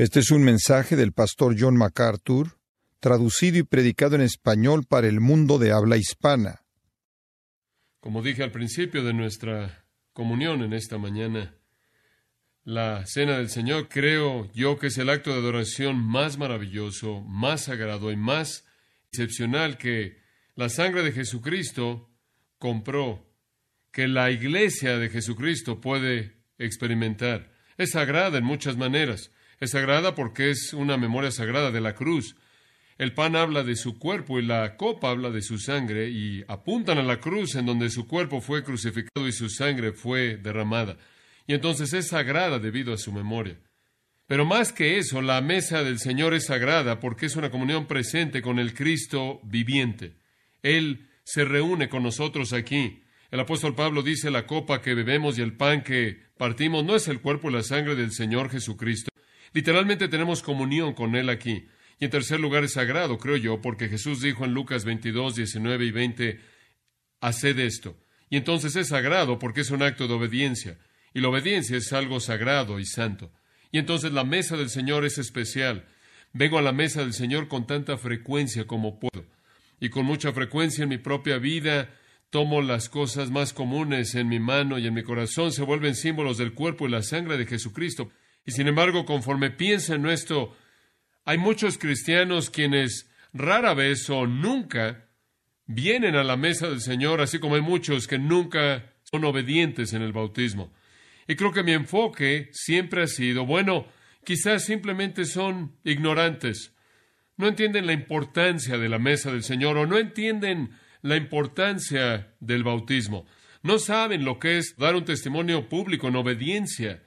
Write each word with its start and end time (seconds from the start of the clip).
Este 0.00 0.20
es 0.20 0.30
un 0.30 0.42
mensaje 0.42 0.96
del 0.96 1.12
pastor 1.12 1.56
John 1.58 1.76
MacArthur, 1.76 2.56
traducido 3.00 3.58
y 3.58 3.64
predicado 3.64 4.14
en 4.14 4.22
español 4.22 4.86
para 4.88 5.08
el 5.08 5.20
mundo 5.20 5.58
de 5.58 5.72
habla 5.72 5.98
hispana. 5.98 6.62
Como 8.00 8.22
dije 8.22 8.42
al 8.42 8.50
principio 8.50 9.04
de 9.04 9.12
nuestra 9.12 9.84
comunión 10.14 10.62
en 10.62 10.72
esta 10.72 10.96
mañana, 10.96 11.54
la 12.64 13.04
cena 13.04 13.36
del 13.36 13.50
Señor 13.50 13.90
creo 13.90 14.50
yo 14.54 14.78
que 14.78 14.86
es 14.86 14.96
el 14.96 15.10
acto 15.10 15.34
de 15.34 15.40
adoración 15.40 16.02
más 16.02 16.38
maravilloso, 16.38 17.20
más 17.20 17.64
sagrado 17.64 18.10
y 18.10 18.16
más 18.16 18.64
excepcional 19.12 19.76
que 19.76 20.16
la 20.54 20.70
sangre 20.70 21.02
de 21.02 21.12
Jesucristo 21.12 22.08
compró, 22.56 23.30
que 23.92 24.08
la 24.08 24.30
iglesia 24.30 24.96
de 24.96 25.10
Jesucristo 25.10 25.78
puede 25.78 26.38
experimentar. 26.56 27.52
Es 27.76 27.90
sagrada 27.90 28.38
en 28.38 28.44
muchas 28.44 28.78
maneras. 28.78 29.30
Es 29.60 29.72
sagrada 29.72 30.14
porque 30.14 30.48
es 30.48 30.72
una 30.72 30.96
memoria 30.96 31.30
sagrada 31.30 31.70
de 31.70 31.82
la 31.82 31.94
cruz. 31.94 32.34
El 32.96 33.12
pan 33.12 33.36
habla 33.36 33.62
de 33.62 33.76
su 33.76 33.98
cuerpo 33.98 34.38
y 34.38 34.42
la 34.42 34.78
copa 34.78 35.10
habla 35.10 35.28
de 35.28 35.42
su 35.42 35.58
sangre 35.58 36.08
y 36.08 36.42
apuntan 36.48 36.96
a 36.96 37.02
la 37.02 37.20
cruz 37.20 37.56
en 37.56 37.66
donde 37.66 37.90
su 37.90 38.06
cuerpo 38.06 38.40
fue 38.40 38.64
crucificado 38.64 39.28
y 39.28 39.32
su 39.32 39.50
sangre 39.50 39.92
fue 39.92 40.38
derramada. 40.38 40.96
Y 41.46 41.52
entonces 41.52 41.92
es 41.92 42.08
sagrada 42.08 42.58
debido 42.58 42.94
a 42.94 42.96
su 42.96 43.12
memoria. 43.12 43.58
Pero 44.26 44.46
más 44.46 44.72
que 44.72 44.96
eso, 44.96 45.20
la 45.20 45.42
mesa 45.42 45.84
del 45.84 45.98
Señor 45.98 46.32
es 46.32 46.46
sagrada 46.46 46.98
porque 46.98 47.26
es 47.26 47.36
una 47.36 47.50
comunión 47.50 47.86
presente 47.86 48.40
con 48.40 48.58
el 48.58 48.72
Cristo 48.72 49.40
viviente. 49.42 50.14
Él 50.62 51.10
se 51.22 51.44
reúne 51.44 51.90
con 51.90 52.02
nosotros 52.02 52.54
aquí. 52.54 53.02
El 53.30 53.40
apóstol 53.40 53.74
Pablo 53.74 54.02
dice 54.02 54.30
la 54.30 54.46
copa 54.46 54.80
que 54.80 54.94
bebemos 54.94 55.36
y 55.36 55.42
el 55.42 55.54
pan 55.54 55.82
que 55.82 56.18
partimos 56.38 56.82
no 56.82 56.96
es 56.96 57.08
el 57.08 57.20
cuerpo 57.20 57.50
y 57.50 57.52
la 57.52 57.62
sangre 57.62 57.94
del 57.94 58.12
Señor 58.12 58.48
Jesucristo. 58.50 59.09
Literalmente 59.52 60.08
tenemos 60.08 60.42
comunión 60.42 60.94
con 60.94 61.16
Él 61.16 61.28
aquí. 61.28 61.66
Y 61.98 62.04
en 62.04 62.10
tercer 62.10 62.40
lugar 62.40 62.64
es 62.64 62.72
sagrado, 62.72 63.18
creo 63.18 63.36
yo, 63.36 63.60
porque 63.60 63.88
Jesús 63.88 64.22
dijo 64.22 64.44
en 64.44 64.54
Lucas 64.54 64.84
22, 64.84 65.36
19 65.36 65.84
y 65.84 65.90
20, 65.90 66.40
haced 67.20 67.58
esto. 67.58 67.96
Y 68.30 68.36
entonces 68.36 68.76
es 68.76 68.88
sagrado 68.88 69.38
porque 69.38 69.60
es 69.60 69.70
un 69.70 69.82
acto 69.82 70.08
de 70.08 70.14
obediencia. 70.14 70.78
Y 71.12 71.20
la 71.20 71.28
obediencia 71.28 71.76
es 71.76 71.92
algo 71.92 72.20
sagrado 72.20 72.78
y 72.78 72.86
santo. 72.86 73.32
Y 73.72 73.78
entonces 73.78 74.12
la 74.12 74.24
mesa 74.24 74.56
del 74.56 74.70
Señor 74.70 75.04
es 75.04 75.18
especial. 75.18 75.86
Vengo 76.32 76.58
a 76.58 76.62
la 76.62 76.72
mesa 76.72 77.00
del 77.00 77.12
Señor 77.12 77.48
con 77.48 77.66
tanta 77.66 77.98
frecuencia 77.98 78.66
como 78.66 79.00
puedo. 79.00 79.26
Y 79.80 79.88
con 79.88 80.04
mucha 80.04 80.32
frecuencia 80.32 80.84
en 80.84 80.90
mi 80.90 80.98
propia 80.98 81.38
vida 81.38 81.90
tomo 82.30 82.62
las 82.62 82.88
cosas 82.88 83.30
más 83.30 83.52
comunes 83.52 84.14
en 84.14 84.28
mi 84.28 84.38
mano 84.38 84.78
y 84.78 84.86
en 84.86 84.94
mi 84.94 85.02
corazón 85.02 85.52
se 85.52 85.62
vuelven 85.62 85.96
símbolos 85.96 86.38
del 86.38 86.54
cuerpo 86.54 86.86
y 86.86 86.90
la 86.90 87.02
sangre 87.02 87.36
de 87.36 87.46
Jesucristo. 87.46 88.10
Y 88.44 88.52
sin 88.52 88.68
embargo, 88.68 89.04
conforme 89.04 89.50
pienso 89.50 89.94
en 89.94 90.06
esto, 90.06 90.56
hay 91.24 91.38
muchos 91.38 91.78
cristianos 91.78 92.50
quienes 92.50 93.10
rara 93.32 93.74
vez 93.74 94.08
o 94.10 94.26
nunca 94.26 95.08
vienen 95.66 96.16
a 96.16 96.24
la 96.24 96.36
mesa 96.36 96.68
del 96.68 96.80
Señor, 96.80 97.20
así 97.20 97.38
como 97.38 97.54
hay 97.54 97.60
muchos 97.60 98.08
que 98.08 98.18
nunca 98.18 98.94
son 99.04 99.24
obedientes 99.24 99.92
en 99.92 100.02
el 100.02 100.12
bautismo. 100.12 100.72
Y 101.28 101.36
creo 101.36 101.52
que 101.52 101.62
mi 101.62 101.72
enfoque 101.72 102.48
siempre 102.52 103.02
ha 103.02 103.06
sido, 103.06 103.46
bueno, 103.46 103.86
quizás 104.24 104.64
simplemente 104.64 105.24
son 105.24 105.76
ignorantes, 105.84 106.74
no 107.36 107.46
entienden 107.46 107.86
la 107.86 107.92
importancia 107.92 108.78
de 108.78 108.88
la 108.88 108.98
mesa 108.98 109.30
del 109.30 109.44
Señor 109.44 109.76
o 109.78 109.86
no 109.86 109.98
entienden 109.98 110.70
la 111.02 111.16
importancia 111.16 112.34
del 112.40 112.64
bautismo, 112.64 113.26
no 113.62 113.78
saben 113.78 114.24
lo 114.24 114.38
que 114.38 114.58
es 114.58 114.74
dar 114.76 114.96
un 114.96 115.04
testimonio 115.04 115.68
público 115.68 116.08
en 116.08 116.16
obediencia 116.16 117.02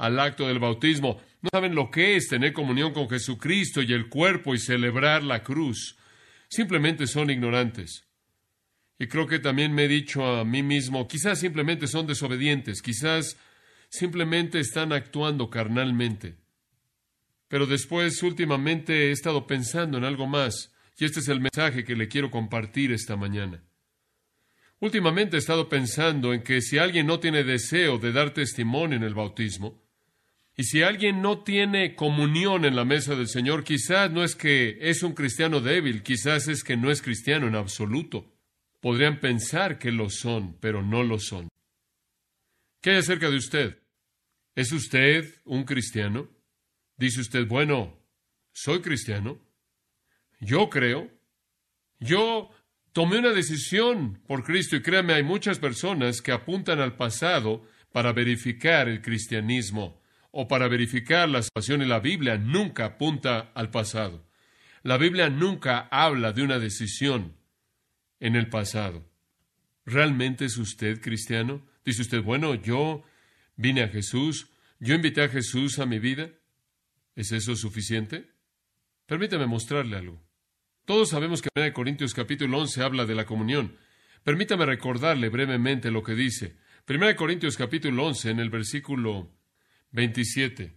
al 0.00 0.18
acto 0.18 0.48
del 0.48 0.58
bautismo. 0.58 1.20
No 1.42 1.50
saben 1.52 1.74
lo 1.74 1.90
que 1.90 2.16
es 2.16 2.26
tener 2.26 2.54
comunión 2.54 2.92
con 2.92 3.08
Jesucristo 3.08 3.82
y 3.82 3.92
el 3.92 4.08
cuerpo 4.08 4.54
y 4.54 4.58
celebrar 4.58 5.22
la 5.22 5.42
cruz. 5.42 5.96
Simplemente 6.48 7.06
son 7.06 7.30
ignorantes. 7.30 8.06
Y 8.98 9.06
creo 9.06 9.26
que 9.26 9.38
también 9.38 9.74
me 9.74 9.84
he 9.84 9.88
dicho 9.88 10.24
a 10.24 10.44
mí 10.44 10.62
mismo, 10.62 11.06
quizás 11.06 11.38
simplemente 11.38 11.86
son 11.86 12.06
desobedientes, 12.06 12.82
quizás 12.82 13.36
simplemente 13.90 14.58
están 14.58 14.92
actuando 14.92 15.50
carnalmente. 15.50 16.36
Pero 17.48 17.66
después, 17.66 18.22
últimamente, 18.22 19.08
he 19.08 19.10
estado 19.10 19.46
pensando 19.46 19.98
en 19.98 20.04
algo 20.04 20.26
más, 20.26 20.72
y 20.98 21.04
este 21.04 21.20
es 21.20 21.28
el 21.28 21.40
mensaje 21.40 21.84
que 21.84 21.96
le 21.96 22.08
quiero 22.08 22.30
compartir 22.30 22.92
esta 22.92 23.16
mañana. 23.16 23.62
Últimamente 24.80 25.36
he 25.36 25.40
estado 25.40 25.68
pensando 25.68 26.32
en 26.32 26.42
que 26.42 26.62
si 26.62 26.78
alguien 26.78 27.06
no 27.06 27.20
tiene 27.20 27.44
deseo 27.44 27.98
de 27.98 28.12
dar 28.12 28.32
testimonio 28.32 28.96
en 28.96 29.02
el 29.02 29.14
bautismo, 29.14 29.89
y 30.56 30.64
si 30.64 30.82
alguien 30.82 31.22
no 31.22 31.42
tiene 31.42 31.94
comunión 31.94 32.64
en 32.64 32.76
la 32.76 32.84
mesa 32.84 33.14
del 33.14 33.28
Señor, 33.28 33.64
quizás 33.64 34.10
no 34.10 34.24
es 34.24 34.34
que 34.34 34.78
es 34.80 35.02
un 35.02 35.14
cristiano 35.14 35.60
débil, 35.60 36.02
quizás 36.02 36.48
es 36.48 36.64
que 36.64 36.76
no 36.76 36.90
es 36.90 37.02
cristiano 37.02 37.46
en 37.46 37.54
absoluto. 37.54 38.30
Podrían 38.80 39.20
pensar 39.20 39.78
que 39.78 39.92
lo 39.92 40.10
son, 40.10 40.58
pero 40.60 40.82
no 40.82 41.02
lo 41.02 41.18
son. 41.18 41.48
¿Qué 42.82 42.90
hay 42.90 42.96
acerca 42.96 43.30
de 43.30 43.36
usted? 43.36 43.78
¿Es 44.54 44.72
usted 44.72 45.40
un 45.44 45.64
cristiano? 45.64 46.28
Dice 46.96 47.20
usted, 47.20 47.46
bueno, 47.46 47.98
soy 48.52 48.80
cristiano. 48.80 49.38
Yo 50.40 50.68
creo. 50.68 51.10
Yo 51.98 52.50
tomé 52.92 53.18
una 53.18 53.32
decisión 53.32 54.22
por 54.26 54.42
Cristo 54.42 54.76
y 54.76 54.82
créame, 54.82 55.14
hay 55.14 55.22
muchas 55.22 55.58
personas 55.58 56.20
que 56.20 56.32
apuntan 56.32 56.80
al 56.80 56.96
pasado 56.96 57.66
para 57.92 58.12
verificar 58.12 58.88
el 58.88 59.02
cristianismo 59.02 59.99
o 60.32 60.48
para 60.48 60.68
verificar 60.68 61.28
la 61.28 61.42
situación 61.42 61.82
en 61.82 61.88
la 61.88 62.00
Biblia 62.00 62.38
nunca 62.38 62.84
apunta 62.84 63.50
al 63.54 63.70
pasado. 63.70 64.26
La 64.82 64.96
Biblia 64.96 65.28
nunca 65.28 65.88
habla 65.90 66.32
de 66.32 66.42
una 66.42 66.58
decisión 66.58 67.36
en 68.20 68.36
el 68.36 68.48
pasado. 68.48 69.10
¿Realmente 69.84 70.44
es 70.44 70.56
usted 70.56 71.00
cristiano? 71.00 71.66
Dice 71.84 72.02
usted, 72.02 72.22
bueno, 72.22 72.54
yo 72.54 73.02
vine 73.56 73.82
a 73.82 73.88
Jesús, 73.88 74.50
yo 74.78 74.94
invité 74.94 75.22
a 75.22 75.28
Jesús 75.28 75.78
a 75.78 75.86
mi 75.86 75.98
vida. 75.98 76.30
¿Es 77.16 77.32
eso 77.32 77.56
suficiente? 77.56 78.30
Permítame 79.06 79.46
mostrarle 79.46 79.96
algo. 79.96 80.22
Todos 80.84 81.10
sabemos 81.10 81.42
que 81.42 81.48
en 81.54 81.62
1 81.64 81.72
Corintios 81.74 82.14
capítulo 82.14 82.58
11 82.58 82.82
habla 82.82 83.04
de 83.04 83.14
la 83.14 83.26
comunión. 83.26 83.76
Permítame 84.24 84.64
recordarle 84.66 85.28
brevemente 85.28 85.90
lo 85.90 86.02
que 86.02 86.14
dice. 86.14 86.56
1 86.88 87.16
Corintios 87.16 87.56
capítulo 87.56 88.06
11 88.06 88.30
en 88.30 88.40
el 88.40 88.50
versículo 88.50 89.39
27. 89.92 90.76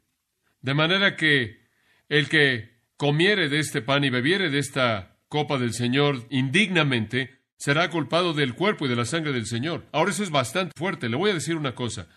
De 0.62 0.74
manera 0.74 1.16
que 1.16 1.64
el 2.10 2.30
que 2.30 2.74
comiere 2.98 3.50
de 3.50 3.60
este 3.60 3.82
pan 3.82 4.04
y 4.04 4.10
bebiere 4.10 4.50
de 4.50 4.60
esta 4.60 5.18
copa 5.28 5.58
del 5.58 5.74
Señor 5.74 6.28
indignamente, 6.30 7.40
será 7.58 7.90
culpado 7.90 8.34
del 8.34 8.56
cuerpo 8.56 8.86
y 8.86 8.90
de 8.90 8.96
la 8.96 9.06
sangre 9.06 9.34
del 9.34 9.46
Señor. 9.46 9.88
Ahora 9.92 10.12
eso 10.12 10.24
es 10.24 10.30
bastante 10.30 10.74
fuerte. 10.78 11.10
Le 11.10 11.18
voy 11.18 11.32
a 11.32 11.34
decir 11.34 11.56
una 11.56 11.76
cosa. 11.76 12.08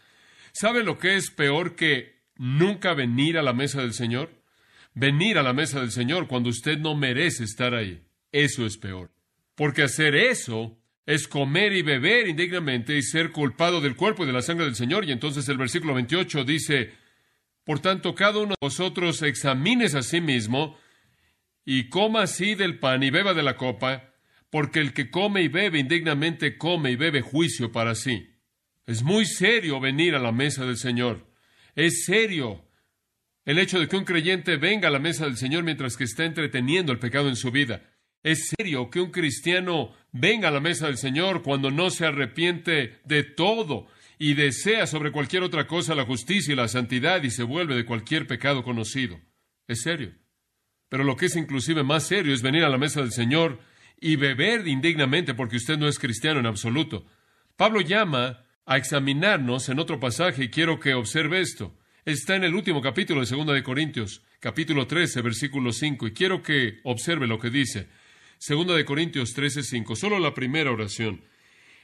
¿Sabe 0.53 0.83
lo 0.83 0.99
que 0.99 1.17
es 1.17 1.31
peor 1.31 1.77
que 1.77 2.25
nunca 2.37 2.95
venir 2.95 3.39
a 3.39 3.43
la 3.43 3.53
mesa 3.53 3.81
del 3.81 3.95
Señor? 3.95 4.43
Venir 4.95 5.39
a 5.39 5.43
la 5.43 5.53
mesa 5.53 5.81
del 5.81 5.93
Señor 5.93 6.27
cuando 6.27 6.51
usted 6.51 6.79
no 6.79 6.95
merece 6.95 7.45
estar 7.45 7.75
ahí. 7.75 8.03
Eso 8.33 8.67
es 8.67 8.77
peor. 8.77 9.13
Porque 9.55 9.83
hacer 9.83 10.15
eso 10.15 10.79
es 11.07 11.29
comer 11.29 11.73
y 11.73 11.83
beber 11.83 12.27
indignamente 12.27 12.97
y 12.97 13.03
ser 13.03 13.31
culpado 13.31 13.81
del 13.81 13.95
cuerpo 13.95 14.25
y 14.25 14.27
de 14.27 14.33
la 14.33 14.43
sangre 14.43 14.67
del 14.67 14.75
Señor. 14.75 15.05
Y 15.05 15.13
entonces 15.13 15.49
el 15.49 15.57
versículo 15.57 15.95
28 15.95 16.45
dice, 16.45 16.95
Por 17.65 17.79
tanto, 17.79 18.15
cada 18.15 18.41
uno 18.41 18.51
de 18.51 18.57
vosotros 18.61 19.23
examines 19.23 19.95
a 19.95 20.03
sí 20.03 20.21
mismo 20.21 20.77
y 21.65 21.89
coma 21.89 22.23
así 22.23 22.57
del 22.57 22.81
pan 22.81 23.05
y 23.05 23.11
beba 23.11 23.35
de 23.35 23.45
la 23.45 23.57
copa, 23.57 24.15
porque 24.51 24.81
el 24.81 24.93
que 24.93 25.11
come 25.11 25.43
y 25.43 25.49
bebe 25.49 25.79
indignamente 25.79 26.59
come 26.59 26.91
y 26.91 26.97
bebe 26.97 27.23
juicio 27.23 27.71
para 27.71 27.95
sí. 27.95 28.33
Es 28.85 29.03
muy 29.03 29.27
serio 29.27 29.79
venir 29.81 30.15
a 30.17 30.21
la 30.21 30.33
mesa 30.33 30.65
del 30.65 30.77
Señor. 30.77 31.27
Es 31.77 32.05
serio 32.05 32.65
el 33.45 33.59
hecho 33.59 33.79
de 33.79 33.87
que 33.87 33.97
un 33.97 34.05
creyente 34.05 34.57
venga 34.57 34.89
a 34.89 34.93
la 34.93 34.99
mesa 34.99 35.25
del 35.25 35.37
Señor 35.37 35.63
mientras 35.63 35.97
que 35.97 36.05
está 36.05 36.25
entreteniendo 36.25 36.93
el 36.93 36.99
pecado 36.99 37.29
en 37.29 37.37
su 37.37 37.53
vida. 37.53 37.96
Es 38.27 38.49
serio 38.59 38.91
que 38.91 39.01
un 39.01 39.13
cristiano 39.13 39.93
venga 40.11 40.49
a 40.49 40.51
la 40.51 40.59
mesa 40.59 40.89
del 40.89 40.97
Señor 40.97 41.45
cuando 41.45 41.71
no 41.71 41.91
se 41.91 42.07
arrepiente 42.07 42.99
de 43.05 43.23
todo 43.23 43.87
y 44.19 44.35
desea 44.35 44.89
sobre 44.89 45.13
cualquier 45.13 45.45
otra 45.45 45.69
cosa 45.69 45.95
la 45.95 46.07
justicia 46.07 46.53
y 46.53 46.57
la 46.57 46.67
santidad 46.67 47.23
y 47.23 47.31
se 47.31 47.45
vuelve 47.45 47.77
de 47.77 47.85
cualquier 47.85 48.27
pecado 48.27 48.65
conocido. 48.65 49.21
Es 49.69 49.83
serio. 49.83 50.13
Pero 50.89 51.05
lo 51.05 51.15
que 51.15 51.27
es 51.27 51.37
inclusive 51.37 51.85
más 51.85 52.09
serio 52.09 52.35
es 52.35 52.43
venir 52.43 52.65
a 52.65 52.69
la 52.69 52.79
mesa 52.79 53.01
del 53.01 53.13
Señor 53.13 53.61
y 54.01 54.17
beber 54.17 54.67
indignamente 54.67 55.35
porque 55.35 55.59
usted 55.59 55.79
no 55.79 55.87
es 55.87 56.01
cristiano 56.01 56.41
en 56.41 56.47
absoluto. 56.47 57.07
Pablo 57.55 57.81
llama 57.81 58.45
a 58.65 58.77
examinarnos 58.77 59.69
en 59.69 59.79
otro 59.79 60.01
pasaje 60.01 60.43
y 60.43 60.51
quiero 60.51 60.81
que 60.81 60.95
observe 60.95 61.41
esto. 61.41 61.79
Está 62.05 62.35
en 62.35 62.43
el 62.43 62.57
último 62.57 62.83
capítulo 62.83 63.21
de 63.21 63.27
Segunda 63.27 63.53
de 63.53 63.63
Corintios, 63.63 64.25
capítulo 64.41 64.89
13, 64.89 65.23
versículo 65.23 65.73
5, 65.73 66.09
y 66.09 66.13
quiero 66.13 66.43
que 66.43 66.81
observe 66.83 67.29
lo 67.29 67.39
que 67.39 67.51
dice. 67.51 67.87
Segunda 68.39 68.75
de 68.75 68.85
Corintios 68.85 69.33
13, 69.35 69.63
5, 69.63 69.97
solo 69.97 70.19
la 70.19 70.35
primera 70.35 70.71
oración. 70.71 71.23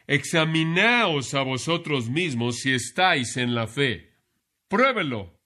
Examinaos 0.07 1.35
a 1.35 1.43
vosotros 1.43 2.09
mismos 2.09 2.61
si 2.61 2.73
estáis 2.73 3.37
en 3.37 3.55
la 3.55 3.67
fe. 3.67 4.13
Pruébelo. 4.69 5.39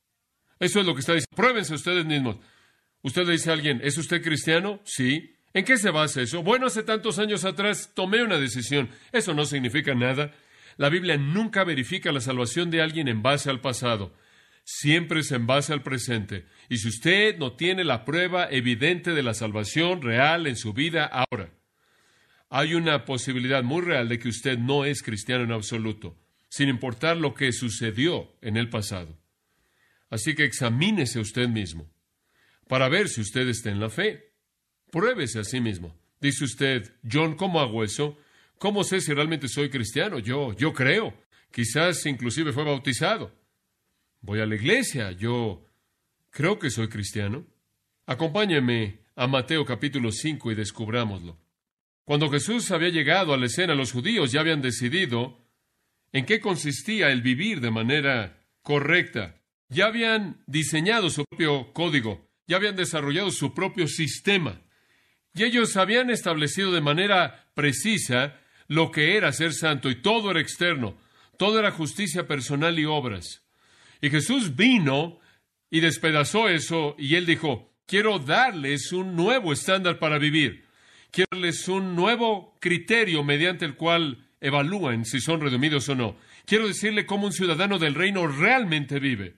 Eso 0.58 0.80
es 0.80 0.86
lo 0.86 0.94
que 0.94 1.00
está 1.00 1.12
diciendo. 1.12 1.36
Pruébense 1.36 1.74
ustedes 1.74 2.06
mismos. 2.06 2.36
Usted 3.02 3.26
le 3.26 3.32
dice 3.32 3.50
a 3.50 3.52
alguien, 3.52 3.80
¿es 3.84 3.98
usted 3.98 4.22
cristiano? 4.22 4.80
Sí. 4.84 5.36
¿En 5.52 5.64
qué 5.64 5.78
se 5.78 5.90
basa 5.90 6.22
eso? 6.22 6.42
Bueno, 6.42 6.66
hace 6.66 6.82
tantos 6.82 7.18
años 7.18 7.44
atrás 7.44 7.92
tomé 7.94 8.22
una 8.22 8.38
decisión. 8.38 8.90
Eso 9.12 9.32
no 9.34 9.44
significa 9.44 9.94
nada. 9.94 10.34
La 10.76 10.88
Biblia 10.88 11.16
nunca 11.16 11.64
verifica 11.64 12.12
la 12.12 12.20
salvación 12.20 12.70
de 12.70 12.82
alguien 12.82 13.08
en 13.08 13.22
base 13.22 13.48
al 13.48 13.60
pasado. 13.60 14.12
Siempre 14.68 15.20
es 15.20 15.30
en 15.30 15.46
base 15.46 15.72
al 15.72 15.84
presente. 15.84 16.44
Y 16.68 16.78
si 16.78 16.88
usted 16.88 17.38
no 17.38 17.52
tiene 17.52 17.84
la 17.84 18.04
prueba 18.04 18.48
evidente 18.50 19.12
de 19.12 19.22
la 19.22 19.32
salvación 19.32 20.02
real 20.02 20.48
en 20.48 20.56
su 20.56 20.72
vida 20.72 21.04
ahora, 21.06 21.52
hay 22.50 22.74
una 22.74 23.04
posibilidad 23.04 23.62
muy 23.62 23.82
real 23.82 24.08
de 24.08 24.18
que 24.18 24.28
usted 24.28 24.58
no 24.58 24.84
es 24.84 25.04
cristiano 25.04 25.44
en 25.44 25.52
absoluto, 25.52 26.18
sin 26.48 26.68
importar 26.68 27.16
lo 27.16 27.32
que 27.32 27.52
sucedió 27.52 28.36
en 28.42 28.56
el 28.56 28.68
pasado. 28.68 29.16
Así 30.10 30.34
que 30.34 30.42
examínese 30.42 31.20
usted 31.20 31.46
mismo 31.46 31.88
para 32.66 32.88
ver 32.88 33.08
si 33.08 33.20
usted 33.20 33.46
está 33.46 33.70
en 33.70 33.78
la 33.78 33.88
fe. 33.88 34.32
Pruébese 34.90 35.38
a 35.38 35.44
sí 35.44 35.60
mismo. 35.60 35.96
Dice 36.20 36.42
usted, 36.42 36.92
John, 37.08 37.36
¿cómo 37.36 37.60
hago 37.60 37.84
eso? 37.84 38.18
¿Cómo 38.58 38.82
sé 38.82 39.00
si 39.00 39.14
realmente 39.14 39.46
soy 39.46 39.70
cristiano? 39.70 40.18
Yo, 40.18 40.56
yo 40.56 40.72
creo. 40.72 41.14
Quizás 41.52 42.04
inclusive 42.06 42.52
fue 42.52 42.64
bautizado. 42.64 43.45
Voy 44.26 44.40
a 44.40 44.46
la 44.46 44.56
iglesia. 44.56 45.12
Yo 45.12 45.64
creo 46.30 46.58
que 46.58 46.68
soy 46.68 46.88
cristiano. 46.88 47.46
Acompáñeme 48.06 48.98
a 49.14 49.28
Mateo 49.28 49.64
capítulo 49.64 50.10
5 50.10 50.50
y 50.50 50.56
descubrámoslo. 50.56 51.38
Cuando 52.04 52.28
Jesús 52.28 52.72
había 52.72 52.88
llegado 52.88 53.32
a 53.32 53.36
la 53.36 53.46
escena, 53.46 53.76
los 53.76 53.92
judíos 53.92 54.32
ya 54.32 54.40
habían 54.40 54.62
decidido 54.62 55.38
en 56.10 56.26
qué 56.26 56.40
consistía 56.40 57.12
el 57.12 57.22
vivir 57.22 57.60
de 57.60 57.70
manera 57.70 58.42
correcta. 58.62 59.40
Ya 59.68 59.86
habían 59.86 60.42
diseñado 60.48 61.08
su 61.08 61.24
propio 61.24 61.72
código, 61.72 62.28
ya 62.48 62.56
habían 62.56 62.74
desarrollado 62.74 63.30
su 63.30 63.54
propio 63.54 63.86
sistema. 63.86 64.60
Y 65.34 65.44
ellos 65.44 65.76
habían 65.76 66.10
establecido 66.10 66.72
de 66.72 66.80
manera 66.80 67.48
precisa 67.54 68.40
lo 68.66 68.90
que 68.90 69.16
era 69.16 69.30
ser 69.32 69.52
santo 69.52 69.88
y 69.88 70.02
todo 70.02 70.32
era 70.32 70.40
externo, 70.40 70.98
todo 71.38 71.60
era 71.60 71.70
justicia 71.70 72.26
personal 72.26 72.76
y 72.76 72.86
obras. 72.86 73.45
Y 74.00 74.10
Jesús 74.10 74.56
vino 74.56 75.18
y 75.70 75.80
despedazó 75.80 76.48
eso 76.48 76.94
y 76.98 77.16
él 77.16 77.26
dijo, 77.26 77.72
quiero 77.86 78.18
darles 78.18 78.92
un 78.92 79.16
nuevo 79.16 79.52
estándar 79.52 79.98
para 79.98 80.18
vivir. 80.18 80.64
Quiero 81.10 81.28
darles 81.30 81.68
un 81.68 81.94
nuevo 81.96 82.54
criterio 82.60 83.24
mediante 83.24 83.64
el 83.64 83.76
cual 83.76 84.26
evalúen 84.40 85.04
si 85.04 85.20
son 85.20 85.40
redimidos 85.40 85.88
o 85.88 85.94
no. 85.94 86.16
Quiero 86.44 86.68
decirle 86.68 87.06
cómo 87.06 87.26
un 87.26 87.32
ciudadano 87.32 87.78
del 87.78 87.94
reino 87.94 88.26
realmente 88.26 89.00
vive. 89.00 89.36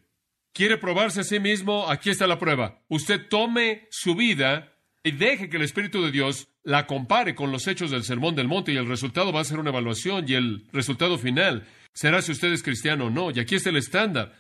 ¿Quiere 0.53 0.77
probarse 0.77 1.21
a 1.21 1.25
sí 1.25 1.41
mismo? 1.41 1.89
Aquí 1.89 2.11
está 2.11 2.27
la 2.27 2.39
prueba. 2.39 2.83
Usted 2.89 3.29
tome 3.29 3.87
su 3.91 4.15
vida 4.15 4.75
y 5.05 5.13
deje 5.13 5.49
que 5.49 5.57
el 5.57 5.63
Espíritu 5.63 6.03
de 6.03 6.11
Dios 6.11 6.49
la 6.65 6.87
compare 6.87 7.35
con 7.35 7.53
los 7.53 7.67
hechos 7.67 7.91
del 7.91 8.03
Sermón 8.03 8.35
del 8.35 8.49
Monte 8.49 8.73
y 8.73 8.77
el 8.77 8.89
resultado 8.89 9.33
va 9.33 9.41
a 9.41 9.45
ser 9.45 9.59
una 9.59 9.71
evaluación 9.71 10.25
y 10.29 10.35
el 10.35 10.67
resultado 10.73 11.17
final 11.17 11.67
será 11.95 12.21
si 12.23 12.33
usted 12.33 12.53
es 12.53 12.63
cristiano 12.63 13.07
o 13.07 13.11
no. 13.11 13.31
Y 13.31 13.41
aquí 13.41 13.55
está 13.55 13.71
el 13.71 13.77
estándar. 13.77 14.35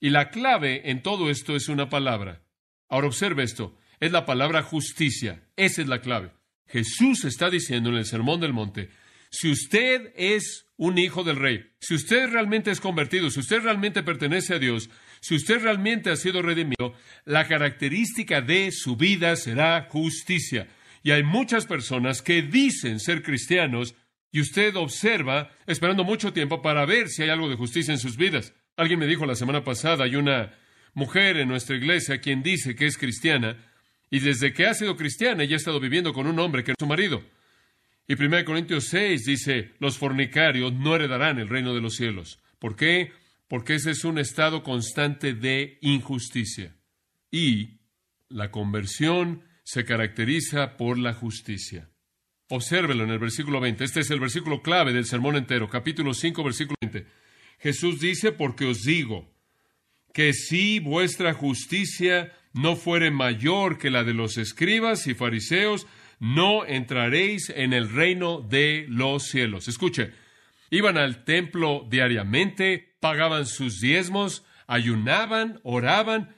Y 0.00 0.10
la 0.10 0.30
clave 0.30 0.90
en 0.90 1.02
todo 1.02 1.30
esto 1.30 1.56
es 1.56 1.68
una 1.68 1.88
palabra. 1.88 2.42
Ahora 2.88 3.08
observe 3.08 3.42
esto. 3.42 3.76
Es 4.00 4.12
la 4.12 4.26
palabra 4.26 4.62
justicia. 4.62 5.42
Esa 5.56 5.82
es 5.82 5.88
la 5.88 6.00
clave. 6.00 6.32
Jesús 6.66 7.24
está 7.24 7.48
diciendo 7.48 7.90
en 7.90 7.96
el 7.96 8.04
Sermón 8.04 8.40
del 8.40 8.52
Monte, 8.52 8.90
si 9.30 9.50
usted 9.50 10.12
es 10.16 10.66
un 10.76 10.98
hijo 10.98 11.24
del 11.24 11.36
rey, 11.36 11.64
si 11.80 11.94
usted 11.94 12.28
realmente 12.28 12.70
es 12.70 12.80
convertido, 12.80 13.30
si 13.30 13.40
usted 13.40 13.60
realmente 13.62 14.02
pertenece 14.02 14.54
a 14.54 14.58
Dios, 14.58 14.90
si 15.20 15.34
usted 15.34 15.62
realmente 15.62 16.10
ha 16.10 16.16
sido 16.16 16.42
redimido, 16.42 16.94
la 17.24 17.46
característica 17.48 18.40
de 18.40 18.70
su 18.72 18.96
vida 18.96 19.36
será 19.36 19.88
justicia. 19.90 20.68
Y 21.02 21.12
hay 21.12 21.22
muchas 21.22 21.66
personas 21.66 22.20
que 22.20 22.42
dicen 22.42 23.00
ser 23.00 23.22
cristianos 23.22 23.94
y 24.32 24.40
usted 24.40 24.76
observa 24.76 25.50
esperando 25.66 26.04
mucho 26.04 26.32
tiempo 26.32 26.62
para 26.62 26.84
ver 26.84 27.08
si 27.08 27.22
hay 27.22 27.30
algo 27.30 27.48
de 27.48 27.56
justicia 27.56 27.92
en 27.92 28.00
sus 28.00 28.16
vidas. 28.16 28.54
Alguien 28.76 28.98
me 28.98 29.06
dijo 29.06 29.24
la 29.24 29.34
semana 29.34 29.64
pasada, 29.64 30.04
hay 30.04 30.16
una 30.16 30.52
mujer 30.92 31.38
en 31.38 31.48
nuestra 31.48 31.76
iglesia 31.76 32.20
quien 32.20 32.42
dice 32.42 32.74
que 32.74 32.86
es 32.86 32.98
cristiana, 32.98 33.56
y 34.10 34.20
desde 34.20 34.52
que 34.52 34.66
ha 34.66 34.74
sido 34.74 34.96
cristiana, 34.96 35.42
ella 35.42 35.54
ha 35.54 35.56
estado 35.56 35.80
viviendo 35.80 36.12
con 36.12 36.26
un 36.26 36.38
hombre 36.38 36.62
que 36.62 36.72
es 36.72 36.76
su 36.78 36.86
marido. 36.86 37.22
Y 38.06 38.22
1 38.22 38.44
Corintios 38.44 38.84
6 38.84 39.24
dice, 39.24 39.72
los 39.78 39.98
fornicarios 39.98 40.72
no 40.72 40.94
heredarán 40.94 41.38
el 41.38 41.48
reino 41.48 41.74
de 41.74 41.80
los 41.80 41.96
cielos. 41.96 42.38
¿Por 42.58 42.76
qué? 42.76 43.12
Porque 43.48 43.74
ese 43.74 43.92
es 43.92 44.04
un 44.04 44.18
estado 44.18 44.62
constante 44.62 45.34
de 45.34 45.78
injusticia. 45.80 46.76
Y 47.30 47.80
la 48.28 48.50
conversión 48.50 49.42
se 49.64 49.84
caracteriza 49.84 50.76
por 50.76 50.98
la 50.98 51.14
justicia. 51.14 51.88
Obsérvelo 52.48 53.04
en 53.04 53.10
el 53.10 53.18
versículo 53.18 53.60
20. 53.60 53.82
Este 53.82 54.00
es 54.00 54.10
el 54.10 54.20
versículo 54.20 54.62
clave 54.62 54.92
del 54.92 55.06
sermón 55.06 55.36
entero, 55.36 55.68
capítulo 55.68 56.14
5, 56.14 56.44
versículo 56.44 56.76
20. 56.80 57.06
Jesús 57.58 58.00
dice, 58.00 58.32
porque 58.32 58.66
os 58.66 58.82
digo, 58.82 59.28
que 60.12 60.32
si 60.32 60.78
vuestra 60.80 61.34
justicia 61.34 62.32
no 62.52 62.76
fuere 62.76 63.10
mayor 63.10 63.78
que 63.78 63.90
la 63.90 64.02
de 64.02 64.14
los 64.14 64.38
escribas 64.38 65.06
y 65.06 65.14
fariseos, 65.14 65.86
no 66.18 66.64
entraréis 66.64 67.50
en 67.50 67.72
el 67.72 67.90
reino 67.90 68.40
de 68.40 68.86
los 68.88 69.24
cielos. 69.24 69.68
Escuche, 69.68 70.12
iban 70.70 70.96
al 70.96 71.24
templo 71.24 71.86
diariamente, 71.90 72.96
pagaban 73.00 73.46
sus 73.46 73.80
diezmos, 73.80 74.44
ayunaban, 74.66 75.60
oraban, 75.62 76.34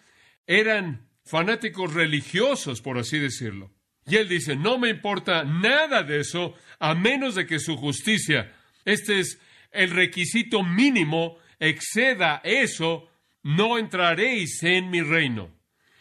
eran 0.47 1.09
fanáticos 1.25 1.95
religiosos, 1.95 2.81
por 2.81 2.99
así 2.99 3.19
decirlo. 3.19 3.71
Y 4.07 4.17
él 4.17 4.29
dice, 4.29 4.57
no 4.57 4.79
me 4.79 4.89
importa 4.89 5.45
nada 5.45 6.03
de 6.03 6.21
eso, 6.21 6.55
a 6.79 6.95
menos 6.95 7.35
de 7.35 7.47
que 7.47 7.61
su 7.61 7.77
justicia, 7.77 8.53
este 8.85 9.21
es 9.21 9.39
el 9.71 9.91
requisito 9.91 10.63
mínimo, 10.63 11.39
exceda 11.59 12.41
eso, 12.45 13.09
no 13.43 13.79
entraréis 13.79 14.63
en 14.63 14.91
mi 14.91 15.01
reino. 15.03 15.51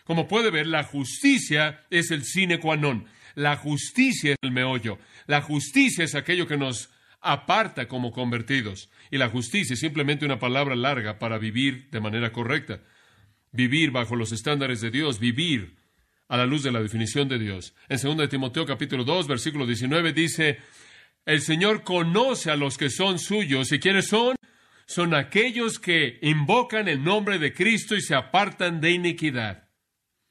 Como 0.04 0.28
puede 0.28 0.52
ver, 0.52 0.68
la 0.68 0.84
justicia 0.84 1.86
es 1.90 2.12
el 2.12 2.24
sine 2.24 2.60
qua 2.60 2.78
non. 2.78 3.06
La 3.36 3.58
justicia 3.58 4.32
es 4.32 4.38
el 4.42 4.52
meollo. 4.52 5.00
La 5.28 5.42
justicia 5.42 6.04
es 6.04 6.16
aquello 6.16 6.48
que 6.48 6.58
nos 6.58 6.90
aparta 7.22 7.88
como 7.88 8.12
convertidos. 8.12 8.90
Y 9.12 9.18
la 9.18 9.30
justicia 9.30 9.74
es 9.74 9.80
simplemente 9.80 10.26
una 10.26 10.40
palabra 10.40 10.76
larga 10.76 11.20
para 11.20 11.38
vivir 11.38 11.90
de 11.92 12.00
manera 12.00 12.32
correcta. 12.32 12.82
Vivir 13.52 13.92
bajo 13.92 14.16
los 14.16 14.32
estándares 14.32 14.82
de 14.82 14.92
Dios, 14.92 15.20
vivir 15.20 15.76
a 16.30 16.38
la 16.38 16.46
luz 16.46 16.64
de 16.64 16.72
la 16.72 16.82
definición 16.82 17.28
de 17.28 17.40
Dios. 17.40 17.74
En 17.90 18.00
2 18.02 18.30
Timoteo 18.30 18.66
capítulo 18.66 19.04
2, 19.04 19.28
versículo 19.28 19.66
19 19.66 20.14
dice, 20.14 20.58
el 21.28 21.42
Señor 21.42 21.84
conoce 21.84 22.50
a 22.50 22.56
los 22.56 22.78
que 22.78 22.90
son 22.90 23.20
suyos. 23.20 23.74
¿Y 23.74 23.80
quiénes 23.80 24.08
son? 24.08 24.38
Son 24.86 25.14
aquellos 25.14 25.78
que 25.78 26.20
invocan 26.22 26.88
el 26.88 27.04
nombre 27.04 27.38
de 27.38 27.54
Cristo 27.54 27.96
y 27.96 28.02
se 28.02 28.16
apartan 28.16 28.80
de 28.80 28.92
iniquidad. 28.92 29.68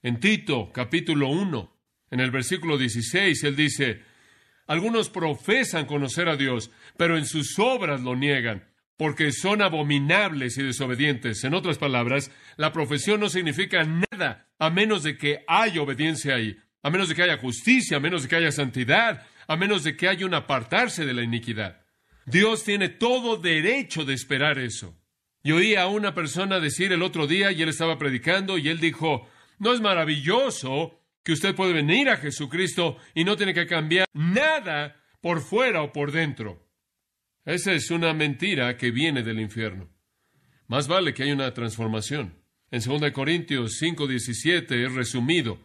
En 0.02 0.18
Tito, 0.20 0.72
capítulo 0.72 1.28
1, 1.28 1.78
en 2.12 2.20
el 2.20 2.30
versículo 2.30 2.78
16, 2.78 3.44
él 3.44 3.56
dice, 3.56 4.02
algunos 4.66 5.10
profesan 5.10 5.84
conocer 5.84 6.30
a 6.30 6.36
Dios, 6.36 6.70
pero 6.96 7.18
en 7.18 7.26
sus 7.26 7.58
obras 7.58 8.00
lo 8.00 8.16
niegan. 8.16 8.64
porque 8.98 9.30
son 9.30 9.60
abominables 9.60 10.56
y 10.56 10.62
desobedientes. 10.62 11.44
En 11.44 11.52
otras 11.52 11.76
palabras, 11.76 12.30
la 12.56 12.72
profesión 12.72 13.20
no 13.20 13.28
significa 13.28 13.84
nada 13.84 14.48
a 14.58 14.70
menos 14.70 15.02
de 15.02 15.18
que 15.18 15.44
haya 15.46 15.82
obediencia 15.82 16.36
ahí, 16.36 16.56
a 16.82 16.88
menos 16.88 17.10
de 17.10 17.14
que 17.14 17.22
haya 17.22 17.36
justicia, 17.36 17.98
a 17.98 18.00
menos 18.00 18.22
de 18.22 18.28
que 18.30 18.36
haya 18.36 18.50
santidad, 18.50 19.26
a 19.46 19.56
menos 19.56 19.84
de 19.84 19.96
que 19.96 20.08
haya 20.08 20.26
un 20.26 20.34
apartarse 20.34 21.04
de 21.04 21.14
la 21.14 21.22
iniquidad. 21.22 21.84
Dios 22.26 22.64
tiene 22.64 22.88
todo 22.88 23.36
derecho 23.36 24.04
de 24.04 24.14
esperar 24.14 24.58
eso. 24.58 24.98
Y 25.42 25.52
oí 25.52 25.76
a 25.76 25.86
una 25.86 26.12
persona 26.12 26.58
decir 26.58 26.92
el 26.92 27.02
otro 27.02 27.28
día, 27.28 27.52
y 27.52 27.62
él 27.62 27.68
estaba 27.68 27.98
predicando, 27.98 28.58
y 28.58 28.68
él 28.68 28.80
dijo, 28.80 29.28
¿no 29.58 29.72
es 29.72 29.80
maravilloso 29.80 31.00
que 31.22 31.32
usted 31.32 31.54
puede 31.54 31.72
venir 31.72 32.08
a 32.08 32.16
Jesucristo 32.16 32.98
y 33.14 33.24
no 33.24 33.36
tiene 33.36 33.54
que 33.54 33.66
cambiar 33.66 34.06
nada 34.12 35.00
por 35.20 35.40
fuera 35.40 35.82
o 35.82 35.92
por 35.92 36.10
dentro? 36.10 36.68
Esa 37.44 37.72
es 37.72 37.92
una 37.92 38.12
mentira 38.12 38.76
que 38.76 38.90
viene 38.90 39.22
del 39.22 39.38
infierno. 39.38 39.88
Más 40.66 40.88
vale 40.88 41.14
que 41.14 41.22
haya 41.22 41.34
una 41.34 41.54
transformación. 41.54 42.42
En 42.72 42.80
2 42.80 43.12
Corintios 43.12 43.80
5:17 43.80 44.84
es 44.84 44.92
resumido. 44.92 45.60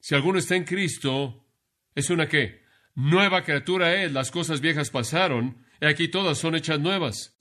Si 0.00 0.14
alguno 0.14 0.38
está 0.38 0.54
en 0.54 0.64
Cristo, 0.64 1.46
¿es 1.94 2.10
una 2.10 2.28
qué? 2.28 2.65
Nueva 2.96 3.44
criatura 3.44 4.02
es, 4.02 4.10
las 4.10 4.30
cosas 4.30 4.62
viejas 4.62 4.88
pasaron, 4.88 5.58
y 5.82 5.84
aquí 5.84 6.08
todas 6.08 6.38
son 6.38 6.54
hechas 6.54 6.80
nuevas. 6.80 7.36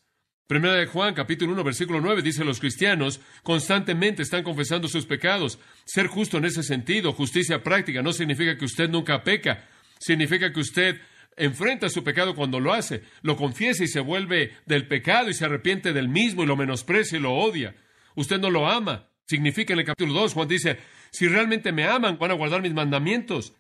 Primera 0.48 0.76
de 0.76 0.86
Juan, 0.86 1.14
capítulo 1.14 1.54
1, 1.54 1.64
versículo 1.64 2.02
9, 2.02 2.22
dice 2.22 2.44
los 2.44 2.60
cristianos 2.60 3.22
constantemente 3.42 4.22
están 4.22 4.44
confesando 4.44 4.90
sus 4.90 5.06
pecados. 5.06 5.58
Ser 5.86 6.08
justo 6.08 6.40
en 6.40 6.44
ese 6.44 6.62
sentido, 6.62 7.14
justicia 7.14 7.64
práctica, 7.64 8.02
no 8.02 8.12
significa 8.12 8.58
que 8.58 8.66
usted 8.66 8.90
nunca 8.90 9.24
peca, 9.24 9.66
significa 9.98 10.52
que 10.52 10.60
usted 10.60 11.00
enfrenta 11.38 11.88
su 11.88 12.04
pecado 12.04 12.36
cuando 12.36 12.60
lo 12.60 12.74
hace, 12.74 13.04
lo 13.22 13.38
confiesa 13.38 13.86
y 13.86 13.88
se 13.88 14.02
vuelve 14.02 14.58
del 14.66 14.90
pecado 14.90 15.30
y 15.30 15.34
se 15.34 15.46
arrepiente 15.46 15.94
del 15.94 16.10
mismo 16.10 16.44
y 16.44 16.48
lo 16.48 16.58
menosprecia 16.58 17.18
y 17.18 17.22
lo 17.22 17.34
odia. 17.34 17.78
Usted 18.16 18.42
no 18.42 18.50
lo 18.50 18.68
ama. 18.68 19.08
Significa 19.26 19.72
en 19.72 19.80
el 19.80 19.86
capítulo 19.86 20.20
2, 20.20 20.34
Juan 20.34 20.50
dice, 20.50 20.80
si 21.12 21.30
realmente 21.30 21.72
me 21.72 21.86
aman, 21.86 22.18
van 22.20 22.32
a 22.32 22.36
guardar 22.36 22.62
mis 22.62 22.74
mandamientos. 22.74 23.54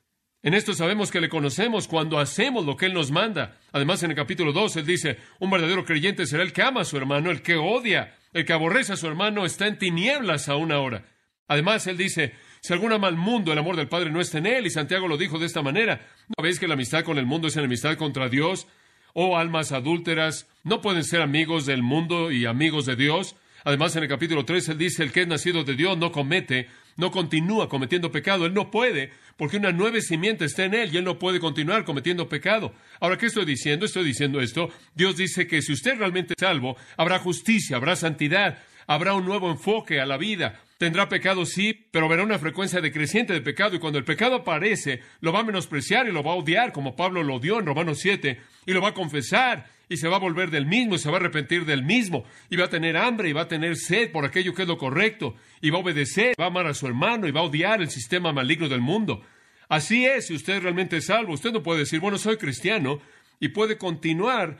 En 0.45 0.53
esto 0.53 0.75
sabemos 0.75 1.09
que 1.09 1.19
le 1.19 1.27
conocemos 1.27 1.87
cuando 1.87 2.19
hacemos 2.19 2.67
lo 2.67 2.77
que 2.77 2.85
Él 2.85 2.93
nos 2.93 3.09
manda. 3.09 3.57
Además, 3.71 4.03
en 4.03 4.11
el 4.11 4.15
capítulo 4.15 4.53
2, 4.53 4.75
Él 4.75 4.85
dice, 4.85 5.17
un 5.39 5.49
verdadero 5.49 5.83
creyente 5.83 6.27
será 6.27 6.43
el 6.43 6.53
que 6.53 6.61
ama 6.61 6.81
a 6.81 6.85
su 6.85 6.97
hermano, 6.97 7.31
el 7.31 7.41
que 7.41 7.55
odia, 7.55 8.13
el 8.31 8.45
que 8.45 8.53
aborrece 8.53 8.93
a 8.93 8.95
su 8.95 9.07
hermano 9.07 9.43
está 9.43 9.65
en 9.65 9.79
tinieblas 9.79 10.47
a 10.47 10.55
una 10.55 10.77
hora. 10.77 11.03
Además, 11.47 11.87
Él 11.87 11.97
dice, 11.97 12.33
si 12.61 12.73
algún 12.73 12.93
ama 12.93 13.07
al 13.07 13.17
mundo, 13.17 13.51
el 13.51 13.57
amor 13.57 13.75
del 13.75 13.87
Padre 13.87 14.11
no 14.11 14.21
está 14.21 14.37
en 14.37 14.45
él. 14.45 14.67
Y 14.67 14.69
Santiago 14.69 15.07
lo 15.07 15.17
dijo 15.17 15.39
de 15.39 15.47
esta 15.47 15.63
manera. 15.63 16.05
¿No 16.37 16.43
veis 16.43 16.59
que 16.59 16.67
la 16.67 16.75
amistad 16.75 17.03
con 17.03 17.17
el 17.17 17.25
mundo 17.25 17.47
es 17.47 17.57
enemistad 17.57 17.97
contra 17.97 18.29
Dios? 18.29 18.67
Oh, 19.13 19.37
almas 19.37 19.71
adúlteras, 19.71 20.47
¿no 20.63 20.79
pueden 20.79 21.03
ser 21.03 21.21
amigos 21.21 21.65
del 21.65 21.81
mundo 21.81 22.31
y 22.31 22.45
amigos 22.45 22.85
de 22.85 22.95
Dios? 22.95 23.35
Además, 23.65 23.95
en 23.95 24.03
el 24.03 24.09
capítulo 24.09 24.45
3, 24.45 24.69
él 24.69 24.77
dice, 24.77 25.01
el 25.01 25.11
que 25.11 25.21
es 25.21 25.27
nacido 25.27 25.63
de 25.63 25.73
Dios 25.73 25.97
no 25.97 26.11
comete, 26.11 26.67
no 26.97 27.09
continúa 27.09 27.67
cometiendo 27.67 28.11
pecado. 28.11 28.45
Él 28.45 28.53
no 28.53 28.69
puede, 28.69 29.11
porque 29.37 29.57
una 29.57 29.71
nueva 29.71 29.99
simiente 30.01 30.45
está 30.45 30.65
en 30.65 30.73
él 30.73 30.89
y 30.93 30.97
él 30.97 31.03
no 31.03 31.19
puede 31.19 31.39
continuar 31.39 31.83
cometiendo 31.83 32.29
pecado. 32.29 32.73
Ahora, 32.99 33.17
¿qué 33.17 33.27
estoy 33.27 33.45
diciendo? 33.45 33.85
Estoy 33.85 34.05
diciendo 34.05 34.41
esto. 34.41 34.69
Dios 34.93 35.17
dice 35.17 35.47
que 35.47 35.61
si 35.61 35.73
usted 35.73 35.97
realmente 35.97 36.33
es 36.37 36.41
salvo, 36.41 36.77
habrá 36.97 37.19
justicia, 37.19 37.77
habrá 37.77 37.95
santidad, 37.95 38.59
habrá 38.87 39.13
un 39.13 39.25
nuevo 39.25 39.51
enfoque 39.51 39.99
a 39.99 40.05
la 40.05 40.17
vida. 40.17 40.61
Tendrá 40.77 41.07
pecado, 41.07 41.45
sí, 41.45 41.87
pero 41.91 42.09
verá 42.09 42.23
una 42.23 42.39
frecuencia 42.39 42.81
decreciente 42.81 43.33
de 43.33 43.41
pecado 43.41 43.75
y 43.75 43.79
cuando 43.79 43.97
el 43.99 44.05
pecado 44.05 44.35
aparece, 44.35 45.01
lo 45.21 45.31
va 45.31 45.39
a 45.39 45.45
menospreciar 45.45 46.07
y 46.07 46.11
lo 46.11 46.21
va 46.21 46.31
a 46.31 46.35
odiar, 46.35 46.73
como 46.73 46.95
Pablo 46.95 47.23
lo 47.23 47.35
odió 47.35 47.59
en 47.59 47.65
Romanos 47.65 47.99
7, 47.99 48.39
y 48.65 48.73
lo 48.73 48.81
va 48.81 48.89
a 48.89 48.93
confesar 48.93 49.67
y 49.89 49.97
se 49.97 50.07
va 50.07 50.17
a 50.17 50.19
volver 50.19 50.51
del 50.51 50.65
mismo 50.65 50.95
y 50.95 50.99
se 50.99 51.09
va 51.09 51.17
a 51.17 51.19
arrepentir 51.19 51.65
del 51.65 51.83
mismo 51.83 52.23
y 52.49 52.55
va 52.55 52.65
a 52.65 52.69
tener 52.69 52.97
hambre 52.97 53.29
y 53.29 53.33
va 53.33 53.41
a 53.41 53.47
tener 53.47 53.75
sed 53.75 54.11
por 54.11 54.25
aquello 54.25 54.53
que 54.53 54.63
es 54.63 54.67
lo 54.67 54.77
correcto 54.77 55.35
y 55.61 55.69
va 55.69 55.77
a 55.77 55.81
obedecer, 55.81 56.33
va 56.39 56.45
a 56.45 56.47
amar 56.47 56.67
a 56.67 56.73
su 56.73 56.87
hermano 56.87 57.27
y 57.27 57.31
va 57.31 57.41
a 57.41 57.43
odiar 57.43 57.81
el 57.81 57.89
sistema 57.89 58.33
maligno 58.33 58.67
del 58.69 58.81
mundo. 58.81 59.21
Así 59.67 60.05
es, 60.05 60.27
si 60.27 60.35
usted 60.35 60.61
realmente 60.61 60.97
es 60.97 61.05
salvo, 61.05 61.33
usted 61.33 61.51
no 61.51 61.63
puede 61.63 61.79
decir, 61.79 61.99
bueno, 61.99 62.17
soy 62.17 62.37
cristiano 62.37 62.99
y 63.39 63.49
puede 63.49 63.77
continuar 63.77 64.59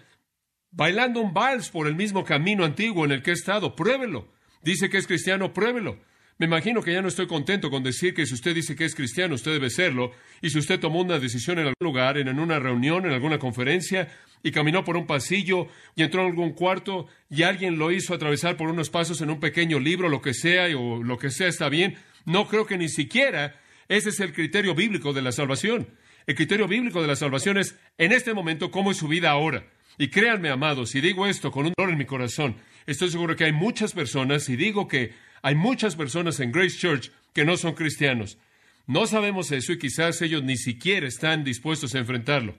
bailando 0.71 1.21
un 1.21 1.33
vals 1.33 1.69
por 1.69 1.87
el 1.87 1.95
mismo 1.95 2.23
camino 2.23 2.65
antiguo 2.65 3.05
en 3.05 3.11
el 3.11 3.21
que 3.21 3.31
he 3.31 3.33
estado. 3.33 3.75
Pruébelo. 3.75 4.31
Dice 4.61 4.89
que 4.89 4.97
es 4.97 5.07
cristiano, 5.07 5.53
pruébelo. 5.53 5.99
Me 6.37 6.47
imagino 6.47 6.81
que 6.81 6.91
ya 6.91 7.01
no 7.01 7.07
estoy 7.07 7.27
contento 7.27 7.69
con 7.69 7.81
decir 7.81 8.13
que 8.13 8.25
si 8.25 8.33
usted 8.33 8.53
dice 8.53 8.75
que 8.75 8.83
es 8.83 8.93
cristiano, 8.93 9.35
usted 9.35 9.53
debe 9.53 9.69
serlo. 9.69 10.11
Y 10.41 10.49
si 10.49 10.59
usted 10.59 10.79
tomó 10.79 10.99
una 11.01 11.17
decisión 11.17 11.59
en 11.59 11.67
algún 11.67 11.75
lugar, 11.79 12.17
en 12.17 12.27
una 12.39 12.59
reunión, 12.59 13.05
en 13.05 13.13
alguna 13.13 13.39
conferencia, 13.39 14.09
y 14.43 14.51
caminó 14.51 14.83
por 14.83 14.97
un 14.97 15.07
pasillo 15.07 15.67
y 15.95 16.03
entró 16.03 16.21
en 16.21 16.27
algún 16.27 16.51
cuarto 16.51 17.07
y 17.31 17.43
alguien 17.43 17.79
lo 17.79 17.91
hizo 17.91 18.13
atravesar 18.13 18.57
por 18.57 18.69
unos 18.69 18.91
pasos 18.91 19.21
en 19.21 19.31
un 19.31 19.39
pequeño 19.39 19.79
libro, 19.79 20.07
lo 20.07 20.21
que 20.21 20.33
sea, 20.33 20.65
o 20.77 21.01
lo 21.01 21.17
que 21.17 21.31
sea 21.31 21.47
está 21.47 21.67
bien, 21.67 21.95
no 22.25 22.47
creo 22.47 22.67
que 22.67 22.77
ni 22.77 22.89
siquiera 22.89 23.59
ese 23.87 24.09
es 24.09 24.19
el 24.19 24.33
criterio 24.33 24.75
bíblico 24.75 25.13
de 25.13 25.21
la 25.21 25.31
salvación. 25.31 25.87
El 26.27 26.35
criterio 26.35 26.67
bíblico 26.67 27.01
de 27.01 27.07
la 27.07 27.15
salvación 27.15 27.57
es 27.57 27.75
en 27.97 28.11
este 28.11 28.33
momento 28.33 28.71
cómo 28.71 28.91
es 28.91 28.97
su 28.97 29.07
vida 29.07 29.31
ahora. 29.31 29.65
Y 29.97 30.09
créanme, 30.09 30.49
amados, 30.49 30.89
si 30.89 31.01
digo 31.01 31.25
esto 31.25 31.51
con 31.51 31.65
un 31.65 31.73
dolor 31.77 31.93
en 31.93 31.97
mi 31.97 32.05
corazón, 32.05 32.55
estoy 32.85 33.09
seguro 33.09 33.35
que 33.35 33.45
hay 33.45 33.51
muchas 33.51 33.93
personas, 33.93 34.49
y 34.49 34.57
digo 34.57 34.87
que 34.87 35.13
hay 35.45 35.53
muchas 35.53 35.95
personas 35.95 36.39
en 36.39 36.51
Grace 36.51 36.75
Church 36.75 37.11
que 37.31 37.45
no 37.45 37.55
son 37.55 37.75
cristianos. 37.75 38.39
No 38.87 39.05
sabemos 39.05 39.51
eso 39.51 39.73
y 39.73 39.77
quizás 39.77 40.19
ellos 40.23 40.41
ni 40.41 40.57
siquiera 40.57 41.07
están 41.07 41.43
dispuestos 41.43 41.93
a 41.93 41.99
enfrentarlo. 41.99 42.57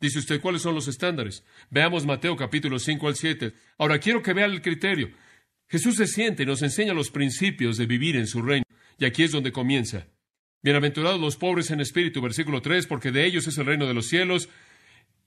Dice 0.00 0.18
usted, 0.18 0.40
¿cuáles 0.40 0.62
son 0.62 0.74
los 0.74 0.88
estándares? 0.88 1.44
Veamos 1.70 2.04
Mateo 2.04 2.34
capítulo 2.34 2.80
5 2.80 3.06
al 3.06 3.14
7. 3.14 3.52
Ahora 3.78 4.00
quiero 4.00 4.20
que 4.20 4.32
vean 4.32 4.50
el 4.50 4.62
criterio. 4.62 5.12
Jesús 5.68 5.94
se 5.94 6.08
siente 6.08 6.42
y 6.42 6.46
nos 6.46 6.62
enseña 6.62 6.92
los 6.92 7.12
principios 7.12 7.76
de 7.76 7.86
vivir 7.86 8.16
en 8.16 8.26
su 8.26 8.42
reino. 8.42 8.64
Y 8.98 9.04
aquí 9.04 9.22
es 9.22 9.30
donde 9.30 9.52
comienza. 9.52 10.08
Bienaventurados 10.60 11.20
los 11.20 11.36
pobres 11.36 11.70
en 11.70 11.80
espíritu, 11.80 12.20
versículo 12.20 12.60
3, 12.60 12.88
porque 12.88 13.12
de 13.12 13.26
ellos 13.26 13.46
es 13.46 13.56
el 13.58 13.66
reino 13.66 13.86
de 13.86 13.94
los 13.94 14.08
cielos. 14.08 14.48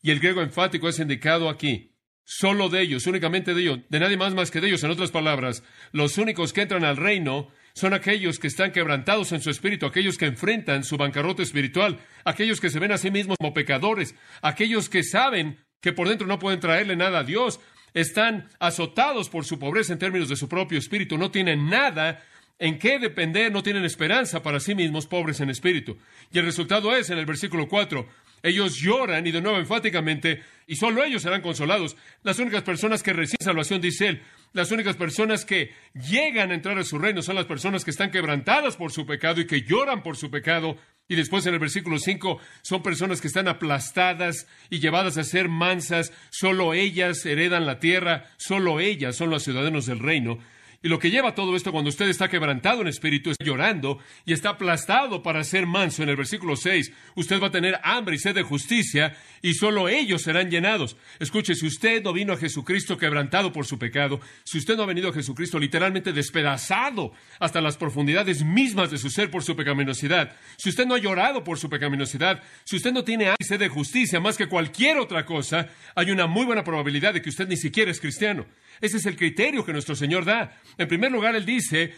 Y 0.02 0.12
el 0.12 0.20
griego 0.20 0.42
enfático 0.42 0.90
es 0.90 1.00
indicado 1.00 1.48
aquí. 1.48 1.94
Solo 2.30 2.68
de 2.68 2.82
ellos, 2.82 3.08
únicamente 3.08 3.54
de 3.54 3.62
ellos, 3.62 3.80
de 3.88 4.00
nadie 4.02 4.18
más 4.18 4.34
más 4.34 4.52
que 4.52 4.60
de 4.60 4.68
ellos. 4.68 4.84
En 4.84 4.92
otras 4.92 5.12
palabras, 5.12 5.64
los 5.94 6.18
únicos 6.18 6.52
que 6.52 6.62
entran 6.62 6.84
al 6.84 6.98
reino 6.98 7.48
son 7.74 7.94
aquellos 7.94 8.38
que 8.38 8.48
están 8.48 8.74
quebrantados 8.74 9.32
en 9.32 9.40
su 9.40 9.50
espíritu, 9.50 9.86
aquellos 9.86 10.18
que 10.18 10.26
enfrentan 10.26 10.84
su 10.84 10.98
bancarrota 10.98 11.42
espiritual, 11.42 12.00
aquellos 12.26 12.60
que 12.60 12.70
se 12.70 12.80
ven 12.80 12.92
a 12.92 12.98
sí 12.98 13.12
mismos 13.12 13.38
como 13.40 13.54
pecadores, 13.54 14.14
aquellos 14.42 14.90
que 14.90 15.04
saben 15.04 15.58
que 15.80 15.94
por 15.94 16.10
dentro 16.10 16.28
no 16.28 16.38
pueden 16.38 16.60
traerle 16.60 16.98
nada 16.98 17.20
a 17.20 17.24
Dios, 17.24 17.62
están 17.94 18.50
azotados 18.60 19.30
por 19.30 19.46
su 19.46 19.58
pobreza 19.58 19.94
en 19.94 20.00
términos 20.00 20.28
de 20.28 20.36
su 20.36 20.50
propio 20.50 20.80
espíritu, 20.80 21.18
no 21.18 21.32
tienen 21.32 21.70
nada 21.70 22.22
en 22.60 22.78
qué 22.78 23.00
depender, 23.00 23.54
no 23.54 23.64
tienen 23.64 23.86
esperanza 23.86 24.44
para 24.44 24.60
sí 24.60 24.76
mismos, 24.76 25.08
pobres 25.08 25.40
en 25.40 25.50
espíritu. 25.50 25.98
Y 26.34 26.40
el 26.40 26.46
resultado 26.46 26.94
es, 26.94 27.10
en 27.10 27.20
el 27.20 27.26
versículo 27.26 27.70
4, 27.70 28.06
ellos 28.44 28.75
lloran 28.75 29.25
y 29.25 29.32
de 29.32 29.41
nuevo 29.41 29.58
enfáticamente, 29.58 30.44
y 30.65 30.75
solo 30.75 31.03
ellos 31.03 31.22
serán 31.22 31.41
consolados. 31.41 31.96
Las 32.24 32.39
únicas 32.39 32.63
personas 32.63 33.03
que 33.03 33.13
reciben 33.13 33.44
salvación, 33.44 33.82
dice 33.82 34.08
él, 34.08 34.22
las 34.53 34.72
únicas 34.72 34.96
personas 34.96 35.46
que 35.46 35.72
llegan 35.94 36.51
a 36.51 36.56
entrar 36.56 36.77
a 36.77 36.84
su 36.84 36.98
reino 36.98 37.22
son 37.22 37.36
las 37.36 37.46
personas 37.46 37.84
que 37.84 37.91
están 37.91 38.12
quebrantadas 38.12 38.75
por 38.75 38.91
su 38.91 39.06
pecado 39.06 39.41
y 39.41 39.48
que 39.48 39.62
lloran 39.62 40.03
por 40.03 40.17
su 40.17 40.32
pecado. 40.32 40.77
Y 41.10 41.15
después 41.15 41.46
en 41.46 41.53
el 41.53 41.60
versículo 41.60 42.00
5 42.00 42.39
son 42.62 42.84
personas 42.84 43.22
que 43.22 43.27
están 43.27 43.48
aplastadas 43.48 44.48
y 44.70 44.79
llevadas 44.79 45.17
a 45.17 45.24
ser 45.24 45.48
mansas. 45.48 46.12
Solo 46.32 46.74
ellas 46.74 47.25
heredan 47.25 47.65
la 47.65 47.79
tierra, 47.79 48.25
solo 48.38 48.79
ellas 48.79 49.15
son 49.15 49.29
los 49.29 49.44
ciudadanos 49.44 49.86
del 49.86 50.00
reino. 50.00 50.39
Y 50.84 50.90
lo 50.90 51.00
que 51.00 51.10
lleva 51.10 51.34
todo 51.34 51.56
esto 51.56 51.72
cuando 51.72 51.90
usted 51.90 52.08
está 52.08 52.30
quebrantado 52.30 52.82
en 52.82 52.88
espíritu 52.88 53.32
es 53.32 53.38
llorando 53.44 53.98
y 54.26 54.34
está 54.34 54.50
aplastado 54.50 55.24
para 55.24 55.44
ser 55.44 55.66
manso. 55.66 56.04
En 56.04 56.10
el 56.10 56.16
versículo 56.16 56.56
6, 56.56 56.92
usted 57.16 57.42
va 57.42 57.48
a 57.48 57.52
tener 57.52 57.80
hambre 57.84 58.16
y 58.16 58.20
sed 58.20 58.36
de 58.36 58.44
justicia 58.44 59.18
y 59.42 59.56
solo 59.56 59.90
ellos 59.90 60.22
serán 60.22 60.52
llenados. 60.52 60.96
Escuche, 61.20 61.56
si 61.56 61.66
usted 61.66 62.04
no 62.04 62.14
vino 62.14 62.34
a 62.34 62.38
Jesucristo 62.38 62.98
quebrantado 62.98 63.52
por 63.52 63.66
su 63.66 63.80
pecado, 63.80 64.22
si 64.44 64.60
usted 64.60 64.78
no 64.78 64.84
ha 64.84 64.88
venido 64.88 65.10
a 65.10 65.14
Jesucristo 65.14 65.58
literalmente 65.58 66.14
despedazado 66.14 67.12
hasta 67.40 67.60
las 67.60 67.76
profundidades 67.76 68.44
mismas 68.44 68.92
de 68.92 69.00
su 69.00 69.10
ser 69.10 69.32
por 69.32 69.44
su 69.44 69.56
pecaminosidad, 69.56 70.36
si 70.58 70.70
usted 70.70 70.86
no 70.86 70.94
ha 70.94 71.00
llorado 71.00 71.44
por 71.44 71.58
su 71.58 71.70
pecaminosidad, 71.70 72.44
si 72.64 72.76
usted 72.76 72.94
no 72.94 73.04
tiene 73.04 73.26
hambre 73.26 73.38
y 73.40 73.46
sed 73.46 73.60
de 73.60 73.70
justicia 73.70 74.20
más 74.20 74.38
que 74.38 74.48
cualquier 74.48 75.00
otra 75.00 75.26
cosa, 75.26 75.70
hay 75.96 76.12
una 76.12 76.28
muy 76.28 76.46
buena 76.46 76.64
probabilidad 76.64 77.16
de 77.16 77.22
que 77.24 77.30
usted 77.30 77.48
ni 77.48 77.58
siquiera 77.58 77.90
es 77.90 78.00
cristiano. 78.00 78.46
Ese 78.82 78.98
es 78.98 79.06
el 79.06 79.16
criterio 79.16 79.66
que 79.66 79.74
nuestro 79.74 79.96
Señor 79.96 80.26
da. 80.26 80.60
En 80.78 80.88
primer 80.88 81.12
lugar, 81.12 81.36
Él 81.36 81.46
dice, 81.46 81.94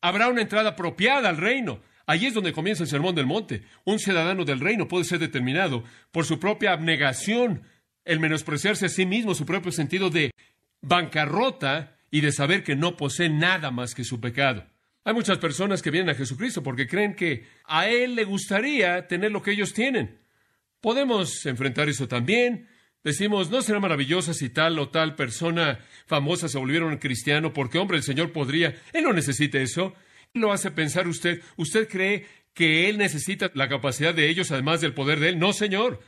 habrá 0.00 0.28
una 0.28 0.42
entrada 0.42 0.70
apropiada 0.70 1.28
al 1.28 1.36
reino. 1.36 1.80
Allí 2.06 2.26
es 2.26 2.34
donde 2.34 2.52
comienza 2.52 2.82
el 2.82 2.88
sermón 2.88 3.14
del 3.14 3.26
monte. 3.26 3.62
Un 3.84 3.98
ciudadano 3.98 4.44
del 4.44 4.60
reino 4.60 4.88
puede 4.88 5.04
ser 5.04 5.18
determinado 5.18 5.84
por 6.10 6.24
su 6.24 6.38
propia 6.38 6.72
abnegación, 6.72 7.62
el 8.04 8.20
menospreciarse 8.20 8.86
a 8.86 8.88
sí 8.88 9.06
mismo, 9.06 9.34
su 9.34 9.46
propio 9.46 9.72
sentido 9.72 10.10
de 10.10 10.32
bancarrota 10.80 11.96
y 12.10 12.20
de 12.20 12.32
saber 12.32 12.64
que 12.64 12.76
no 12.76 12.96
posee 12.96 13.28
nada 13.28 13.70
más 13.70 13.94
que 13.94 14.04
su 14.04 14.20
pecado. 14.20 14.66
Hay 15.04 15.14
muchas 15.14 15.38
personas 15.38 15.82
que 15.82 15.90
vienen 15.90 16.10
a 16.10 16.18
Jesucristo 16.18 16.62
porque 16.62 16.86
creen 16.86 17.14
que 17.14 17.46
a 17.64 17.88
Él 17.88 18.14
le 18.14 18.24
gustaría 18.24 19.06
tener 19.08 19.32
lo 19.32 19.42
que 19.42 19.52
ellos 19.52 19.72
tienen. 19.72 20.18
Podemos 20.80 21.46
enfrentar 21.46 21.88
eso 21.88 22.08
también 22.08 22.68
Decimos, 23.04 23.50
¿no 23.50 23.62
será 23.62 23.80
maravillosa 23.80 24.32
si 24.32 24.48
tal 24.48 24.78
o 24.78 24.88
tal 24.90 25.16
persona 25.16 25.80
famosa 26.06 26.48
se 26.48 26.58
volviera 26.58 26.86
un 26.86 26.98
cristiano? 26.98 27.52
Porque, 27.52 27.78
hombre, 27.78 27.96
el 27.96 28.04
Señor 28.04 28.32
podría. 28.32 28.76
Él 28.92 29.04
no 29.04 29.12
necesita 29.12 29.58
eso. 29.58 29.94
Lo 30.34 30.52
hace 30.52 30.70
pensar 30.70 31.08
usted. 31.08 31.42
¿Usted 31.56 31.88
cree 31.88 32.26
que 32.54 32.88
Él 32.88 32.98
necesita 32.98 33.50
la 33.54 33.68
capacidad 33.68 34.14
de 34.14 34.28
ellos 34.28 34.52
además 34.52 34.80
del 34.80 34.94
poder 34.94 35.18
de 35.18 35.30
Él? 35.30 35.38
No, 35.38 35.52
Señor. 35.52 36.00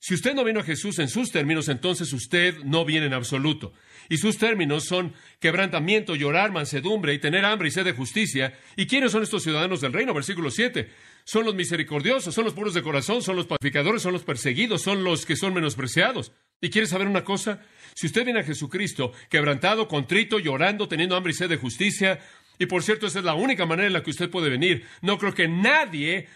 Si 0.00 0.14
usted 0.14 0.34
no 0.34 0.44
vino 0.44 0.60
a 0.60 0.64
Jesús 0.64 1.00
en 1.00 1.08
sus 1.08 1.32
términos, 1.32 1.68
entonces 1.68 2.12
usted 2.12 2.58
no 2.64 2.84
viene 2.84 3.06
en 3.06 3.14
absoluto. 3.14 3.72
Y 4.08 4.18
sus 4.18 4.38
términos 4.38 4.84
son 4.84 5.12
quebrantamiento, 5.40 6.14
llorar, 6.14 6.52
mansedumbre 6.52 7.14
y 7.14 7.18
tener 7.18 7.44
hambre 7.44 7.68
y 7.68 7.70
sed 7.72 7.84
de 7.84 7.92
justicia. 7.92 8.56
¿Y 8.76 8.86
quiénes 8.86 9.10
son 9.10 9.24
estos 9.24 9.42
ciudadanos 9.42 9.80
del 9.80 9.92
reino? 9.92 10.14
Versículo 10.14 10.50
7. 10.50 10.88
Son 11.24 11.44
los 11.44 11.56
misericordiosos, 11.56 12.32
son 12.32 12.44
los 12.44 12.54
puros 12.54 12.74
de 12.74 12.82
corazón, 12.82 13.22
son 13.22 13.36
los 13.36 13.46
pacificadores, 13.46 14.00
son 14.00 14.12
los 14.12 14.22
perseguidos, 14.22 14.82
son 14.82 15.02
los 15.02 15.26
que 15.26 15.36
son 15.36 15.52
menospreciados. 15.52 16.32
¿Y 16.60 16.70
quiere 16.70 16.86
saber 16.86 17.08
una 17.08 17.24
cosa? 17.24 17.60
Si 17.94 18.06
usted 18.06 18.24
viene 18.24 18.40
a 18.40 18.44
Jesucristo, 18.44 19.12
quebrantado, 19.28 19.88
contrito, 19.88 20.38
llorando, 20.38 20.88
teniendo 20.88 21.16
hambre 21.16 21.32
y 21.32 21.34
sed 21.34 21.48
de 21.48 21.56
justicia, 21.56 22.20
y 22.58 22.66
por 22.66 22.82
cierto, 22.82 23.06
esa 23.06 23.18
es 23.18 23.24
la 23.24 23.34
única 23.34 23.66
manera 23.66 23.88
en 23.88 23.92
la 23.92 24.02
que 24.02 24.10
usted 24.10 24.30
puede 24.30 24.48
venir. 24.48 24.86
No 25.02 25.18
creo 25.18 25.34
que 25.34 25.48
nadie 25.48 26.28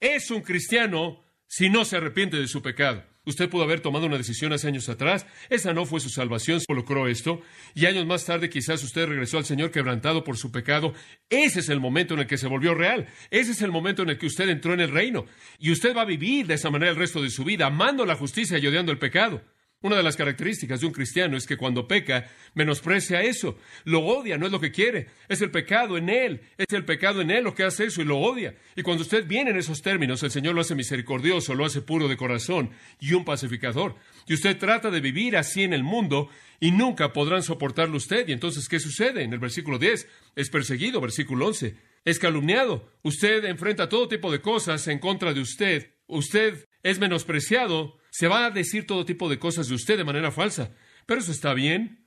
es 0.00 0.30
un 0.30 0.42
cristiano 0.42 1.24
si 1.46 1.68
no 1.68 1.84
se 1.84 1.96
arrepiente 1.96 2.36
de 2.36 2.48
su 2.48 2.62
pecado. 2.62 3.04
Usted 3.26 3.50
pudo 3.50 3.64
haber 3.64 3.80
tomado 3.80 4.06
una 4.06 4.18
decisión 4.18 4.52
hace 4.52 4.68
años 4.68 4.88
atrás. 4.88 5.26
Esa 5.50 5.72
no 5.72 5.84
fue 5.84 5.98
su 5.98 6.08
salvación, 6.08 6.60
involucró 6.60 7.08
esto. 7.08 7.42
Y 7.74 7.86
años 7.86 8.06
más 8.06 8.24
tarde 8.24 8.48
quizás 8.48 8.84
usted 8.84 9.06
regresó 9.06 9.38
al 9.38 9.44
Señor 9.44 9.72
quebrantado 9.72 10.22
por 10.22 10.36
su 10.36 10.52
pecado. 10.52 10.94
Ese 11.28 11.58
es 11.58 11.68
el 11.68 11.80
momento 11.80 12.14
en 12.14 12.20
el 12.20 12.26
que 12.28 12.38
se 12.38 12.46
volvió 12.46 12.72
real. 12.74 13.08
Ese 13.32 13.50
es 13.50 13.62
el 13.62 13.72
momento 13.72 14.02
en 14.02 14.10
el 14.10 14.18
que 14.18 14.26
usted 14.26 14.48
entró 14.48 14.74
en 14.74 14.80
el 14.80 14.92
reino. 14.92 15.26
Y 15.58 15.72
usted 15.72 15.96
va 15.96 16.02
a 16.02 16.06
vivir 16.06 16.46
de 16.46 16.54
esa 16.54 16.70
manera 16.70 16.92
el 16.92 16.96
resto 16.96 17.20
de 17.20 17.30
su 17.30 17.42
vida, 17.42 17.66
amando 17.66 18.06
la 18.06 18.14
justicia 18.14 18.58
y 18.58 18.66
odiando 18.68 18.92
el 18.92 18.98
pecado. 18.98 19.42
Una 19.82 19.96
de 19.96 20.02
las 20.02 20.16
características 20.16 20.80
de 20.80 20.86
un 20.86 20.92
cristiano 20.92 21.36
es 21.36 21.46
que 21.46 21.58
cuando 21.58 21.86
peca, 21.86 22.30
menosprecia 22.54 23.20
eso, 23.20 23.58
lo 23.84 24.00
odia, 24.00 24.38
no 24.38 24.46
es 24.46 24.52
lo 24.52 24.58
que 24.58 24.72
quiere, 24.72 25.08
es 25.28 25.42
el 25.42 25.50
pecado 25.50 25.98
en 25.98 26.08
él, 26.08 26.40
es 26.56 26.72
el 26.72 26.86
pecado 26.86 27.20
en 27.20 27.30
él 27.30 27.44
lo 27.44 27.54
que 27.54 27.62
hace 27.62 27.84
eso 27.84 28.00
y 28.00 28.06
lo 28.06 28.18
odia. 28.18 28.56
Y 28.74 28.80
cuando 28.80 29.02
usted 29.02 29.26
viene 29.26 29.50
en 29.50 29.58
esos 29.58 29.82
términos, 29.82 30.22
el 30.22 30.30
Señor 30.30 30.54
lo 30.54 30.62
hace 30.62 30.74
misericordioso, 30.74 31.54
lo 31.54 31.66
hace 31.66 31.82
puro 31.82 32.08
de 32.08 32.16
corazón 32.16 32.70
y 33.00 33.12
un 33.12 33.26
pacificador. 33.26 33.96
Y 34.26 34.32
usted 34.32 34.56
trata 34.56 34.90
de 34.90 35.00
vivir 35.00 35.36
así 35.36 35.62
en 35.62 35.74
el 35.74 35.84
mundo 35.84 36.30
y 36.58 36.70
nunca 36.70 37.12
podrán 37.12 37.42
soportarlo 37.42 37.98
usted. 37.98 38.26
Y 38.28 38.32
entonces, 38.32 38.70
¿qué 38.70 38.80
sucede? 38.80 39.24
En 39.24 39.34
el 39.34 39.38
versículo 39.38 39.78
10, 39.78 40.08
es 40.36 40.48
perseguido, 40.48 41.02
versículo 41.02 41.48
11, 41.48 41.76
es 42.06 42.18
calumniado. 42.18 42.90
Usted 43.02 43.44
enfrenta 43.44 43.90
todo 43.90 44.08
tipo 44.08 44.32
de 44.32 44.40
cosas 44.40 44.88
en 44.88 45.00
contra 45.00 45.34
de 45.34 45.40
usted. 45.40 45.92
Usted 46.06 46.66
es 46.82 46.98
menospreciado 46.98 47.98
se 48.16 48.28
va 48.28 48.46
a 48.46 48.50
decir 48.50 48.86
todo 48.86 49.04
tipo 49.04 49.28
de 49.28 49.38
cosas 49.38 49.68
de 49.68 49.74
usted 49.74 49.98
de 49.98 50.04
manera 50.04 50.30
falsa. 50.32 50.70
Pero 51.04 51.20
eso 51.20 51.32
está 51.32 51.52
bien. 51.52 52.06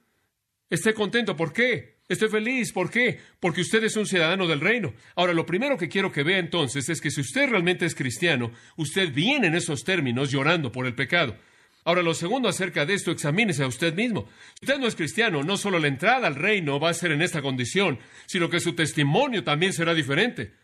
Esté 0.68 0.96
contento. 0.96 1.36
¿Por 1.36 1.54
qué? 1.54 2.00
Esté 2.10 2.28
feliz. 2.30 2.72
¿Por 2.72 2.90
qué? 2.90 3.20
Porque 3.40 3.62
usted 3.62 3.84
es 3.84 3.96
un 3.96 4.08
ciudadano 4.08 4.48
del 4.48 4.60
reino. 4.60 4.96
Ahora, 5.14 5.34
lo 5.34 5.46
primero 5.46 5.78
que 5.78 5.88
quiero 5.88 6.12
que 6.12 6.24
vea 6.24 6.40
entonces 6.40 6.90
es 6.90 7.00
que 7.00 7.12
si 7.12 7.22
usted 7.22 7.52
realmente 7.52 7.86
es 7.86 7.94
cristiano, 7.94 8.52
usted 8.76 9.14
viene 9.14 9.50
en 9.50 9.54
esos 9.54 9.84
términos 9.84 10.32
llorando 10.32 10.72
por 10.72 10.88
el 10.88 10.96
pecado. 10.96 11.38
Ahora, 11.84 12.02
lo 12.02 12.16
segundo 12.16 12.50
acerca 12.50 12.88
de 12.88 12.96
esto, 12.96 13.12
examínese 13.12 13.62
a 13.62 13.68
usted 13.68 13.94
mismo. 13.94 14.28
Si 14.60 14.66
usted 14.66 14.80
no 14.80 14.88
es 14.88 14.96
cristiano, 14.96 15.44
no 15.44 15.58
solo 15.58 15.78
la 15.78 15.90
entrada 15.90 16.26
al 16.26 16.34
reino 16.34 16.80
va 16.80 16.90
a 16.90 16.96
ser 16.96 17.12
en 17.12 17.22
esta 17.22 17.44
condición, 17.44 18.00
sino 18.26 18.50
que 18.50 18.60
su 18.60 18.74
testimonio 18.74 19.44
también 19.44 19.74
será 19.74 19.94
diferente. 19.94 20.56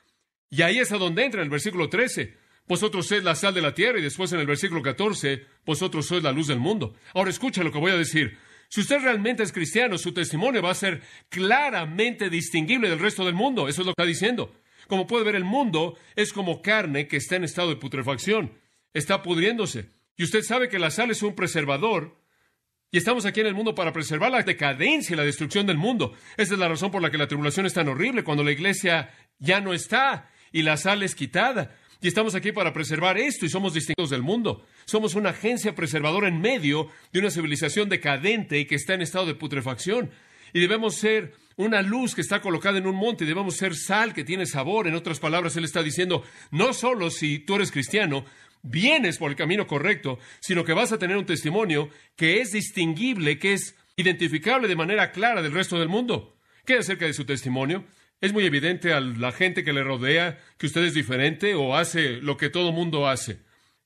Y 0.50 0.64
ahí 0.64 0.80
es 0.80 0.92
a 0.92 0.98
donde 0.98 1.24
entra 1.24 1.42
en 1.42 1.46
el 1.46 1.52
versículo 1.52 1.88
13 1.88 2.45
vosotros 2.68 3.08
sois 3.08 3.24
la 3.24 3.36
sal 3.36 3.54
de 3.54 3.62
la 3.62 3.74
tierra 3.74 4.00
y 4.00 4.02
después 4.02 4.32
en 4.34 4.40
el 4.40 4.48
versículo 4.48 4.82
14, 4.82 5.46
vosotros 5.66 6.08
sois 6.08 6.24
la 6.24 6.32
luz 6.32 6.48
del 6.48 6.60
mundo. 6.60 6.96
Ahora 7.14 7.30
escucha 7.30 7.64
lo 7.64 7.72
que 7.72 7.80
voy 7.80 7.92
a 7.92 7.98
decir. 7.98 8.38
Si 8.70 8.82
usted 8.82 9.00
realmente 9.02 9.44
es 9.44 9.52
cristiano, 9.52 9.98
su 9.98 10.14
testimonio 10.14 10.62
va 10.62 10.72
a 10.72 10.76
ser 10.76 11.02
claramente 11.30 12.30
distinguible 12.30 12.90
del 12.90 13.00
resto 13.00 13.24
del 13.24 13.36
mundo. 13.36 13.68
Eso 13.68 13.82
es 13.82 13.88
lo 13.88 13.94
que 13.94 14.02
está 14.02 14.08
diciendo. 14.08 14.54
Como 14.88 15.08
puede 15.08 15.24
ver, 15.24 15.36
el 15.36 15.44
mundo 15.44 15.98
es 16.16 16.34
como 16.34 16.62
carne 16.62 17.08
que 17.08 17.18
está 17.18 17.36
en 17.36 17.44
estado 17.44 17.70
de 17.70 17.76
putrefacción. 17.76 18.54
Está 18.94 19.22
pudriéndose. 19.22 19.90
Y 20.18 20.24
usted 20.24 20.42
sabe 20.42 20.70
que 20.70 20.80
la 20.80 20.92
sal 20.92 21.12
es 21.12 21.22
un 21.22 21.36
preservador. 21.36 22.18
Y 22.92 22.98
estamos 22.98 23.26
aquí 23.26 23.42
en 23.42 23.48
el 23.48 23.56
mundo 23.56 23.76
para 23.76 23.92
preservar 23.92 24.32
la 24.32 24.42
decadencia 24.42 25.14
y 25.14 25.18
la 25.18 25.26
destrucción 25.26 25.68
del 25.68 25.78
mundo. 25.78 26.14
Esa 26.38 26.54
es 26.54 26.60
la 26.60 26.70
razón 26.70 26.92
por 26.92 27.02
la 27.02 27.12
que 27.12 27.18
la 27.18 27.28
tribulación 27.28 27.66
es 27.66 27.74
tan 27.74 27.90
horrible 27.90 28.24
cuando 28.24 28.44
la 28.44 28.52
iglesia 28.52 29.10
ya 29.38 29.60
no 29.60 29.74
está 29.74 30.32
y 30.52 30.62
la 30.62 30.78
sal 30.78 31.04
es 31.04 31.16
quitada. 31.16 31.76
Y 32.02 32.08
estamos 32.08 32.36
aquí 32.36 32.52
para 32.52 32.74
preservar 32.74 33.18
esto 33.18 33.46
y 33.46 33.50
somos 33.50 33.74
distintos 33.74 34.10
del 34.10 34.22
mundo. 34.22 34.66
Somos 34.86 35.16
una 35.16 35.30
agencia 35.30 35.76
preservadora 35.76 36.28
en 36.28 36.42
medio 36.42 36.90
de 37.12 37.20
una 37.20 37.32
civilización 37.32 37.90
decadente 37.90 38.60
y 38.60 38.66
que 38.66 38.76
está 38.76 38.94
en 38.94 39.02
estado 39.02 39.26
de 39.26 39.36
putrefacción. 39.36 40.12
Y 40.54 40.60
debemos 40.60 40.96
ser 40.96 41.34
una 41.58 41.82
luz 41.82 42.16
que 42.16 42.22
está 42.22 42.42
colocada 42.42 42.78
en 42.78 42.88
un 42.88 42.96
monte, 42.96 43.24
y 43.24 43.28
debemos 43.28 43.56
ser 43.56 43.76
sal 43.76 44.14
que 44.14 44.24
tiene 44.24 44.46
sabor. 44.46 44.88
En 44.88 44.96
otras 44.96 45.20
palabras, 45.20 45.56
Él 45.56 45.64
está 45.64 45.84
diciendo, 45.84 46.24
no 46.52 46.74
solo 46.74 47.10
si 47.10 47.40
tú 47.40 47.56
eres 47.56 47.72
cristiano, 47.72 48.26
vienes 48.62 49.18
por 49.18 49.30
el 49.30 49.38
camino 49.38 49.68
correcto, 49.68 50.20
sino 50.40 50.64
que 50.64 50.74
vas 50.74 50.92
a 50.92 50.98
tener 50.98 51.18
un 51.18 51.26
testimonio 51.26 51.90
que 52.16 52.42
es 52.42 52.52
distinguible, 52.52 53.40
que 53.40 53.54
es 53.54 53.76
identificable 53.96 54.68
de 54.68 54.76
manera 54.76 55.12
clara 55.12 55.42
del 55.42 55.54
resto 55.54 55.80
del 55.80 55.90
mundo. 55.90 56.36
¿Qué 56.66 56.76
acerca 56.76 57.06
de 57.06 57.14
su 57.14 57.26
testimonio? 57.26 57.86
Es 58.22 58.34
muy 58.34 58.46
evidente 58.46 58.94
a 58.94 59.02
la 59.02 59.32
gente 59.32 59.64
que 59.64 59.74
le 59.74 59.84
rodea 59.84 60.40
que 60.58 60.68
usted 60.68 60.84
es 60.84 60.94
diferente 60.94 61.54
o 61.54 61.76
hace 61.76 62.22
lo 62.22 62.38
que 62.38 62.50
todo 62.50 62.72
mundo 62.72 63.08
hace. 63.08 63.40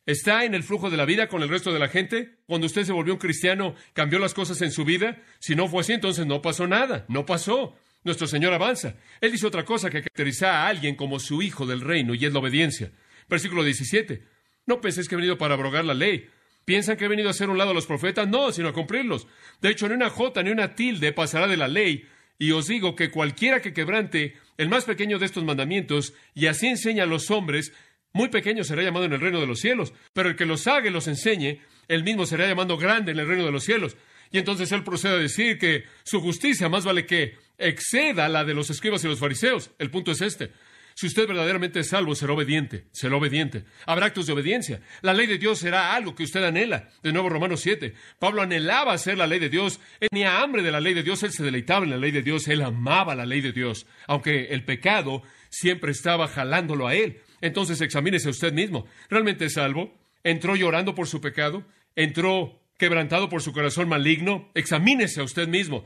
¿Está 0.05 0.43
en 0.43 0.55
el 0.55 0.63
flujo 0.63 0.89
de 0.89 0.97
la 0.97 1.05
vida 1.05 1.27
con 1.27 1.43
el 1.43 1.49
resto 1.49 1.73
de 1.73 1.79
la 1.79 1.87
gente? 1.87 2.37
Cuando 2.47 2.67
usted 2.67 2.83
se 2.83 2.93
volvió 2.93 3.13
un 3.13 3.19
cristiano, 3.19 3.75
¿cambió 3.93 4.17
las 4.17 4.33
cosas 4.33 4.61
en 4.61 4.71
su 4.71 4.85
vida? 4.85 5.21
Si 5.39 5.55
no 5.55 5.67
fue 5.67 5.81
así, 5.81 5.93
entonces 5.93 6.25
no 6.25 6.41
pasó 6.41 6.67
nada. 6.67 7.05
No 7.09 7.25
pasó. 7.25 7.75
Nuestro 8.03 8.27
Señor 8.27 8.53
avanza. 8.53 8.95
Él 9.21 9.31
dice 9.31 9.45
otra 9.45 9.65
cosa 9.65 9.89
que 9.89 10.01
caracteriza 10.01 10.51
a 10.51 10.67
alguien 10.67 10.95
como 10.95 11.19
su 11.19 11.41
hijo 11.41 11.65
del 11.65 11.81
reino, 11.81 12.15
y 12.15 12.25
es 12.25 12.33
la 12.33 12.39
obediencia. 12.39 12.91
Versículo 13.27 13.63
17. 13.63 14.23
No 14.65 14.81
penséis 14.81 15.07
que 15.07 15.15
he 15.15 15.17
venido 15.17 15.37
para 15.37 15.55
abrogar 15.55 15.85
la 15.85 15.93
ley. 15.93 16.27
¿Piensan 16.65 16.97
que 16.97 17.05
he 17.05 17.09
venido 17.09 17.27
a 17.27 17.31
hacer 17.31 17.49
un 17.49 17.57
lado 17.57 17.71
a 17.71 17.73
los 17.73 17.85
profetas? 17.85 18.27
No, 18.27 18.51
sino 18.51 18.69
a 18.69 18.73
cumplirlos. 18.73 19.27
De 19.61 19.69
hecho, 19.69 19.87
ni 19.87 19.95
una 19.95 20.09
jota 20.09 20.41
ni 20.43 20.49
una 20.49 20.75
tilde 20.75 21.11
pasará 21.13 21.47
de 21.47 21.57
la 21.57 21.67
ley 21.67 22.07
y 22.39 22.51
os 22.51 22.67
digo 22.67 22.95
que 22.95 23.11
cualquiera 23.11 23.61
que 23.61 23.73
quebrante 23.73 24.35
el 24.57 24.69
más 24.69 24.85
pequeño 24.85 25.19
de 25.19 25.25
estos 25.25 25.43
mandamientos, 25.43 26.13
y 26.33 26.47
así 26.47 26.67
enseña 26.67 27.03
a 27.03 27.07
los 27.07 27.29
hombres, 27.29 27.73
muy 28.13 28.29
pequeño 28.29 28.63
será 28.63 28.81
llamado 28.81 29.05
en 29.05 29.13
el 29.13 29.21
reino 29.21 29.39
de 29.39 29.45
los 29.45 29.59
cielos, 29.59 29.93
pero 30.13 30.29
el 30.29 30.35
que 30.35 30.45
los 30.45 30.65
haga 30.65 30.87
y 30.87 30.91
los 30.91 31.07
enseñe, 31.07 31.61
él 31.87 32.03
mismo 32.03 32.25
será 32.25 32.47
llamado 32.47 32.77
grande 32.77 33.11
en 33.11 33.19
el 33.19 33.27
reino 33.27 33.45
de 33.45 33.51
los 33.51 33.65
cielos. 33.65 33.97
Y 34.31 34.37
entonces 34.37 34.71
él 34.71 34.83
procede 34.83 35.15
a 35.15 35.19
decir 35.19 35.57
que 35.57 35.83
su 36.03 36.21
justicia 36.21 36.69
más 36.69 36.85
vale 36.85 37.05
que 37.05 37.35
exceda 37.57 38.29
la 38.29 38.45
de 38.45 38.53
los 38.53 38.69
escribas 38.69 39.03
y 39.03 39.07
los 39.07 39.19
fariseos. 39.19 39.71
El 39.79 39.91
punto 39.91 40.11
es 40.11 40.21
este. 40.21 40.51
Si 40.99 41.07
usted 41.07 41.29
verdaderamente 41.29 41.79
es 41.79 41.87
salvo, 41.87 42.13
será 42.13 42.33
obediente, 42.33 42.87
será 42.91 43.15
obediente. 43.15 43.63
Habrá 43.85 44.07
actos 44.07 44.27
de 44.27 44.33
obediencia. 44.33 44.81
La 45.01 45.13
ley 45.13 45.27
de 45.27 45.37
Dios 45.37 45.59
será 45.59 45.95
algo 45.95 46.13
que 46.13 46.23
usted 46.23 46.43
anhela. 46.43 46.89
De 47.01 47.13
nuevo, 47.13 47.29
Romanos 47.29 47.61
7. 47.61 47.93
Pablo 48.19 48.41
anhelaba 48.41 48.91
hacer 48.91 49.17
la 49.17 49.25
ley 49.25 49.39
de 49.39 49.47
Dios. 49.47 49.79
Él 50.01 50.09
tenía 50.09 50.41
hambre 50.41 50.61
de 50.61 50.73
la 50.73 50.81
ley 50.81 50.93
de 50.93 51.01
Dios. 51.01 51.23
Él 51.23 51.31
se 51.31 51.41
deleitaba 51.41 51.85
en 51.85 51.91
la 51.91 51.97
ley 51.97 52.11
de 52.11 52.21
Dios. 52.21 52.49
Él 52.49 52.61
amaba 52.61 53.15
la 53.15 53.25
ley 53.25 53.39
de 53.39 53.53
Dios. 53.53 53.87
Aunque 54.07 54.47
el 54.47 54.65
pecado 54.65 55.23
siempre 55.47 55.93
estaba 55.93 56.27
jalándolo 56.27 56.85
a 56.85 56.95
él. 56.95 57.21
Entonces 57.39 57.79
examínese 57.79 58.27
usted 58.27 58.51
mismo. 58.51 58.85
¿Realmente 59.09 59.45
es 59.45 59.53
salvo? 59.53 59.97
¿Entró 60.25 60.57
llorando 60.57 60.95
por 60.95 61.07
su 61.07 61.21
pecado? 61.21 61.65
¿Entró 61.95 62.61
quebrantado 62.77 63.29
por 63.29 63.41
su 63.41 63.53
corazón 63.53 63.87
maligno? 63.87 64.51
Examínese 64.53 65.21
a 65.21 65.23
usted 65.23 65.47
mismo. 65.47 65.85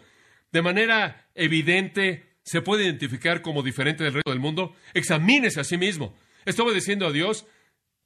De 0.52 0.63
manera 0.63 1.30
evidente, 1.36 2.33
se 2.43 2.62
puede 2.62 2.84
identificar 2.84 3.41
como 3.41 3.63
diferente 3.63 4.03
del 4.03 4.13
resto 4.13 4.32
del 4.32 4.39
mundo, 4.39 4.75
examínese 4.93 5.60
a 5.60 5.63
sí 5.63 5.77
mismo. 5.77 6.15
¿Está 6.45 6.63
obedeciendo 6.63 7.08
a 7.08 7.12
Dios? 7.12 7.45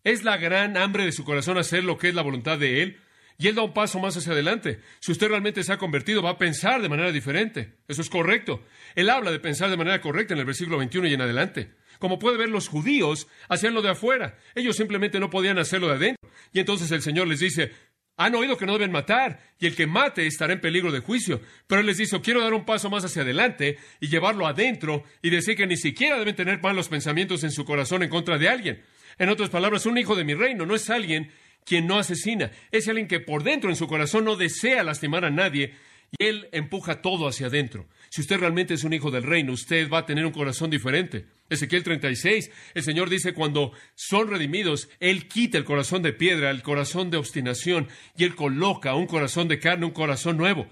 ¿Es 0.03 0.23
la 0.23 0.37
gran 0.37 0.77
hambre 0.77 1.05
de 1.05 1.11
su 1.11 1.23
corazón 1.23 1.57
hacer 1.57 1.83
lo 1.83 1.97
que 1.97 2.09
es 2.09 2.15
la 2.15 2.21
voluntad 2.21 2.57
de 2.57 2.83
Él? 2.83 2.97
Y 3.39 3.47
Él 3.47 3.55
da 3.55 3.61
un 3.61 3.73
paso 3.73 3.99
más 3.99 4.17
hacia 4.17 4.31
adelante. 4.31 4.79
Si 4.99 5.11
usted 5.11 5.27
realmente 5.27 5.63
se 5.63 5.71
ha 5.71 5.77
convertido, 5.77 6.23
va 6.23 6.31
a 6.31 6.37
pensar 6.37 6.81
de 6.81 6.89
manera 6.89 7.11
diferente. 7.11 7.75
Eso 7.87 8.01
es 8.01 8.09
correcto. 8.09 8.63
Él 8.95 9.09
habla 9.09 9.31
de 9.31 9.39
pensar 9.39 9.69
de 9.69 9.77
manera 9.77 10.01
correcta 10.01 10.33
en 10.33 10.39
el 10.39 10.45
versículo 10.45 10.77
21 10.77 11.07
y 11.07 11.13
en 11.13 11.21
adelante. 11.21 11.71
Como 11.99 12.19
puede 12.19 12.37
ver, 12.37 12.49
los 12.49 12.67
judíos 12.67 13.27
hacían 13.49 13.73
lo 13.73 13.81
de 13.81 13.89
afuera. 13.89 14.37
Ellos 14.55 14.75
simplemente 14.75 15.19
no 15.19 15.29
podían 15.29 15.59
hacerlo 15.59 15.87
de 15.87 15.95
adentro. 15.95 16.29
Y 16.53 16.59
entonces 16.59 16.91
el 16.91 17.01
Señor 17.01 17.27
les 17.27 17.39
dice, 17.39 17.71
han 18.17 18.33
oído 18.33 18.57
que 18.57 18.65
no 18.65 18.73
deben 18.73 18.91
matar, 18.91 19.39
y 19.59 19.67
el 19.67 19.75
que 19.75 19.85
mate 19.85 20.25
estará 20.25 20.51
en 20.51 20.59
peligro 20.59 20.91
de 20.91 20.99
juicio. 20.99 21.39
Pero 21.67 21.81
él 21.81 21.87
les 21.87 21.97
dice, 21.97 22.19
quiero 22.19 22.41
dar 22.41 22.53
un 22.53 22.65
paso 22.65 22.89
más 22.89 23.05
hacia 23.05 23.21
adelante 23.21 23.77
y 23.99 24.07
llevarlo 24.07 24.47
adentro 24.47 25.03
y 25.21 25.29
decir 25.29 25.55
que 25.55 25.67
ni 25.67 25.77
siquiera 25.77 26.17
deben 26.17 26.35
tener 26.35 26.61
malos 26.61 26.89
pensamientos 26.89 27.43
en 27.43 27.51
su 27.51 27.63
corazón 27.63 28.01
en 28.01 28.09
contra 28.09 28.39
de 28.39 28.49
alguien. 28.49 28.83
En 29.19 29.29
otras 29.29 29.49
palabras, 29.49 29.85
un 29.85 29.97
hijo 29.97 30.15
de 30.15 30.23
mi 30.23 30.33
reino 30.33 30.65
no 30.65 30.75
es 30.75 30.89
alguien 30.89 31.31
quien 31.63 31.85
no 31.85 31.99
asesina, 31.99 32.51
es 32.71 32.87
alguien 32.87 33.07
que 33.07 33.19
por 33.19 33.43
dentro 33.43 33.69
en 33.69 33.75
su 33.75 33.87
corazón 33.87 34.25
no 34.25 34.35
desea 34.35 34.83
lastimar 34.83 35.25
a 35.25 35.29
nadie 35.29 35.75
y 36.17 36.25
Él 36.25 36.49
empuja 36.53 37.01
todo 37.01 37.27
hacia 37.27 37.47
adentro. 37.47 37.87
Si 38.09 38.21
usted 38.21 38.39
realmente 38.39 38.73
es 38.73 38.83
un 38.83 38.93
hijo 38.93 39.11
del 39.11 39.23
reino, 39.23 39.53
usted 39.53 39.89
va 39.89 39.99
a 39.99 40.05
tener 40.05 40.25
un 40.25 40.31
corazón 40.31 40.69
diferente. 40.69 41.27
Ezequiel 41.49 41.83
36, 41.83 42.51
el 42.73 42.83
Señor 42.83 43.09
dice, 43.09 43.33
cuando 43.33 43.71
son 43.95 44.29
redimidos, 44.29 44.89
Él 44.99 45.27
quita 45.27 45.57
el 45.57 45.63
corazón 45.63 46.03
de 46.03 46.13
piedra, 46.13 46.49
el 46.49 46.61
corazón 46.61 47.09
de 47.09 47.17
obstinación, 47.17 47.87
y 48.17 48.23
Él 48.23 48.35
coloca 48.35 48.95
un 48.95 49.07
corazón 49.07 49.47
de 49.47 49.59
carne, 49.59 49.85
un 49.85 49.91
corazón 49.91 50.37
nuevo. 50.37 50.67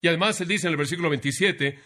Y 0.00 0.08
además 0.08 0.40
Él 0.40 0.48
dice 0.48 0.66
en 0.66 0.72
el 0.72 0.78
versículo 0.78 1.10
27, 1.10 1.78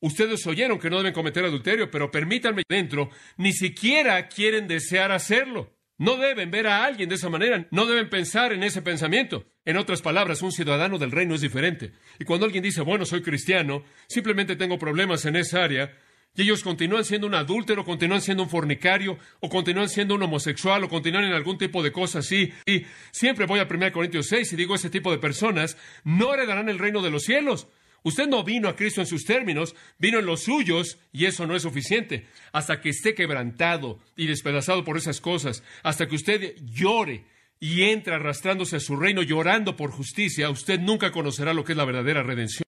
ustedes 0.00 0.46
oyeron 0.46 0.78
que 0.78 0.90
no 0.90 0.98
deben 0.98 1.12
cometer 1.12 1.44
adulterio, 1.44 1.90
pero 1.90 2.10
permítanme 2.10 2.62
dentro, 2.68 3.10
ni 3.36 3.52
siquiera 3.52 4.28
quieren 4.28 4.66
desear 4.68 5.12
hacerlo. 5.12 5.74
No 6.04 6.18
deben 6.18 6.50
ver 6.50 6.66
a 6.66 6.84
alguien 6.84 7.08
de 7.08 7.14
esa 7.14 7.30
manera, 7.30 7.66
no 7.70 7.86
deben 7.86 8.10
pensar 8.10 8.52
en 8.52 8.62
ese 8.62 8.82
pensamiento. 8.82 9.46
En 9.64 9.78
otras 9.78 10.02
palabras, 10.02 10.42
un 10.42 10.52
ciudadano 10.52 10.98
del 10.98 11.10
reino 11.10 11.34
es 11.34 11.40
diferente. 11.40 11.92
Y 12.18 12.26
cuando 12.26 12.44
alguien 12.44 12.62
dice, 12.62 12.82
bueno, 12.82 13.06
soy 13.06 13.22
cristiano, 13.22 13.84
simplemente 14.06 14.54
tengo 14.54 14.78
problemas 14.78 15.24
en 15.24 15.36
esa 15.36 15.64
área, 15.64 15.96
y 16.36 16.42
ellos 16.42 16.62
continúan 16.62 17.06
siendo 17.06 17.26
un 17.26 17.34
adúltero, 17.34 17.86
continúan 17.86 18.20
siendo 18.20 18.42
un 18.42 18.50
fornicario, 18.50 19.16
o 19.40 19.48
continúan 19.48 19.88
siendo 19.88 20.14
un 20.14 20.22
homosexual, 20.24 20.84
o 20.84 20.90
continúan 20.90 21.24
en 21.24 21.32
algún 21.32 21.56
tipo 21.56 21.82
de 21.82 21.90
cosa 21.90 22.18
así. 22.18 22.52
Y 22.66 22.82
siempre 23.10 23.46
voy 23.46 23.60
a 23.60 23.66
1 23.70 23.90
Corintios 23.90 24.26
6 24.26 24.52
y 24.52 24.56
digo, 24.56 24.74
ese 24.74 24.90
tipo 24.90 25.10
de 25.10 25.16
personas 25.16 25.78
no 26.04 26.34
heredarán 26.34 26.68
el 26.68 26.78
reino 26.78 27.00
de 27.00 27.12
los 27.12 27.22
cielos. 27.22 27.68
Usted 28.04 28.28
no 28.28 28.44
vino 28.44 28.68
a 28.68 28.76
Cristo 28.76 29.00
en 29.00 29.06
sus 29.06 29.24
términos, 29.24 29.74
vino 29.98 30.18
en 30.18 30.26
los 30.26 30.44
suyos, 30.44 30.98
y 31.10 31.24
eso 31.24 31.46
no 31.46 31.56
es 31.56 31.62
suficiente. 31.62 32.26
Hasta 32.52 32.80
que 32.80 32.90
esté 32.90 33.14
quebrantado 33.14 33.98
y 34.14 34.26
despedazado 34.26 34.84
por 34.84 34.98
esas 34.98 35.22
cosas, 35.22 35.62
hasta 35.82 36.06
que 36.06 36.14
usted 36.14 36.54
llore 36.62 37.24
y 37.58 37.84
entre 37.84 38.14
arrastrándose 38.14 38.76
a 38.76 38.80
su 38.80 38.94
reino 38.96 39.22
llorando 39.22 39.74
por 39.74 39.90
justicia, 39.90 40.50
usted 40.50 40.78
nunca 40.78 41.12
conocerá 41.12 41.54
lo 41.54 41.64
que 41.64 41.72
es 41.72 41.78
la 41.78 41.86
verdadera 41.86 42.22
redención. 42.22 42.64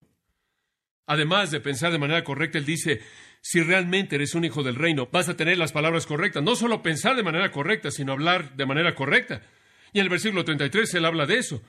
Además 1.06 1.50
de 1.50 1.60
pensar 1.60 1.92
de 1.92 1.98
manera 1.98 2.24
correcta, 2.24 2.56
él 2.56 2.64
dice, 2.64 3.02
si 3.42 3.60
realmente 3.60 4.16
eres 4.16 4.34
un 4.34 4.46
hijo 4.46 4.62
del 4.62 4.74
reino, 4.74 5.08
vas 5.12 5.28
a 5.28 5.36
tener 5.36 5.58
las 5.58 5.70
palabras 5.70 6.06
correctas. 6.06 6.42
No 6.42 6.56
solo 6.56 6.82
pensar 6.82 7.14
de 7.14 7.22
manera 7.22 7.50
correcta, 7.50 7.90
sino 7.90 8.12
hablar 8.12 8.56
de 8.56 8.64
manera 8.64 8.94
correcta. 8.94 9.42
Y 9.92 9.98
en 9.98 10.04
el 10.04 10.10
versículo 10.10 10.46
33 10.46 10.94
él 10.94 11.04
habla 11.04 11.26
de 11.26 11.38
eso. 11.38 11.62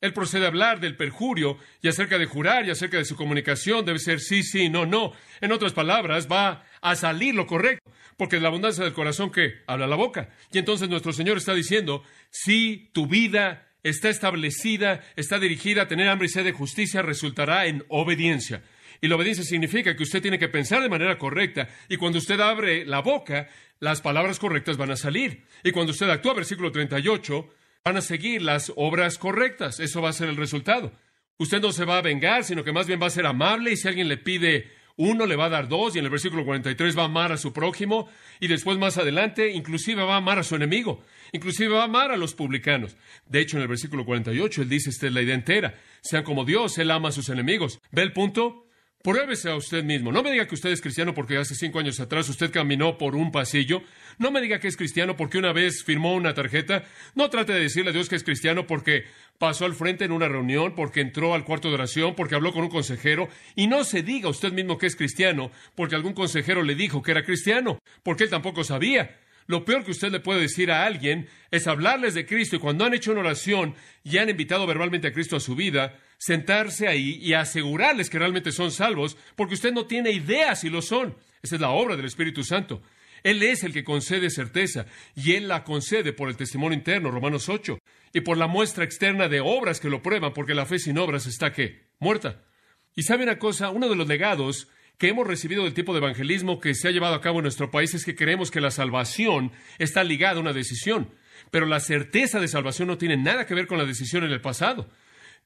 Él 0.00 0.12
procede 0.12 0.44
a 0.44 0.48
hablar 0.48 0.80
del 0.80 0.96
perjurio 0.96 1.58
y 1.82 1.88
acerca 1.88 2.18
de 2.18 2.26
jurar 2.26 2.66
y 2.66 2.70
acerca 2.70 2.96
de 2.96 3.04
su 3.04 3.16
comunicación 3.16 3.84
debe 3.84 3.98
ser 3.98 4.20
sí, 4.20 4.42
sí, 4.42 4.68
no, 4.68 4.86
no. 4.86 5.12
En 5.40 5.52
otras 5.52 5.72
palabras, 5.72 6.26
va 6.30 6.64
a 6.80 6.96
salir 6.96 7.34
lo 7.34 7.46
correcto, 7.46 7.90
porque 8.16 8.36
de 8.36 8.42
la 8.42 8.48
abundancia 8.48 8.84
del 8.84 8.94
corazón 8.94 9.30
que 9.30 9.62
habla 9.66 9.86
la 9.86 9.96
boca. 9.96 10.30
Y 10.52 10.58
entonces 10.58 10.88
nuestro 10.88 11.12
Señor 11.12 11.36
está 11.36 11.54
diciendo, 11.54 12.02
si 12.30 12.90
tu 12.92 13.06
vida 13.06 13.68
está 13.82 14.08
establecida, 14.08 15.00
está 15.16 15.38
dirigida 15.38 15.82
a 15.82 15.88
tener 15.88 16.08
hambre 16.08 16.26
y 16.26 16.30
sed 16.30 16.44
de 16.44 16.52
justicia, 16.52 17.02
resultará 17.02 17.66
en 17.66 17.84
obediencia. 17.88 18.62
Y 19.02 19.08
la 19.08 19.16
obediencia 19.16 19.44
significa 19.44 19.96
que 19.96 20.02
usted 20.02 20.20
tiene 20.20 20.38
que 20.38 20.48
pensar 20.48 20.82
de 20.82 20.88
manera 20.88 21.16
correcta 21.16 21.68
y 21.88 21.96
cuando 21.96 22.18
usted 22.18 22.38
abre 22.40 22.84
la 22.84 23.00
boca, 23.00 23.48
las 23.78 24.02
palabras 24.02 24.38
correctas 24.38 24.76
van 24.76 24.90
a 24.90 24.96
salir. 24.96 25.44
Y 25.64 25.72
cuando 25.72 25.92
usted 25.92 26.08
actúa, 26.10 26.34
versículo 26.34 26.70
38, 26.70 27.48
van 27.84 27.96
a 27.96 28.00
seguir 28.00 28.42
las 28.42 28.72
obras 28.76 29.18
correctas. 29.18 29.80
Eso 29.80 30.02
va 30.02 30.10
a 30.10 30.14
ser 30.14 30.28
el 30.28 30.36
resultado. 30.36 30.92
Usted 31.38 31.60
no 31.60 31.72
se 31.72 31.84
va 31.84 31.98
a 31.98 32.02
vengar, 32.02 32.44
sino 32.44 32.64
que 32.64 32.72
más 32.72 32.86
bien 32.86 33.00
va 33.00 33.06
a 33.06 33.10
ser 33.10 33.26
amable 33.26 33.72
y 33.72 33.76
si 33.76 33.88
alguien 33.88 34.08
le 34.08 34.18
pide 34.18 34.70
uno, 34.96 35.24
le 35.24 35.36
va 35.36 35.46
a 35.46 35.48
dar 35.48 35.68
dos 35.68 35.96
y 35.96 35.98
en 35.98 36.04
el 36.04 36.10
versículo 36.10 36.44
43 36.44 36.98
va 36.98 37.02
a 37.02 37.06
amar 37.06 37.32
a 37.32 37.38
su 37.38 37.54
prójimo 37.54 38.10
y 38.38 38.48
después 38.48 38.76
más 38.76 38.98
adelante 38.98 39.50
inclusive 39.50 40.02
va 40.02 40.14
a 40.14 40.18
amar 40.18 40.38
a 40.38 40.42
su 40.42 40.56
enemigo, 40.56 41.02
inclusive 41.32 41.72
va 41.72 41.82
a 41.82 41.84
amar 41.84 42.12
a 42.12 42.18
los 42.18 42.34
publicanos. 42.34 42.98
De 43.24 43.40
hecho, 43.40 43.56
en 43.56 43.62
el 43.62 43.68
versículo 43.68 44.04
48 44.04 44.60
él 44.60 44.68
dice, 44.68 44.90
esta 44.90 45.06
es 45.06 45.14
la 45.14 45.22
idea 45.22 45.34
entera, 45.34 45.80
sean 46.02 46.22
como 46.22 46.44
Dios, 46.44 46.76
él 46.76 46.90
ama 46.90 47.08
a 47.08 47.12
sus 47.12 47.30
enemigos. 47.30 47.80
¿Ve 47.90 48.02
el 48.02 48.12
punto? 48.12 48.66
Pruébese 49.02 49.48
a 49.48 49.56
usted 49.56 49.82
mismo. 49.82 50.12
No 50.12 50.22
me 50.22 50.30
diga 50.30 50.46
que 50.46 50.54
usted 50.54 50.68
es 50.68 50.82
cristiano 50.82 51.14
porque 51.14 51.38
hace 51.38 51.54
cinco 51.54 51.78
años 51.78 51.98
atrás 52.00 52.28
usted 52.28 52.50
caminó 52.50 52.98
por 52.98 53.16
un 53.16 53.32
pasillo. 53.32 53.82
No 54.18 54.30
me 54.30 54.42
diga 54.42 54.58
que 54.58 54.68
es 54.68 54.76
cristiano 54.76 55.16
porque 55.16 55.38
una 55.38 55.54
vez 55.54 55.82
firmó 55.82 56.14
una 56.14 56.34
tarjeta. 56.34 56.84
No 57.14 57.30
trate 57.30 57.54
de 57.54 57.60
decirle 57.60 57.90
a 57.90 57.94
Dios 57.94 58.10
que 58.10 58.16
es 58.16 58.24
cristiano 58.24 58.66
porque 58.66 59.04
pasó 59.38 59.64
al 59.64 59.74
frente 59.74 60.04
en 60.04 60.12
una 60.12 60.28
reunión, 60.28 60.74
porque 60.74 61.00
entró 61.00 61.32
al 61.32 61.46
cuarto 61.46 61.68
de 61.68 61.76
oración, 61.76 62.14
porque 62.14 62.34
habló 62.34 62.52
con 62.52 62.64
un 62.64 62.68
consejero. 62.68 63.30
Y 63.56 63.68
no 63.68 63.84
se 63.84 64.02
diga 64.02 64.28
usted 64.28 64.52
mismo 64.52 64.76
que 64.76 64.88
es 64.88 64.96
cristiano 64.96 65.50
porque 65.74 65.94
algún 65.94 66.12
consejero 66.12 66.62
le 66.62 66.74
dijo 66.74 67.00
que 67.00 67.12
era 67.12 67.24
cristiano, 67.24 67.78
porque 68.02 68.24
él 68.24 68.30
tampoco 68.30 68.64
sabía. 68.64 69.16
Lo 69.46 69.64
peor 69.64 69.82
que 69.82 69.92
usted 69.92 70.12
le 70.12 70.20
puede 70.20 70.42
decir 70.42 70.70
a 70.70 70.84
alguien 70.84 71.26
es 71.50 71.66
hablarles 71.66 72.12
de 72.12 72.26
Cristo 72.26 72.56
y 72.56 72.58
cuando 72.58 72.84
han 72.84 72.92
hecho 72.92 73.12
una 73.12 73.22
oración 73.22 73.74
y 74.04 74.18
han 74.18 74.28
invitado 74.28 74.66
verbalmente 74.66 75.08
a 75.08 75.12
Cristo 75.12 75.36
a 75.36 75.40
su 75.40 75.56
vida, 75.56 75.98
sentarse 76.20 76.86
ahí 76.86 77.18
y 77.22 77.32
asegurarles 77.32 78.10
que 78.10 78.18
realmente 78.18 78.52
son 78.52 78.70
salvos, 78.70 79.16
porque 79.36 79.54
usted 79.54 79.72
no 79.72 79.86
tiene 79.86 80.12
idea 80.12 80.54
si 80.54 80.68
lo 80.68 80.82
son. 80.82 81.16
Esa 81.42 81.54
es 81.54 81.60
la 81.62 81.70
obra 81.70 81.96
del 81.96 82.04
Espíritu 82.04 82.44
Santo. 82.44 82.82
Él 83.22 83.42
es 83.42 83.64
el 83.64 83.72
que 83.72 83.84
concede 83.84 84.28
certeza 84.28 84.84
y 85.16 85.32
Él 85.32 85.48
la 85.48 85.64
concede 85.64 86.12
por 86.12 86.28
el 86.28 86.36
testimonio 86.36 86.76
interno, 86.76 87.10
Romanos 87.10 87.48
8, 87.48 87.78
y 88.12 88.20
por 88.20 88.36
la 88.36 88.46
muestra 88.46 88.84
externa 88.84 89.28
de 89.28 89.40
obras 89.40 89.80
que 89.80 89.88
lo 89.88 90.02
prueban, 90.02 90.34
porque 90.34 90.54
la 90.54 90.66
fe 90.66 90.78
sin 90.78 90.98
obras 90.98 91.26
está 91.26 91.52
que 91.52 91.88
muerta. 91.98 92.42
Y 92.94 93.02
sabe 93.02 93.24
una 93.24 93.38
cosa, 93.38 93.70
uno 93.70 93.88
de 93.88 93.96
los 93.96 94.06
legados 94.06 94.68
que 94.98 95.08
hemos 95.08 95.26
recibido 95.26 95.64
del 95.64 95.72
tipo 95.72 95.94
de 95.94 96.00
evangelismo 96.00 96.60
que 96.60 96.74
se 96.74 96.88
ha 96.88 96.90
llevado 96.90 97.14
a 97.14 97.22
cabo 97.22 97.38
en 97.38 97.44
nuestro 97.44 97.70
país 97.70 97.94
es 97.94 98.04
que 98.04 98.14
creemos 98.14 98.50
que 98.50 98.60
la 98.60 98.70
salvación 98.70 99.52
está 99.78 100.04
ligada 100.04 100.36
a 100.36 100.40
una 100.40 100.52
decisión, 100.52 101.14
pero 101.50 101.64
la 101.64 101.80
certeza 101.80 102.40
de 102.40 102.48
salvación 102.48 102.88
no 102.88 102.98
tiene 102.98 103.16
nada 103.16 103.46
que 103.46 103.54
ver 103.54 103.66
con 103.66 103.78
la 103.78 103.86
decisión 103.86 104.24
en 104.24 104.32
el 104.32 104.42
pasado 104.42 104.90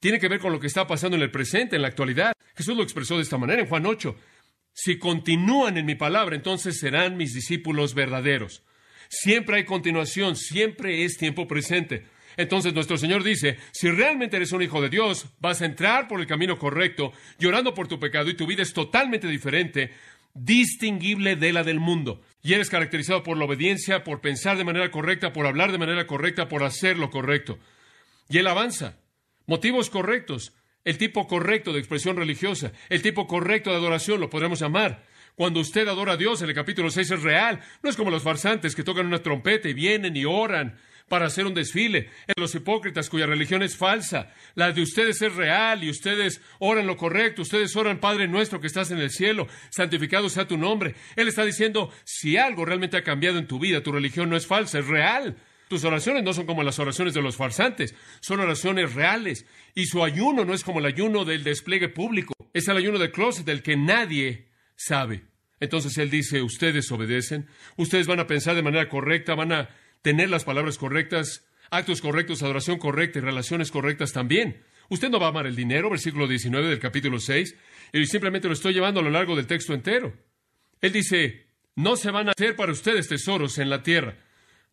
tiene 0.04 0.20
que 0.20 0.28
ver 0.28 0.38
con 0.38 0.52
lo 0.52 0.60
que 0.60 0.66
está 0.66 0.86
pasando 0.86 1.16
en 1.16 1.22
el 1.22 1.30
presente, 1.30 1.76
en 1.76 1.80
la 1.80 1.88
actualidad. 1.88 2.34
Jesús 2.54 2.76
lo 2.76 2.82
expresó 2.82 3.16
de 3.16 3.22
esta 3.22 3.38
manera 3.38 3.62
en 3.62 3.68
Juan 3.68 3.86
8. 3.86 4.14
Si 4.70 4.98
continúan 4.98 5.78
en 5.78 5.86
mi 5.86 5.94
palabra, 5.94 6.36
entonces 6.36 6.78
serán 6.78 7.16
mis 7.16 7.32
discípulos 7.32 7.94
verdaderos. 7.94 8.62
Siempre 9.08 9.56
hay 9.56 9.64
continuación, 9.64 10.36
siempre 10.36 11.04
es 11.04 11.16
tiempo 11.16 11.48
presente. 11.48 12.04
Entonces 12.36 12.74
nuestro 12.74 12.98
Señor 12.98 13.24
dice, 13.24 13.56
si 13.72 13.90
realmente 13.90 14.36
eres 14.36 14.52
un 14.52 14.60
hijo 14.60 14.82
de 14.82 14.90
Dios, 14.90 15.24
vas 15.40 15.62
a 15.62 15.64
entrar 15.64 16.06
por 16.06 16.20
el 16.20 16.26
camino 16.26 16.58
correcto, 16.58 17.14
llorando 17.38 17.72
por 17.72 17.88
tu 17.88 17.98
pecado 17.98 18.28
y 18.28 18.36
tu 18.36 18.46
vida 18.46 18.62
es 18.62 18.74
totalmente 18.74 19.26
diferente, 19.26 19.90
distinguible 20.34 21.34
de 21.34 21.54
la 21.54 21.64
del 21.64 21.80
mundo. 21.80 22.20
Y 22.42 22.52
eres 22.52 22.68
caracterizado 22.68 23.22
por 23.22 23.38
la 23.38 23.46
obediencia, 23.46 24.04
por 24.04 24.20
pensar 24.20 24.58
de 24.58 24.64
manera 24.64 24.90
correcta, 24.90 25.32
por 25.32 25.46
hablar 25.46 25.72
de 25.72 25.78
manera 25.78 26.06
correcta, 26.06 26.46
por 26.46 26.62
hacer 26.62 26.98
lo 26.98 27.08
correcto. 27.08 27.58
Y 28.28 28.36
Él 28.36 28.46
avanza. 28.48 28.98
Motivos 29.46 29.90
correctos, 29.90 30.54
el 30.84 30.98
tipo 30.98 31.26
correcto 31.26 31.72
de 31.72 31.78
expresión 31.78 32.16
religiosa, 32.16 32.72
el 32.88 33.02
tipo 33.02 33.26
correcto 33.26 33.70
de 33.70 33.76
adoración, 33.76 34.20
lo 34.20 34.30
podremos 34.30 34.60
llamar. 34.60 35.04
Cuando 35.34 35.60
usted 35.60 35.88
adora 35.88 36.12
a 36.12 36.16
Dios 36.16 36.42
en 36.42 36.48
el 36.48 36.54
capítulo 36.54 36.90
6 36.90 37.10
es 37.10 37.22
real, 37.22 37.60
no 37.82 37.90
es 37.90 37.96
como 37.96 38.10
los 38.10 38.22
farsantes 38.22 38.74
que 38.74 38.84
tocan 38.84 39.06
una 39.06 39.22
trompeta 39.22 39.68
y 39.68 39.74
vienen 39.74 40.16
y 40.16 40.24
oran 40.24 40.78
para 41.08 41.26
hacer 41.26 41.46
un 41.46 41.54
desfile. 41.54 42.10
Los 42.36 42.54
hipócritas 42.54 43.10
cuya 43.10 43.26
religión 43.26 43.62
es 43.62 43.76
falsa. 43.76 44.32
La 44.54 44.72
de 44.72 44.82
ustedes 44.82 45.20
es 45.22 45.34
real 45.34 45.84
y 45.84 45.90
ustedes 45.90 46.40
oran 46.58 46.86
lo 46.86 46.96
correcto. 46.96 47.42
Ustedes 47.42 47.74
oran, 47.76 47.98
Padre 47.98 48.28
nuestro 48.28 48.60
que 48.60 48.66
estás 48.66 48.90
en 48.90 48.98
el 48.98 49.10
cielo, 49.10 49.48
santificado 49.70 50.28
sea 50.28 50.48
tu 50.48 50.56
nombre. 50.56 50.94
Él 51.16 51.28
está 51.28 51.44
diciendo, 51.44 51.90
si 52.04 52.36
algo 52.36 52.64
realmente 52.64 52.96
ha 52.96 53.04
cambiado 53.04 53.38
en 53.38 53.46
tu 53.46 53.58
vida, 53.58 53.82
tu 53.82 53.92
religión 53.92 54.30
no 54.30 54.36
es 54.36 54.46
falsa, 54.46 54.78
es 54.78 54.86
real. 54.86 55.36
Tus 55.68 55.84
oraciones 55.84 56.22
no 56.22 56.32
son 56.32 56.46
como 56.46 56.62
las 56.62 56.78
oraciones 56.78 57.14
de 57.14 57.22
los 57.22 57.36
farsantes, 57.36 57.94
son 58.20 58.40
oraciones 58.40 58.94
reales. 58.94 59.46
Y 59.74 59.86
su 59.86 60.04
ayuno 60.04 60.44
no 60.44 60.54
es 60.54 60.62
como 60.62 60.78
el 60.78 60.86
ayuno 60.86 61.24
del 61.24 61.44
despliegue 61.44 61.88
público, 61.88 62.34
es 62.52 62.68
el 62.68 62.76
ayuno 62.76 62.98
del 62.98 63.12
closet 63.12 63.46
del 63.46 63.62
que 63.62 63.76
nadie 63.76 64.48
sabe. 64.76 65.24
Entonces 65.60 65.96
él 65.98 66.10
dice, 66.10 66.42
ustedes 66.42 66.90
obedecen, 66.92 67.46
ustedes 67.76 68.06
van 68.06 68.20
a 68.20 68.26
pensar 68.26 68.54
de 68.54 68.62
manera 68.62 68.88
correcta, 68.88 69.34
van 69.34 69.52
a 69.52 69.70
tener 70.02 70.28
las 70.28 70.44
palabras 70.44 70.76
correctas, 70.76 71.46
actos 71.70 72.00
correctos, 72.00 72.42
adoración 72.42 72.78
correcta 72.78 73.18
y 73.18 73.22
relaciones 73.22 73.70
correctas 73.70 74.12
también. 74.12 74.62
Usted 74.90 75.08
no 75.08 75.18
va 75.18 75.26
a 75.26 75.30
amar 75.30 75.46
el 75.46 75.56
dinero, 75.56 75.88
versículo 75.88 76.28
19 76.28 76.68
del 76.68 76.78
capítulo 76.78 77.18
6, 77.18 77.56
y 77.92 78.06
simplemente 78.06 78.48
lo 78.48 78.54
estoy 78.54 78.74
llevando 78.74 79.00
a 79.00 79.02
lo 79.02 79.10
largo 79.10 79.34
del 79.34 79.46
texto 79.46 79.72
entero. 79.72 80.12
Él 80.80 80.92
dice, 80.92 81.46
no 81.76 81.96
se 81.96 82.10
van 82.10 82.28
a 82.28 82.32
hacer 82.32 82.54
para 82.56 82.72
ustedes 82.72 83.08
tesoros 83.08 83.58
en 83.58 83.70
la 83.70 83.82
tierra, 83.82 84.18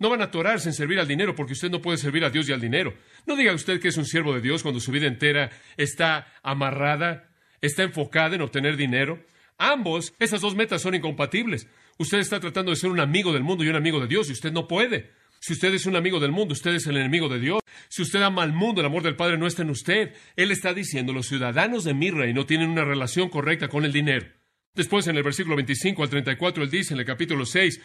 no 0.01 0.09
van 0.09 0.21
a 0.21 0.25
atorarse 0.25 0.67
en 0.67 0.73
servir 0.73 0.99
al 0.99 1.07
dinero 1.07 1.35
porque 1.35 1.53
usted 1.53 1.69
no 1.69 1.79
puede 1.79 1.99
servir 1.99 2.25
a 2.25 2.31
Dios 2.31 2.49
y 2.49 2.51
al 2.51 2.59
dinero. 2.59 2.95
No 3.27 3.35
diga 3.35 3.53
usted 3.53 3.79
que 3.79 3.89
es 3.89 3.97
un 3.97 4.05
siervo 4.05 4.33
de 4.33 4.41
Dios 4.41 4.63
cuando 4.63 4.79
su 4.79 4.91
vida 4.91 5.05
entera 5.05 5.51
está 5.77 6.25
amarrada, 6.41 7.29
está 7.61 7.83
enfocada 7.83 8.33
en 8.33 8.41
obtener 8.41 8.77
dinero. 8.77 9.23
Ambos, 9.59 10.15
esas 10.17 10.41
dos 10.41 10.55
metas 10.55 10.81
son 10.81 10.95
incompatibles. 10.95 11.67
Usted 11.99 12.17
está 12.17 12.39
tratando 12.39 12.71
de 12.71 12.77
ser 12.77 12.89
un 12.89 12.99
amigo 12.99 13.31
del 13.31 13.43
mundo 13.43 13.63
y 13.63 13.67
un 13.67 13.75
amigo 13.75 13.99
de 13.99 14.07
Dios 14.07 14.27
y 14.29 14.31
usted 14.31 14.51
no 14.51 14.67
puede. 14.67 15.11
Si 15.39 15.53
usted 15.53 15.71
es 15.71 15.85
un 15.85 15.95
amigo 15.95 16.19
del 16.19 16.31
mundo, 16.31 16.53
usted 16.53 16.71
es 16.71 16.87
el 16.87 16.97
enemigo 16.97 17.29
de 17.29 17.39
Dios. 17.39 17.61
Si 17.87 18.01
usted 18.01 18.23
ama 18.23 18.41
al 18.41 18.53
mundo, 18.53 18.81
el 18.81 18.87
amor 18.87 19.03
del 19.03 19.15
Padre 19.15 19.37
no 19.37 19.45
está 19.45 19.61
en 19.61 19.69
usted. 19.69 20.15
Él 20.35 20.49
está 20.49 20.73
diciendo, 20.73 21.13
los 21.13 21.27
ciudadanos 21.27 21.83
de 21.83 21.93
mi 21.93 22.09
reino 22.09 22.47
tienen 22.47 22.71
una 22.71 22.85
relación 22.85 23.29
correcta 23.29 23.67
con 23.67 23.85
el 23.85 23.93
dinero. 23.93 24.25
Después, 24.73 25.05
en 25.07 25.17
el 25.17 25.23
versículo 25.23 25.57
25 25.57 26.01
al 26.01 26.09
34, 26.09 26.63
él 26.63 26.71
dice 26.71 26.93
en 26.93 27.01
el 27.01 27.05
capítulo 27.05 27.45
6, 27.45 27.81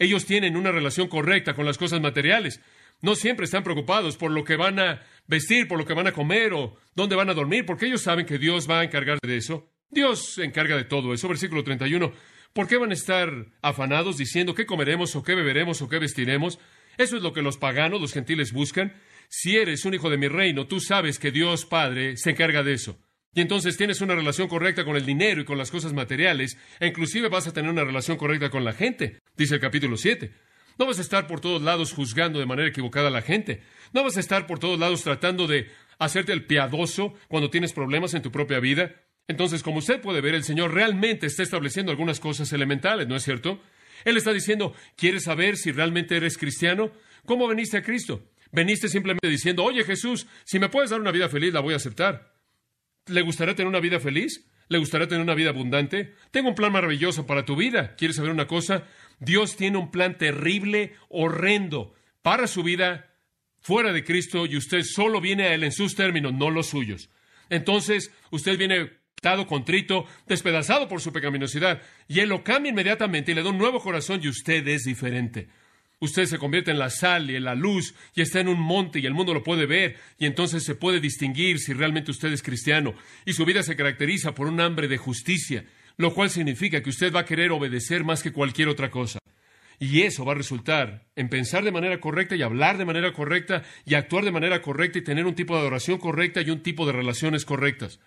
ellos 0.00 0.24
tienen 0.24 0.56
una 0.56 0.72
relación 0.72 1.08
correcta 1.08 1.54
con 1.54 1.66
las 1.66 1.76
cosas 1.76 2.00
materiales. 2.00 2.60
No 3.02 3.14
siempre 3.14 3.44
están 3.44 3.62
preocupados 3.62 4.16
por 4.16 4.30
lo 4.30 4.44
que 4.44 4.56
van 4.56 4.80
a 4.80 5.02
vestir, 5.26 5.68
por 5.68 5.78
lo 5.78 5.84
que 5.84 5.92
van 5.92 6.06
a 6.06 6.12
comer 6.12 6.54
o 6.54 6.76
dónde 6.94 7.16
van 7.16 7.28
a 7.28 7.34
dormir, 7.34 7.66
porque 7.66 7.86
ellos 7.86 8.02
saben 8.02 8.24
que 8.24 8.38
Dios 8.38 8.68
va 8.68 8.80
a 8.80 8.84
encargarse 8.84 9.26
de 9.26 9.36
eso. 9.36 9.70
Dios 9.90 10.34
se 10.34 10.44
encarga 10.44 10.76
de 10.76 10.84
todo 10.84 11.12
eso. 11.12 11.28
Versículo 11.28 11.62
31. 11.62 12.12
¿Por 12.54 12.66
qué 12.66 12.78
van 12.78 12.90
a 12.90 12.94
estar 12.94 13.30
afanados 13.60 14.16
diciendo 14.16 14.54
qué 14.54 14.64
comeremos 14.64 15.14
o 15.16 15.22
qué 15.22 15.34
beberemos 15.34 15.82
o 15.82 15.88
qué 15.88 15.98
vestiremos? 15.98 16.58
Eso 16.96 17.16
es 17.16 17.22
lo 17.22 17.34
que 17.34 17.42
los 17.42 17.58
paganos, 17.58 18.00
los 18.00 18.14
gentiles 18.14 18.52
buscan. 18.52 18.94
Si 19.28 19.58
eres 19.58 19.84
un 19.84 19.92
hijo 19.92 20.08
de 20.08 20.16
mi 20.16 20.28
reino, 20.28 20.66
tú 20.66 20.80
sabes 20.80 21.18
que 21.18 21.30
Dios 21.30 21.66
Padre 21.66 22.16
se 22.16 22.30
encarga 22.30 22.62
de 22.62 22.72
eso. 22.72 22.98
Y 23.32 23.40
entonces 23.40 23.76
tienes 23.76 24.00
una 24.00 24.16
relación 24.16 24.48
correcta 24.48 24.84
con 24.84 24.96
el 24.96 25.06
dinero 25.06 25.40
y 25.40 25.44
con 25.44 25.56
las 25.56 25.70
cosas 25.70 25.92
materiales, 25.92 26.58
e 26.80 26.88
inclusive 26.88 27.28
vas 27.28 27.46
a 27.46 27.52
tener 27.52 27.70
una 27.70 27.84
relación 27.84 28.16
correcta 28.16 28.50
con 28.50 28.64
la 28.64 28.72
gente, 28.72 29.20
dice 29.36 29.54
el 29.54 29.60
capítulo 29.60 29.96
7. 29.96 30.32
No 30.78 30.86
vas 30.86 30.98
a 30.98 31.02
estar 31.02 31.26
por 31.26 31.40
todos 31.40 31.62
lados 31.62 31.92
juzgando 31.92 32.38
de 32.38 32.46
manera 32.46 32.68
equivocada 32.68 33.08
a 33.08 33.12
la 33.12 33.22
gente. 33.22 33.62
No 33.92 34.02
vas 34.02 34.16
a 34.16 34.20
estar 34.20 34.46
por 34.46 34.58
todos 34.58 34.78
lados 34.78 35.02
tratando 35.02 35.46
de 35.46 35.70
hacerte 35.98 36.32
el 36.32 36.46
piadoso 36.46 37.14
cuando 37.28 37.50
tienes 37.50 37.72
problemas 37.72 38.14
en 38.14 38.22
tu 38.22 38.32
propia 38.32 38.58
vida. 38.60 38.94
Entonces, 39.28 39.62
como 39.62 39.78
usted 39.78 40.00
puede 40.00 40.20
ver, 40.20 40.34
el 40.34 40.42
Señor 40.42 40.74
realmente 40.74 41.26
está 41.26 41.42
estableciendo 41.42 41.92
algunas 41.92 42.18
cosas 42.18 42.52
elementales, 42.52 43.06
¿no 43.06 43.14
es 43.14 43.22
cierto? 43.22 43.60
Él 44.04 44.16
está 44.16 44.32
diciendo, 44.32 44.74
¿quieres 44.96 45.24
saber 45.24 45.56
si 45.56 45.70
realmente 45.70 46.16
eres 46.16 46.38
cristiano? 46.38 46.90
¿Cómo 47.26 47.46
veniste 47.46 47.76
a 47.76 47.82
Cristo? 47.82 48.24
Veniste 48.50 48.88
simplemente 48.88 49.28
diciendo, 49.28 49.62
oye 49.62 49.84
Jesús, 49.84 50.26
si 50.44 50.58
me 50.58 50.68
puedes 50.68 50.90
dar 50.90 51.00
una 51.00 51.12
vida 51.12 51.28
feliz, 51.28 51.52
la 51.52 51.60
voy 51.60 51.74
a 51.74 51.76
aceptar. 51.76 52.39
¿Le 53.10 53.22
gustaría 53.22 53.54
tener 53.54 53.68
una 53.68 53.80
vida 53.80 54.00
feliz? 54.00 54.46
¿Le 54.68 54.78
gustaría 54.78 55.08
tener 55.08 55.22
una 55.22 55.34
vida 55.34 55.50
abundante? 55.50 56.14
Tengo 56.30 56.48
un 56.48 56.54
plan 56.54 56.72
maravilloso 56.72 57.26
para 57.26 57.44
tu 57.44 57.56
vida. 57.56 57.96
¿Quieres 57.96 58.16
saber 58.16 58.30
una 58.30 58.46
cosa? 58.46 58.84
Dios 59.18 59.56
tiene 59.56 59.78
un 59.78 59.90
plan 59.90 60.16
terrible, 60.16 60.94
horrendo, 61.08 61.94
para 62.22 62.46
su 62.46 62.62
vida 62.62 63.10
fuera 63.60 63.92
de 63.92 64.04
Cristo 64.04 64.46
y 64.46 64.56
usted 64.56 64.82
solo 64.84 65.20
viene 65.20 65.44
a 65.44 65.54
Él 65.54 65.64
en 65.64 65.72
sus 65.72 65.94
términos, 65.94 66.32
no 66.32 66.50
los 66.50 66.68
suyos. 66.68 67.10
Entonces, 67.48 68.12
usted 68.30 68.56
viene 68.56 68.90
dado 69.22 69.46
contrito, 69.46 70.06
despedazado 70.26 70.88
por 70.88 71.00
su 71.00 71.12
pecaminosidad, 71.12 71.82
y 72.08 72.20
Él 72.20 72.30
lo 72.30 72.42
cambia 72.42 72.70
inmediatamente 72.70 73.32
y 73.32 73.34
le 73.34 73.42
da 73.42 73.50
un 73.50 73.58
nuevo 73.58 73.80
corazón 73.80 74.20
y 74.22 74.28
usted 74.28 74.66
es 74.68 74.84
diferente. 74.84 75.48
Usted 76.02 76.24
se 76.24 76.38
convierte 76.38 76.70
en 76.70 76.78
la 76.78 76.88
sal 76.88 77.30
y 77.30 77.36
en 77.36 77.44
la 77.44 77.54
luz 77.54 77.94
y 78.14 78.22
está 78.22 78.40
en 78.40 78.48
un 78.48 78.58
monte 78.58 79.00
y 79.00 79.06
el 79.06 79.12
mundo 79.12 79.34
lo 79.34 79.42
puede 79.42 79.66
ver 79.66 79.96
y 80.18 80.24
entonces 80.24 80.64
se 80.64 80.74
puede 80.74 80.98
distinguir 80.98 81.58
si 81.58 81.74
realmente 81.74 82.10
usted 82.10 82.32
es 82.32 82.42
cristiano 82.42 82.94
y 83.26 83.34
su 83.34 83.44
vida 83.44 83.62
se 83.62 83.76
caracteriza 83.76 84.34
por 84.34 84.46
un 84.46 84.60
hambre 84.62 84.88
de 84.88 84.96
justicia, 84.96 85.66
lo 85.98 86.14
cual 86.14 86.30
significa 86.30 86.82
que 86.82 86.88
usted 86.88 87.12
va 87.12 87.20
a 87.20 87.24
querer 87.26 87.52
obedecer 87.52 88.02
más 88.02 88.22
que 88.22 88.32
cualquier 88.32 88.68
otra 88.68 88.90
cosa. 88.90 89.18
Y 89.78 90.00
eso 90.02 90.24
va 90.24 90.32
a 90.32 90.36
resultar 90.36 91.06
en 91.16 91.28
pensar 91.28 91.64
de 91.64 91.72
manera 91.72 92.00
correcta 92.00 92.34
y 92.34 92.42
hablar 92.42 92.78
de 92.78 92.86
manera 92.86 93.12
correcta 93.12 93.62
y 93.84 93.94
actuar 93.94 94.24
de 94.24 94.32
manera 94.32 94.62
correcta 94.62 94.98
y 94.98 95.04
tener 95.04 95.26
un 95.26 95.34
tipo 95.34 95.54
de 95.54 95.60
adoración 95.60 95.98
correcta 95.98 96.40
y 96.40 96.48
un 96.48 96.62
tipo 96.62 96.86
de 96.86 96.92
relaciones 96.92 97.44
correctas. 97.44 98.00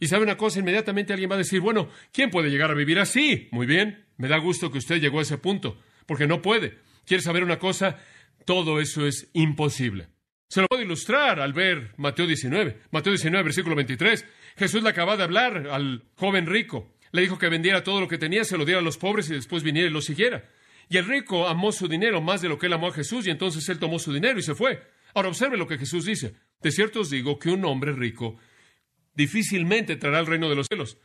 Y 0.00 0.08
sabe 0.08 0.22
una 0.22 0.36
cosa, 0.36 0.60
inmediatamente 0.60 1.14
alguien 1.14 1.30
va 1.30 1.36
a 1.36 1.38
decir, 1.38 1.60
bueno, 1.60 1.88
¿quién 2.12 2.30
puede 2.30 2.50
llegar 2.50 2.70
a 2.70 2.74
vivir 2.74 2.98
así? 2.98 3.48
Muy 3.52 3.66
bien, 3.66 4.04
me 4.18 4.28
da 4.28 4.36
gusto 4.36 4.70
que 4.70 4.78
usted 4.78 5.00
llegó 5.00 5.18
a 5.18 5.22
ese 5.22 5.38
punto, 5.38 5.80
porque 6.06 6.26
no 6.26 6.42
puede. 6.42 6.78
¿Quiere 7.08 7.22
saber 7.22 7.42
una 7.42 7.58
cosa? 7.58 7.96
Todo 8.44 8.80
eso 8.80 9.06
es 9.06 9.30
imposible. 9.32 10.08
Se 10.46 10.60
lo 10.60 10.68
puedo 10.68 10.82
ilustrar 10.82 11.40
al 11.40 11.54
ver 11.54 11.94
Mateo 11.96 12.26
19. 12.26 12.82
Mateo 12.90 13.14
19, 13.14 13.44
versículo 13.44 13.74
23. 13.76 14.26
Jesús 14.58 14.82
le 14.82 14.90
acaba 14.90 15.16
de 15.16 15.22
hablar 15.22 15.68
al 15.70 16.04
joven 16.16 16.46
rico. 16.46 16.94
Le 17.10 17.22
dijo 17.22 17.38
que 17.38 17.48
vendiera 17.48 17.82
todo 17.82 18.00
lo 18.00 18.08
que 18.08 18.18
tenía, 18.18 18.44
se 18.44 18.58
lo 18.58 18.66
diera 18.66 18.80
a 18.80 18.84
los 18.84 18.98
pobres 18.98 19.30
y 19.30 19.34
después 19.34 19.62
viniera 19.62 19.88
y 19.88 19.92
lo 19.92 20.02
siguiera. 20.02 20.50
Y 20.90 20.98
el 20.98 21.06
rico 21.06 21.48
amó 21.48 21.72
su 21.72 21.88
dinero 21.88 22.20
más 22.20 22.42
de 22.42 22.50
lo 22.50 22.58
que 22.58 22.66
él 22.66 22.74
amó 22.74 22.88
a 22.88 22.92
Jesús 22.92 23.26
y 23.26 23.30
entonces 23.30 23.66
él 23.70 23.78
tomó 23.78 23.98
su 23.98 24.12
dinero 24.12 24.38
y 24.38 24.42
se 24.42 24.54
fue. 24.54 24.82
Ahora 25.14 25.30
observe 25.30 25.56
lo 25.56 25.66
que 25.66 25.78
Jesús 25.78 26.04
dice. 26.04 26.34
De 26.60 26.70
cierto 26.70 27.00
os 27.00 27.08
digo 27.08 27.38
que 27.38 27.48
un 27.48 27.64
hombre 27.64 27.92
rico 27.92 28.36
difícilmente 29.14 29.94
entrará 29.94 30.18
al 30.18 30.26
reino 30.26 30.50
de 30.50 30.56
los 30.56 30.66
cielos. 30.66 30.98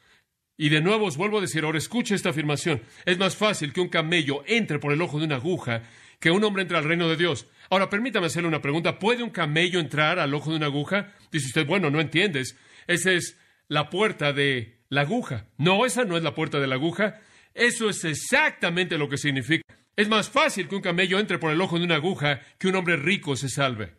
Y 0.58 0.70
de 0.70 0.82
nuevo 0.82 1.06
os 1.06 1.18
vuelvo 1.18 1.39
a 1.39 1.42
decir, 1.42 1.63
ahora 1.63 1.78
escuche 1.78 2.16
esta 2.16 2.30
afirmación. 2.30 2.82
Es 3.06 3.18
más 3.18 3.36
fácil 3.36 3.74
que 3.74 3.82
un 3.82 3.89
camello 3.89 4.44
entre 4.46 4.80
por 4.80 4.94
el 4.94 5.02
ojo 5.02 5.20
de 5.20 5.26
una 5.26 5.36
aguja 5.36 5.84
que 6.20 6.32
un 6.32 6.44
hombre 6.44 6.62
entre 6.62 6.78
al 6.78 6.86
reino 6.86 7.10
de 7.10 7.18
Dios. 7.18 7.48
Ahora, 7.70 7.89
permítame 7.89 8.28
hacerle 8.28 8.48
una 8.48 8.62
pregunta. 8.62 8.98
¿Puede 8.98 9.24
un 9.24 9.30
camello 9.30 9.80
entrar 9.80 10.20
al 10.20 10.34
ojo 10.34 10.52
de 10.52 10.58
una 10.58 10.68
aguja? 10.68 11.12
Dice 11.32 11.48
usted, 11.48 11.66
bueno, 11.66 11.89
no 11.89 12.00
entiendes. 12.00 12.58
Esa 12.88 13.12
es 13.12 13.38
la 13.68 13.89
puerta 13.89 14.32
de 14.32 14.80
la 14.88 15.02
aguja. 15.02 15.48
No, 15.58 15.86
esa 15.86 16.06
no 16.06 16.16
es 16.16 16.24
la 16.24 16.34
puerta 16.34 16.60
de 16.62 16.68
la 16.68 16.76
aguja. 16.76 17.20
Eso 17.54 17.89
es 17.89 18.06
exactamente 18.06 18.98
lo 18.98 19.10
que 19.10 19.18
significa. 19.18 19.63
Es 19.96 20.08
más 20.08 20.30
fácil 20.30 20.68
que 20.68 20.76
un 20.76 20.82
camello 20.82 21.20
entre 21.20 21.39
por 21.39 21.52
el 21.52 21.60
ojo 21.60 21.78
de 21.78 21.86
una 21.86 21.96
aguja 21.96 22.39
que 22.58 22.68
un 22.68 22.76
hombre 22.76 22.96
rico 22.96 23.36
se 23.36 23.50
salve. 23.50 23.94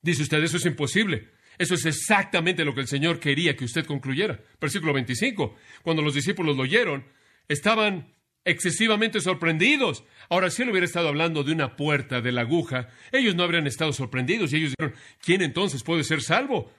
Dice 0.00 0.22
usted, 0.22 0.42
eso 0.42 0.56
es 0.56 0.64
imposible. 0.64 1.35
Eso 1.58 1.74
es 1.74 1.86
exactamente 1.86 2.64
lo 2.64 2.74
que 2.74 2.80
el 2.80 2.88
Señor 2.88 3.20
quería 3.20 3.56
que 3.56 3.64
usted 3.64 3.84
concluyera. 3.84 4.40
Versículo 4.60 4.92
25. 4.92 5.54
Cuando 5.82 6.02
los 6.02 6.14
discípulos 6.14 6.56
lo 6.56 6.62
oyeron, 6.62 7.04
estaban 7.48 8.12
excesivamente 8.44 9.20
sorprendidos. 9.20 10.04
Ahora, 10.30 10.50
si 10.50 10.62
él 10.62 10.70
hubiera 10.70 10.86
estado 10.86 11.08
hablando 11.08 11.42
de 11.42 11.52
una 11.52 11.76
puerta 11.76 12.20
de 12.20 12.32
la 12.32 12.42
aguja, 12.42 12.88
ellos 13.12 13.34
no 13.34 13.42
habrían 13.42 13.66
estado 13.66 13.92
sorprendidos 13.92 14.52
y 14.52 14.56
ellos 14.56 14.74
dijeron, 14.78 14.98
¿quién 15.20 15.42
entonces 15.42 15.82
puede 15.82 16.04
ser 16.04 16.22
salvo? 16.22 16.72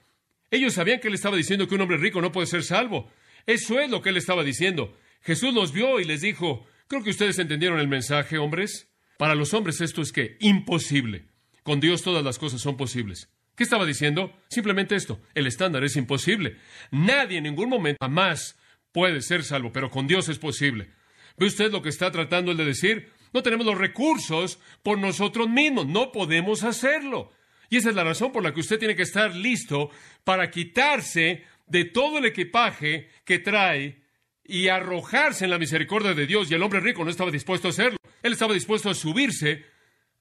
Ellos 0.50 0.74
sabían 0.74 0.98
que 0.98 1.08
él 1.08 1.14
estaba 1.14 1.36
diciendo 1.36 1.68
que 1.68 1.74
un 1.74 1.82
hombre 1.82 1.98
rico 1.98 2.22
no 2.22 2.32
puede 2.32 2.46
ser 2.46 2.64
salvo. 2.64 3.10
Eso 3.46 3.78
es 3.80 3.90
lo 3.90 4.00
que 4.00 4.08
él 4.08 4.16
estaba 4.16 4.42
diciendo. 4.44 4.96
Jesús 5.20 5.52
los 5.52 5.72
vio 5.72 6.00
y 6.00 6.04
les 6.04 6.22
dijo, 6.22 6.66
creo 6.86 7.02
que 7.02 7.10
ustedes 7.10 7.38
entendieron 7.38 7.78
el 7.80 7.88
mensaje, 7.88 8.38
hombres. 8.38 8.88
Para 9.18 9.34
los 9.34 9.52
hombres 9.52 9.80
esto 9.80 10.00
es 10.00 10.10
que 10.10 10.36
imposible. 10.40 11.26
Con 11.62 11.80
Dios 11.80 12.02
todas 12.02 12.24
las 12.24 12.38
cosas 12.38 12.62
son 12.62 12.78
posibles. 12.78 13.28
¿Qué 13.58 13.64
estaba 13.64 13.84
diciendo? 13.84 14.32
Simplemente 14.48 14.94
esto, 14.94 15.20
el 15.34 15.48
estándar 15.48 15.82
es 15.82 15.96
imposible. 15.96 16.58
Nadie 16.92 17.38
en 17.38 17.42
ningún 17.42 17.68
momento 17.68 17.98
jamás 18.00 18.56
puede 18.92 19.20
ser 19.20 19.42
salvo, 19.42 19.72
pero 19.72 19.90
con 19.90 20.06
Dios 20.06 20.28
es 20.28 20.38
posible. 20.38 20.92
¿Ve 21.36 21.46
usted 21.46 21.72
lo 21.72 21.82
que 21.82 21.88
está 21.88 22.12
tratando 22.12 22.54
de 22.54 22.64
decir? 22.64 23.10
No 23.32 23.42
tenemos 23.42 23.66
los 23.66 23.76
recursos 23.76 24.60
por 24.84 24.96
nosotros 24.96 25.48
mismos, 25.48 25.88
no 25.88 26.12
podemos 26.12 26.62
hacerlo. 26.62 27.32
Y 27.68 27.78
esa 27.78 27.88
es 27.88 27.96
la 27.96 28.04
razón 28.04 28.30
por 28.30 28.44
la 28.44 28.54
que 28.54 28.60
usted 28.60 28.78
tiene 28.78 28.94
que 28.94 29.02
estar 29.02 29.34
listo 29.34 29.90
para 30.22 30.52
quitarse 30.52 31.42
de 31.66 31.84
todo 31.84 32.18
el 32.18 32.26
equipaje 32.26 33.10
que 33.24 33.40
trae 33.40 34.04
y 34.44 34.68
arrojarse 34.68 35.46
en 35.46 35.50
la 35.50 35.58
misericordia 35.58 36.14
de 36.14 36.28
Dios. 36.28 36.48
Y 36.48 36.54
el 36.54 36.62
hombre 36.62 36.78
rico 36.78 37.02
no 37.02 37.10
estaba 37.10 37.32
dispuesto 37.32 37.66
a 37.66 37.70
hacerlo. 37.72 37.98
Él 38.22 38.34
estaba 38.34 38.54
dispuesto 38.54 38.88
a 38.88 38.94
subirse 38.94 39.64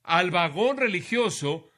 al 0.02 0.32
vagón 0.32 0.78
religioso 0.78 1.70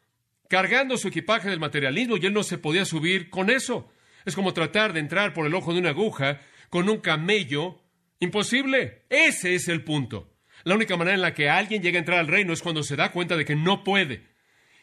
cargando 0.49 0.97
su 0.97 1.07
equipaje 1.07 1.49
del 1.49 1.59
materialismo 1.59 2.17
y 2.17 2.25
él 2.25 2.33
no 2.33 2.43
se 2.43 2.57
podía 2.57 2.83
subir 2.83 3.29
con 3.29 3.49
eso. 3.49 3.89
Es 4.25 4.35
como 4.35 4.53
tratar 4.53 4.91
de 4.91 4.99
entrar 4.99 5.33
por 5.33 5.45
el 5.45 5.53
ojo 5.53 5.73
de 5.73 5.79
una 5.79 5.89
aguja 5.89 6.41
con 6.69 6.89
un 6.89 6.97
camello. 6.97 7.81
Imposible. 8.19 9.05
Ese 9.09 9.55
es 9.55 9.69
el 9.69 9.85
punto. 9.85 10.33
La 10.65 10.75
única 10.75 10.97
manera 10.97 11.15
en 11.15 11.21
la 11.21 11.33
que 11.33 11.49
alguien 11.49 11.81
llega 11.81 11.97
a 11.97 11.99
entrar 11.99 12.19
al 12.19 12.27
reino 12.27 12.51
es 12.51 12.61
cuando 12.61 12.83
se 12.83 12.97
da 12.97 13.13
cuenta 13.13 13.37
de 13.37 13.45
que 13.45 13.55
no 13.55 13.85
puede. 13.85 14.27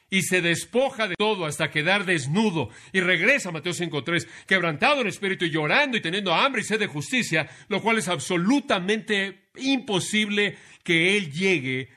Y 0.09 0.23
se 0.23 0.41
despoja 0.41 1.09
de 1.09 1.17
todo 1.17 1.45
hasta 1.45 1.71
quedar 1.71 2.07
desnudo. 2.07 2.71
Y 2.93 3.01
regresa 3.01 3.51
a 3.51 3.53
Mateo 3.53 3.73
5.3, 3.73 4.27
quebrantado 4.47 5.03
en 5.03 5.09
espíritu 5.09 5.45
y 5.45 5.51
llorando 5.51 5.99
y 5.99 6.01
teniendo 6.01 6.33
hambre 6.33 6.63
y 6.63 6.65
sed 6.65 6.79
de 6.79 6.87
justicia, 6.87 7.51
lo 7.69 7.83
cual 7.83 7.99
es 7.99 8.09
absolutamente 8.09 9.49
imposible 9.57 10.57
que 10.83 11.17
él 11.17 11.33
llegue 11.33 11.91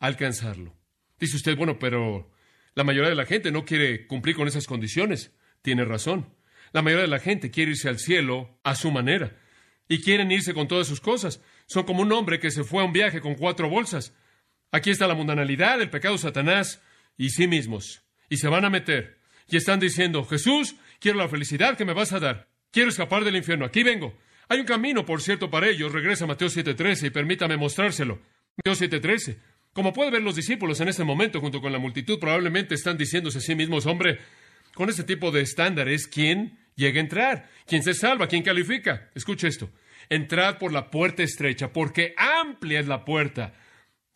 a 0.00 0.06
alcanzarlo. 0.06 0.74
Dice 1.20 1.36
usted, 1.36 1.56
bueno, 1.56 1.78
pero 1.78 2.31
la 2.74 2.84
mayoría 2.84 3.10
de 3.10 3.16
la 3.16 3.26
gente 3.26 3.50
no 3.50 3.64
quiere 3.64 4.06
cumplir 4.06 4.36
con 4.36 4.48
esas 4.48 4.66
condiciones. 4.66 5.32
Tiene 5.62 5.84
razón. 5.84 6.34
La 6.72 6.82
mayoría 6.82 7.04
de 7.04 7.10
la 7.10 7.18
gente 7.18 7.50
quiere 7.50 7.72
irse 7.72 7.88
al 7.88 7.98
cielo 7.98 8.58
a 8.64 8.74
su 8.74 8.90
manera. 8.90 9.36
Y 9.88 10.00
quieren 10.00 10.32
irse 10.32 10.54
con 10.54 10.68
todas 10.68 10.86
sus 10.86 11.00
cosas. 11.00 11.42
Son 11.66 11.84
como 11.84 12.02
un 12.02 12.12
hombre 12.12 12.40
que 12.40 12.50
se 12.50 12.64
fue 12.64 12.82
a 12.82 12.86
un 12.86 12.92
viaje 12.92 13.20
con 13.20 13.34
cuatro 13.34 13.68
bolsas. 13.68 14.16
Aquí 14.70 14.90
está 14.90 15.06
la 15.06 15.14
mundanalidad, 15.14 15.82
el 15.82 15.90
pecado 15.90 16.16
Satanás 16.16 16.82
y 17.18 17.30
sí 17.30 17.46
mismos. 17.46 18.02
Y 18.30 18.38
se 18.38 18.48
van 18.48 18.64
a 18.64 18.70
meter. 18.70 19.18
Y 19.48 19.56
están 19.56 19.80
diciendo, 19.80 20.24
Jesús, 20.24 20.76
quiero 20.98 21.18
la 21.18 21.28
felicidad 21.28 21.76
que 21.76 21.84
me 21.84 21.92
vas 21.92 22.12
a 22.12 22.20
dar. 22.20 22.48
Quiero 22.70 22.88
escapar 22.88 23.22
del 23.24 23.36
infierno. 23.36 23.66
Aquí 23.66 23.82
vengo. 23.82 24.16
Hay 24.48 24.60
un 24.60 24.66
camino, 24.66 25.04
por 25.04 25.20
cierto, 25.20 25.50
para 25.50 25.68
ellos. 25.68 25.92
Regresa 25.92 26.24
a 26.24 26.28
Mateo 26.28 26.48
7.13 26.48 27.08
y 27.08 27.10
permítame 27.10 27.58
mostrárselo. 27.58 28.18
Mateo 28.56 28.88
7.13. 28.88 29.36
Como 29.72 29.92
puede 29.92 30.10
ver 30.10 30.22
los 30.22 30.36
discípulos 30.36 30.80
en 30.80 30.88
este 30.88 31.04
momento, 31.04 31.40
junto 31.40 31.60
con 31.60 31.72
la 31.72 31.78
multitud, 31.78 32.18
probablemente 32.18 32.74
están 32.74 32.98
diciéndose 32.98 33.38
a 33.38 33.40
sí 33.40 33.54
mismos, 33.54 33.86
hombre, 33.86 34.18
con 34.74 34.88
este 34.88 35.04
tipo 35.04 35.30
de 35.30 35.40
estándares, 35.40 36.06
¿quién 36.06 36.58
llega 36.74 36.98
a 36.98 37.02
entrar? 37.02 37.50
¿Quién 37.66 37.82
se 37.82 37.94
salva? 37.94 38.26
¿Quién 38.26 38.42
califica? 38.42 39.10
Escuche 39.14 39.48
esto. 39.48 39.70
Entrad 40.08 40.58
por 40.58 40.72
la 40.72 40.90
puerta 40.90 41.22
estrecha, 41.22 41.72
porque 41.72 42.14
amplia 42.16 42.80
es 42.80 42.86
la 42.86 43.04
puerta 43.04 43.54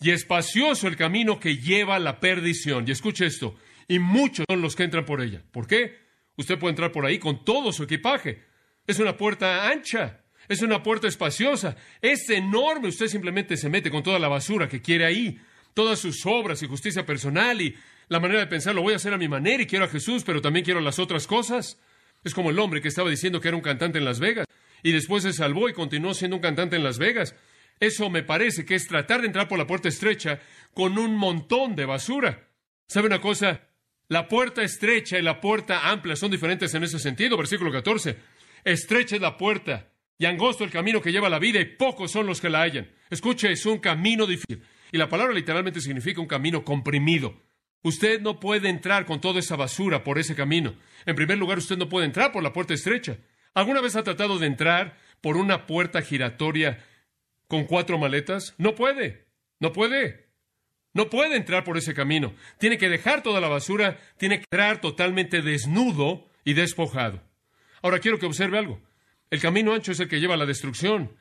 y 0.00 0.10
espacioso 0.10 0.88
el 0.88 0.96
camino 0.96 1.40
que 1.40 1.56
lleva 1.56 1.96
a 1.96 2.00
la 2.00 2.20
perdición. 2.20 2.84
Y 2.86 2.90
escuche 2.90 3.26
esto. 3.26 3.56
Y 3.88 3.98
muchos 3.98 4.44
son 4.48 4.60
los 4.60 4.76
que 4.76 4.84
entran 4.84 5.04
por 5.04 5.22
ella. 5.22 5.42
¿Por 5.52 5.66
qué? 5.66 5.96
Usted 6.36 6.58
puede 6.58 6.72
entrar 6.72 6.92
por 6.92 7.06
ahí 7.06 7.18
con 7.18 7.44
todo 7.44 7.72
su 7.72 7.84
equipaje. 7.84 8.42
Es 8.86 8.98
una 8.98 9.16
puerta 9.16 9.68
ancha. 9.68 10.20
Es 10.48 10.62
una 10.62 10.82
puerta 10.82 11.08
espaciosa. 11.08 11.76
Es 12.00 12.28
enorme. 12.30 12.88
Usted 12.88 13.08
simplemente 13.08 13.56
se 13.56 13.68
mete 13.68 13.90
con 13.90 14.02
toda 14.02 14.18
la 14.18 14.28
basura 14.28 14.68
que 14.68 14.82
quiere 14.82 15.04
ahí. 15.04 15.38
Todas 15.74 15.98
sus 15.98 16.24
obras 16.26 16.62
y 16.62 16.66
justicia 16.66 17.04
personal 17.04 17.60
y 17.60 17.76
la 18.08 18.20
manera 18.20 18.40
de 18.40 18.46
pensar 18.46 18.74
lo 18.74 18.82
voy 18.82 18.92
a 18.92 18.96
hacer 18.96 19.12
a 19.12 19.18
mi 19.18 19.28
manera 19.28 19.62
y 19.62 19.66
quiero 19.66 19.84
a 19.84 19.88
Jesús, 19.88 20.22
pero 20.24 20.40
también 20.40 20.64
quiero 20.64 20.80
las 20.80 20.98
otras 20.98 21.26
cosas. 21.26 21.78
Es 22.24 22.34
como 22.34 22.50
el 22.50 22.58
hombre 22.58 22.80
que 22.80 22.88
estaba 22.88 23.10
diciendo 23.10 23.40
que 23.40 23.48
era 23.48 23.56
un 23.56 23.62
cantante 23.62 23.98
en 23.98 24.04
Las 24.04 24.20
Vegas 24.20 24.46
y 24.82 24.92
después 24.92 25.22
se 25.22 25.32
salvó 25.32 25.68
y 25.68 25.72
continuó 25.72 26.14
siendo 26.14 26.36
un 26.36 26.42
cantante 26.42 26.76
en 26.76 26.84
Las 26.84 26.98
Vegas. 26.98 27.34
Eso 27.80 28.08
me 28.08 28.22
parece 28.22 28.64
que 28.64 28.74
es 28.74 28.86
tratar 28.86 29.20
de 29.20 29.26
entrar 29.26 29.48
por 29.48 29.58
la 29.58 29.66
puerta 29.66 29.88
estrecha 29.88 30.40
con 30.72 30.98
un 30.98 31.16
montón 31.16 31.76
de 31.76 31.84
basura. 31.84 32.48
¿Sabe 32.86 33.08
una 33.08 33.20
cosa? 33.20 33.68
La 34.08 34.28
puerta 34.28 34.62
estrecha 34.62 35.18
y 35.18 35.22
la 35.22 35.40
puerta 35.40 35.90
amplia 35.90 36.16
son 36.16 36.30
diferentes 36.30 36.72
en 36.74 36.84
ese 36.84 36.98
sentido. 36.98 37.36
Versículo 37.36 37.72
14. 37.72 38.16
Estrecha 38.64 39.16
es 39.16 39.22
la 39.22 39.36
puerta 39.36 39.92
y 40.18 40.24
angosto 40.24 40.64
el 40.64 40.70
camino 40.70 41.00
que 41.00 41.12
lleva 41.12 41.28
la 41.28 41.38
vida 41.38 41.60
y 41.60 41.76
pocos 41.76 42.10
son 42.10 42.26
los 42.26 42.40
que 42.40 42.48
la 42.48 42.62
hallan. 42.62 42.90
Escuche, 43.10 43.50
es 43.50 43.66
un 43.66 43.78
camino 43.78 44.26
difícil. 44.26 44.62
Y 44.92 44.98
la 44.98 45.08
palabra 45.08 45.34
literalmente 45.34 45.80
significa 45.80 46.20
un 46.20 46.26
camino 46.26 46.64
comprimido. 46.64 47.42
Usted 47.82 48.20
no 48.20 48.40
puede 48.40 48.68
entrar 48.68 49.04
con 49.04 49.20
toda 49.20 49.40
esa 49.40 49.56
basura 49.56 50.02
por 50.04 50.18
ese 50.18 50.34
camino. 50.34 50.74
En 51.04 51.14
primer 51.14 51.38
lugar, 51.38 51.58
usted 51.58 51.76
no 51.76 51.88
puede 51.88 52.06
entrar 52.06 52.32
por 52.32 52.42
la 52.42 52.52
puerta 52.52 52.74
estrecha. 52.74 53.18
¿Alguna 53.54 53.80
vez 53.80 53.96
ha 53.96 54.02
tratado 54.02 54.38
de 54.38 54.46
entrar 54.46 54.96
por 55.20 55.36
una 55.36 55.66
puerta 55.66 56.02
giratoria 56.02 56.84
con 57.46 57.64
cuatro 57.64 57.98
maletas? 57.98 58.54
No 58.58 58.74
puede. 58.74 59.26
No 59.60 59.72
puede. 59.72 60.26
No 60.94 61.10
puede 61.10 61.36
entrar 61.36 61.62
por 61.62 61.76
ese 61.76 61.94
camino. 61.94 62.34
Tiene 62.58 62.78
que 62.78 62.88
dejar 62.88 63.22
toda 63.22 63.40
la 63.40 63.48
basura, 63.48 63.98
tiene 64.16 64.38
que 64.38 64.44
entrar 64.50 64.80
totalmente 64.80 65.42
desnudo 65.42 66.28
y 66.44 66.54
despojado. 66.54 67.22
Ahora 67.82 67.98
quiero 67.98 68.18
que 68.18 68.26
observe 68.26 68.58
algo. 68.58 68.80
El 69.36 69.42
camino 69.42 69.74
ancho 69.74 69.92
es 69.92 70.00
el 70.00 70.08
que 70.08 70.18
lleva 70.18 70.32
a 70.32 70.38
la 70.38 70.46
destrucción. 70.46 71.14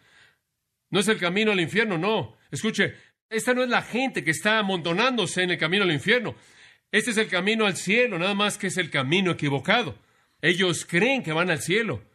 No 0.90 1.02
es 1.02 1.08
el 1.10 1.20
camino 1.20 1.52
al 1.52 1.60
infierno, 1.60 1.98
no. 1.98 2.38
Escuche, 2.50 2.96
esta 3.30 3.54
no 3.54 3.62
es 3.62 3.68
la 3.68 3.82
gente 3.82 4.24
que 4.24 4.32
está 4.32 4.58
amontonándose 4.58 5.44
en 5.44 5.52
el 5.52 5.58
camino 5.58 5.84
al 5.84 5.92
infierno. 5.92 6.34
Este 6.94 7.12
es 7.12 7.18
el 7.18 7.28
camino 7.28 7.66
al 7.66 7.76
cielo, 7.76 8.18
nada 8.18 8.34
más 8.34 8.58
que 8.58 8.68
es 8.68 8.78
el 8.78 8.90
camino 8.90 9.32
equivocado. 9.32 10.00
Ellos 10.42 10.86
creen 10.86 11.24
que 11.24 11.34
van 11.34 11.50
al 11.50 11.62
cielo. 11.62 12.06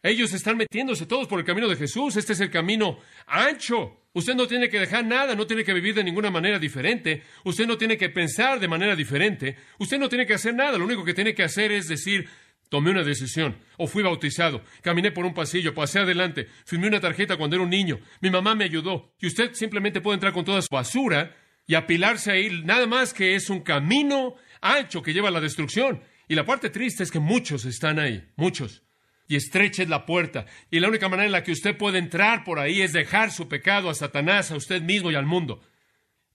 Ellos 0.00 0.32
están 0.32 0.56
metiéndose 0.56 1.06
todos 1.06 1.26
por 1.26 1.40
el 1.40 1.44
camino 1.44 1.66
de 1.66 1.74
Jesús. 1.74 2.14
Este 2.14 2.34
es 2.34 2.40
el 2.40 2.52
camino 2.52 3.00
ancho. 3.26 4.04
Usted 4.12 4.36
no 4.36 4.46
tiene 4.46 4.68
que 4.68 4.78
dejar 4.78 5.04
nada, 5.04 5.34
no 5.34 5.44
tiene 5.44 5.64
que 5.64 5.74
vivir 5.74 5.96
de 5.96 6.04
ninguna 6.04 6.30
manera 6.30 6.60
diferente. 6.60 7.24
Usted 7.42 7.66
no 7.66 7.76
tiene 7.76 7.98
que 7.98 8.10
pensar 8.10 8.60
de 8.60 8.68
manera 8.68 8.94
diferente. 8.94 9.56
Usted 9.80 9.98
no 9.98 10.08
tiene 10.08 10.24
que 10.24 10.34
hacer 10.34 10.54
nada. 10.54 10.78
Lo 10.78 10.84
único 10.84 11.04
que 11.04 11.14
tiene 11.14 11.34
que 11.34 11.42
hacer 11.42 11.72
es 11.72 11.88
decir, 11.88 12.28
tomé 12.68 12.90
una 12.90 13.04
decisión, 13.04 13.56
o 13.76 13.86
fui 13.86 14.02
bautizado, 14.02 14.62
caminé 14.82 15.10
por 15.10 15.24
un 15.24 15.34
pasillo, 15.34 15.74
pasé 15.74 16.00
adelante, 16.00 16.48
firmé 16.64 16.88
una 16.88 17.00
tarjeta 17.00 17.36
cuando 17.36 17.56
era 17.56 17.64
un 17.64 17.70
niño, 17.70 17.98
mi 18.20 18.30
mamá 18.30 18.54
me 18.54 18.64
ayudó, 18.64 19.14
y 19.20 19.26
usted 19.26 19.54
simplemente 19.54 20.00
puede 20.00 20.14
entrar 20.14 20.32
con 20.32 20.44
toda 20.44 20.62
su 20.62 20.68
basura 20.70 21.34
y 21.66 21.74
apilarse 21.74 22.32
ahí, 22.32 22.62
nada 22.64 22.86
más 22.86 23.12
que 23.12 23.34
es 23.34 23.50
un 23.50 23.60
camino 23.60 24.34
ancho 24.62 25.02
que 25.02 25.12
lleva 25.12 25.28
a 25.28 25.32
la 25.32 25.40
destrucción. 25.40 26.02
Y 26.26 26.34
la 26.34 26.44
parte 26.44 26.70
triste 26.70 27.02
es 27.02 27.10
que 27.10 27.20
muchos 27.20 27.64
están 27.64 27.98
ahí, 27.98 28.26
muchos. 28.36 28.82
Y 29.28 29.36
estrecha 29.36 29.82
es 29.82 29.88
la 29.88 30.06
puerta. 30.06 30.46
Y 30.70 30.80
la 30.80 30.88
única 30.88 31.08
manera 31.08 31.26
en 31.26 31.32
la 31.32 31.42
que 31.42 31.52
usted 31.52 31.76
puede 31.76 31.98
entrar 31.98 32.44
por 32.44 32.58
ahí 32.58 32.80
es 32.80 32.94
dejar 32.94 33.30
su 33.30 33.48
pecado 33.48 33.90
a 33.90 33.94
Satanás, 33.94 34.50
a 34.50 34.56
usted 34.56 34.82
mismo 34.82 35.10
y 35.10 35.14
al 35.14 35.26
mundo. 35.26 35.60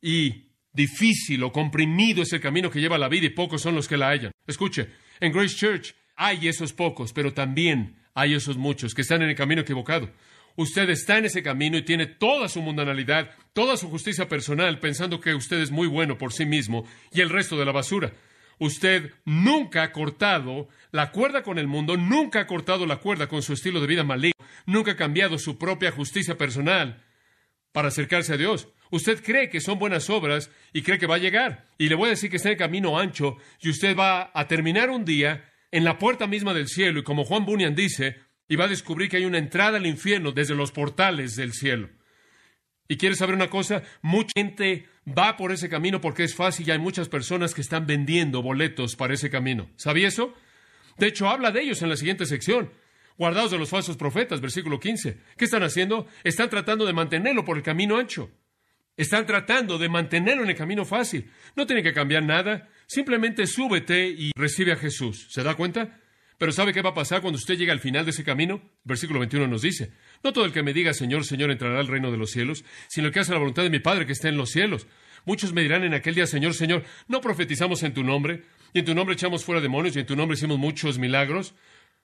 Y 0.01 0.51
difícil 0.71 1.43
o 1.43 1.51
comprimido 1.51 2.21
es 2.21 2.33
el 2.33 2.41
camino 2.41 2.69
que 2.69 2.79
lleva 2.79 2.95
a 2.95 2.99
la 2.99 3.09
vida 3.09 3.25
y 3.25 3.29
pocos 3.29 3.61
son 3.61 3.73
los 3.73 3.87
que 3.87 3.97
la 3.97 4.09
hallan. 4.09 4.31
Escuche, 4.45 4.89
en 5.19 5.31
Grace 5.31 5.55
Church 5.55 5.95
hay 6.15 6.47
esos 6.47 6.73
pocos, 6.73 7.13
pero 7.13 7.33
también 7.33 7.95
hay 8.13 8.33
esos 8.33 8.57
muchos 8.57 8.93
que 8.93 9.01
están 9.01 9.21
en 9.21 9.29
el 9.29 9.35
camino 9.35 9.61
equivocado. 9.61 10.09
Usted 10.55 10.89
está 10.89 11.17
en 11.17 11.25
ese 11.25 11.41
camino 11.41 11.77
y 11.77 11.81
tiene 11.83 12.05
toda 12.05 12.47
su 12.47 12.61
mundanalidad, 12.61 13.31
toda 13.53 13.75
su 13.75 13.89
justicia 13.89 14.29
personal, 14.29 14.79
pensando 14.79 15.19
que 15.19 15.33
usted 15.33 15.59
es 15.59 15.71
muy 15.71 15.87
bueno 15.87 16.17
por 16.17 16.31
sí 16.31 16.45
mismo 16.45 16.85
y 17.11 17.21
el 17.21 17.29
resto 17.29 17.57
de 17.57 17.65
la 17.65 17.71
basura. 17.71 18.13
Usted 18.59 19.11
nunca 19.25 19.81
ha 19.81 19.91
cortado 19.91 20.69
la 20.91 21.11
cuerda 21.11 21.41
con 21.41 21.57
el 21.57 21.67
mundo, 21.67 21.97
nunca 21.97 22.41
ha 22.41 22.47
cortado 22.47 22.85
la 22.85 22.97
cuerda 22.97 23.27
con 23.27 23.41
su 23.41 23.53
estilo 23.53 23.81
de 23.81 23.87
vida 23.87 24.03
maligno, 24.03 24.45
nunca 24.67 24.91
ha 24.91 24.95
cambiado 24.95 25.39
su 25.39 25.57
propia 25.57 25.91
justicia 25.91 26.37
personal 26.37 27.03
para 27.71 27.87
acercarse 27.87 28.33
a 28.33 28.37
Dios. 28.37 28.67
Usted 28.91 29.23
cree 29.23 29.49
que 29.49 29.59
son 29.59 29.79
buenas 29.79 30.11
obras 30.11 30.51
y 30.71 30.83
cree 30.83 30.99
que 30.99 31.07
va 31.07 31.15
a 31.15 31.19
llegar. 31.19 31.65
Y 31.79 31.89
le 31.89 31.95
voy 31.95 32.07
a 32.07 32.11
decir 32.11 32.29
que 32.29 32.35
está 32.35 32.49
en 32.49 32.53
el 32.53 32.59
camino 32.59 32.99
ancho 32.99 33.37
y 33.59 33.69
usted 33.71 33.97
va 33.97 34.29
a 34.35 34.47
terminar 34.47 34.91
un 34.91 35.03
día 35.03 35.49
en 35.73 35.83
la 35.83 35.97
puerta 35.97 36.27
misma 36.27 36.53
del 36.53 36.67
cielo 36.67 36.99
y 36.99 37.03
como 37.03 37.25
Juan 37.25 37.45
Bunyan 37.45 37.73
dice, 37.73 38.17
y 38.47 38.55
va 38.55 38.65
a 38.65 38.67
descubrir 38.67 39.09
que 39.09 39.17
hay 39.17 39.25
una 39.25 39.39
entrada 39.39 39.77
al 39.77 39.87
infierno 39.87 40.31
desde 40.31 40.53
los 40.53 40.71
portales 40.71 41.35
del 41.35 41.51
cielo. 41.51 41.89
¿Y 42.87 42.97
quiere 42.97 43.15
saber 43.15 43.33
una 43.33 43.49
cosa? 43.49 43.81
Mucha 44.03 44.31
gente 44.35 44.87
va 45.07 45.35
por 45.35 45.51
ese 45.51 45.69
camino 45.69 45.99
porque 45.99 46.25
es 46.25 46.35
fácil 46.35 46.67
y 46.67 46.71
hay 46.71 46.77
muchas 46.77 47.09
personas 47.09 47.55
que 47.55 47.61
están 47.61 47.87
vendiendo 47.87 48.43
boletos 48.43 48.95
para 48.95 49.15
ese 49.15 49.31
camino. 49.31 49.67
¿Sabía 49.75 50.09
eso? 50.09 50.35
De 50.99 51.07
hecho, 51.07 51.27
habla 51.27 51.49
de 51.49 51.61
ellos 51.61 51.81
en 51.81 51.89
la 51.89 51.97
siguiente 51.97 52.27
sección. 52.27 52.71
Guardados 53.17 53.49
de 53.49 53.57
los 53.57 53.69
falsos 53.69 53.97
profetas, 53.97 54.41
versículo 54.41 54.79
15. 54.79 55.17
¿Qué 55.35 55.45
están 55.45 55.63
haciendo? 55.63 56.05
Están 56.23 56.51
tratando 56.51 56.85
de 56.85 56.93
mantenerlo 56.93 57.43
por 57.45 57.57
el 57.57 57.63
camino 57.63 57.97
ancho. 57.97 58.29
Están 58.95 59.25
tratando 59.25 59.79
de 59.79 59.89
mantenerlo 59.89 60.43
en 60.43 60.51
el 60.51 60.55
camino 60.55 60.85
fácil. 60.85 61.31
No 61.55 61.65
tiene 61.65 61.81
que 61.81 61.93
cambiar 61.93 62.23
nada. 62.23 62.69
Simplemente 62.87 63.47
súbete 63.47 64.07
y 64.07 64.31
recibe 64.35 64.71
a 64.71 64.77
Jesús. 64.77 65.27
¿Se 65.29 65.43
da 65.43 65.55
cuenta? 65.55 65.99
Pero 66.37 66.51
¿sabe 66.51 66.73
qué 66.73 66.81
va 66.81 66.89
a 66.89 66.93
pasar 66.95 67.21
cuando 67.21 67.37
usted 67.37 67.57
llega 67.57 67.73
al 67.73 67.79
final 67.79 68.05
de 68.05 68.11
ese 68.11 68.23
camino? 68.23 68.61
Versículo 68.83 69.19
21 69.19 69.47
nos 69.47 69.61
dice, 69.61 69.93
no 70.23 70.33
todo 70.33 70.45
el 70.45 70.51
que 70.51 70.63
me 70.63 70.73
diga 70.73 70.93
Señor, 70.93 71.25
Señor 71.25 71.51
entrará 71.51 71.79
al 71.79 71.87
reino 71.87 72.11
de 72.11 72.17
los 72.17 72.31
cielos, 72.31 72.65
sino 72.89 73.07
el 73.07 73.13
que 73.13 73.21
hace 73.21 73.31
la 73.31 73.37
voluntad 73.37 73.63
de 73.63 73.69
mi 73.69 73.79
Padre 73.79 74.05
que 74.05 74.11
está 74.11 74.29
en 74.29 74.37
los 74.37 74.49
cielos. 74.49 74.87
Muchos 75.25 75.53
me 75.53 75.61
dirán 75.61 75.83
en 75.83 75.93
aquel 75.93 76.15
día, 76.15 76.27
Señor, 76.27 76.53
Señor, 76.53 76.83
¿no 77.07 77.21
profetizamos 77.21 77.83
en 77.83 77.93
tu 77.93 78.03
nombre? 78.03 78.43
Y 78.73 78.79
en 78.79 78.85
tu 78.85 78.93
nombre 78.93 79.13
echamos 79.13 79.45
fuera 79.45 79.61
demonios 79.61 79.95
y 79.95 79.99
en 79.99 80.05
tu 80.05 80.15
nombre 80.15 80.35
hicimos 80.35 80.59
muchos 80.59 80.99
milagros. 80.99 81.55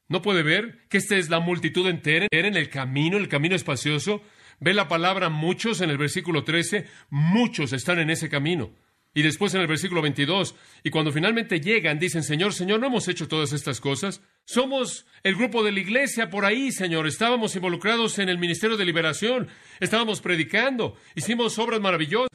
¿No 0.07 0.21
puede 0.21 0.41
ver 0.41 0.85
que 0.89 0.97
esta 0.97 1.17
es 1.17 1.29
la 1.29 1.39
multitud 1.39 1.87
entera 1.87 2.27
en 2.31 2.55
el 2.55 2.69
camino, 2.69 3.17
el 3.17 3.27
camino 3.27 3.55
espacioso? 3.55 4.23
Ve 4.59 4.73
la 4.73 4.87
palabra 4.87 5.29
muchos 5.29 5.81
en 5.81 5.89
el 5.89 5.97
versículo 5.97 6.43
13, 6.43 6.85
muchos 7.09 7.73
están 7.73 7.99
en 7.99 8.09
ese 8.09 8.29
camino. 8.29 8.71
Y 9.13 9.23
después 9.23 9.53
en 9.55 9.61
el 9.61 9.67
versículo 9.67 10.01
22, 10.03 10.55
y 10.83 10.91
cuando 10.91 11.11
finalmente 11.11 11.59
llegan, 11.59 11.97
dicen, 11.97 12.21
Señor, 12.21 12.53
Señor, 12.53 12.79
¿no 12.79 12.87
hemos 12.87 13.07
hecho 13.07 13.27
todas 13.27 13.53
estas 13.53 13.81
cosas? 13.81 14.21
Somos 14.45 15.07
el 15.23 15.35
grupo 15.35 15.63
de 15.63 15.71
la 15.71 15.79
iglesia 15.79 16.29
por 16.29 16.45
ahí, 16.45 16.71
Señor. 16.71 17.07
Estábamos 17.07 17.55
involucrados 17.55 18.19
en 18.19 18.29
el 18.29 18.37
ministerio 18.37 18.77
de 18.77 18.85
liberación, 18.85 19.47
estábamos 19.79 20.21
predicando, 20.21 20.95
hicimos 21.15 21.57
obras 21.57 21.81
maravillosas. 21.81 22.29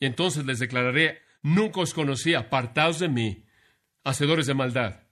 Y 0.00 0.06
entonces 0.06 0.46
les 0.46 0.58
declararé, 0.60 1.20
nunca 1.42 1.80
os 1.80 1.92
conocí, 1.92 2.32
apartaos 2.32 3.00
de 3.00 3.08
mí, 3.08 3.44
hacedores 4.02 4.46
de 4.46 4.54
maldad. 4.54 5.02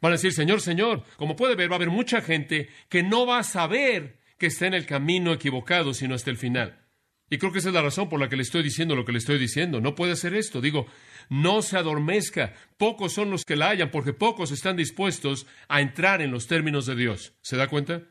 Van 0.00 0.12
a 0.12 0.16
decir, 0.16 0.32
Señor, 0.32 0.60
Señor, 0.60 1.04
como 1.16 1.36
puede 1.36 1.54
ver, 1.54 1.70
va 1.70 1.74
a 1.74 1.76
haber 1.76 1.90
mucha 1.90 2.20
gente 2.20 2.68
que 2.88 3.02
no 3.02 3.26
va 3.26 3.38
a 3.38 3.42
saber 3.44 4.20
que 4.38 4.46
está 4.46 4.66
en 4.66 4.74
el 4.74 4.86
camino 4.86 5.32
equivocado, 5.32 5.94
sino 5.94 6.14
hasta 6.14 6.30
el 6.30 6.36
final. 6.36 6.83
Y 7.30 7.38
creo 7.38 7.52
que 7.52 7.58
esa 7.58 7.68
es 7.68 7.74
la 7.74 7.82
razón 7.82 8.08
por 8.08 8.20
la 8.20 8.28
que 8.28 8.36
le 8.36 8.42
estoy 8.42 8.62
diciendo 8.62 8.94
lo 8.94 9.04
que 9.04 9.12
le 9.12 9.18
estoy 9.18 9.38
diciendo. 9.38 9.80
No 9.80 9.94
puede 9.94 10.12
hacer 10.12 10.34
esto. 10.34 10.60
Digo, 10.60 10.86
no 11.30 11.62
se 11.62 11.76
adormezca. 11.76 12.54
Pocos 12.76 13.12
son 13.12 13.30
los 13.30 13.44
que 13.44 13.56
la 13.56 13.70
hayan, 13.70 13.90
porque 13.90 14.12
pocos 14.12 14.50
están 14.50 14.76
dispuestos 14.76 15.46
a 15.68 15.80
entrar 15.80 16.20
en 16.20 16.30
los 16.30 16.46
términos 16.46 16.86
de 16.86 16.96
Dios. 16.96 17.32
¿Se 17.40 17.56
da 17.56 17.68
cuenta? 17.68 18.02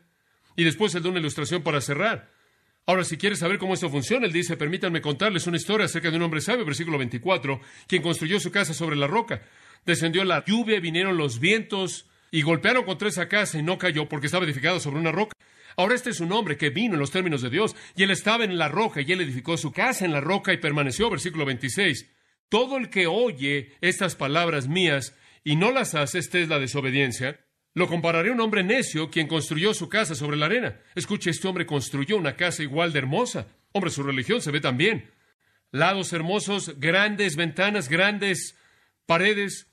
Y 0.56 0.64
después 0.64 0.94
él 0.94 1.02
da 1.02 1.10
una 1.10 1.20
ilustración 1.20 1.62
para 1.62 1.80
cerrar. 1.80 2.30
Ahora, 2.86 3.04
si 3.04 3.16
quiere 3.16 3.34
saber 3.36 3.58
cómo 3.58 3.74
esto 3.74 3.88
funciona, 3.88 4.26
él 4.26 4.32
dice, 4.32 4.56
permítanme 4.56 5.00
contarles 5.00 5.46
una 5.46 5.56
historia 5.56 5.86
acerca 5.86 6.10
de 6.10 6.16
un 6.16 6.22
hombre 6.22 6.42
sabio, 6.42 6.66
versículo 6.66 6.98
24, 6.98 7.60
quien 7.86 8.02
construyó 8.02 8.38
su 8.40 8.50
casa 8.50 8.74
sobre 8.74 8.96
la 8.96 9.06
roca. 9.06 9.42
Descendió 9.86 10.22
la 10.24 10.44
lluvia, 10.44 10.80
vinieron 10.80 11.16
los 11.16 11.40
vientos 11.40 12.06
y 12.30 12.42
golpearon 12.42 12.84
contra 12.84 13.08
esa 13.08 13.28
casa 13.28 13.58
y 13.58 13.62
no 13.62 13.78
cayó 13.78 14.08
porque 14.08 14.26
estaba 14.26 14.44
edificada 14.44 14.80
sobre 14.80 14.98
una 14.98 15.12
roca. 15.12 15.34
Ahora 15.76 15.94
este 15.94 16.10
es 16.10 16.20
un 16.20 16.32
hombre 16.32 16.56
que 16.56 16.70
vino 16.70 16.94
en 16.94 17.00
los 17.00 17.10
términos 17.10 17.42
de 17.42 17.50
Dios 17.50 17.74
y 17.96 18.02
él 18.02 18.10
estaba 18.10 18.44
en 18.44 18.58
la 18.58 18.68
roca 18.68 19.00
y 19.00 19.10
él 19.10 19.20
edificó 19.20 19.56
su 19.56 19.72
casa 19.72 20.04
en 20.04 20.12
la 20.12 20.20
roca 20.20 20.52
y 20.52 20.58
permaneció, 20.58 21.10
versículo 21.10 21.44
26. 21.44 22.10
Todo 22.48 22.76
el 22.76 22.90
que 22.90 23.06
oye 23.06 23.72
estas 23.80 24.14
palabras 24.14 24.68
mías 24.68 25.16
y 25.42 25.56
no 25.56 25.70
las 25.72 25.94
hace, 25.94 26.18
esta 26.18 26.38
es 26.38 26.48
la 26.48 26.58
desobediencia, 26.58 27.40
lo 27.74 27.88
compararé 27.88 28.30
a 28.30 28.32
un 28.32 28.40
hombre 28.40 28.62
necio 28.62 29.10
quien 29.10 29.26
construyó 29.26 29.74
su 29.74 29.88
casa 29.88 30.14
sobre 30.14 30.36
la 30.36 30.46
arena. 30.46 30.80
Escuche, 30.94 31.30
este 31.30 31.48
hombre 31.48 31.66
construyó 31.66 32.16
una 32.16 32.36
casa 32.36 32.62
igual 32.62 32.92
de 32.92 33.00
hermosa. 33.00 33.48
Hombre, 33.72 33.90
su 33.90 34.04
religión 34.04 34.40
se 34.40 34.52
ve 34.52 34.60
también. 34.60 35.10
Lados 35.72 36.12
hermosos, 36.12 36.78
grandes 36.78 37.34
ventanas, 37.34 37.88
grandes 37.88 38.56
paredes. 39.06 39.66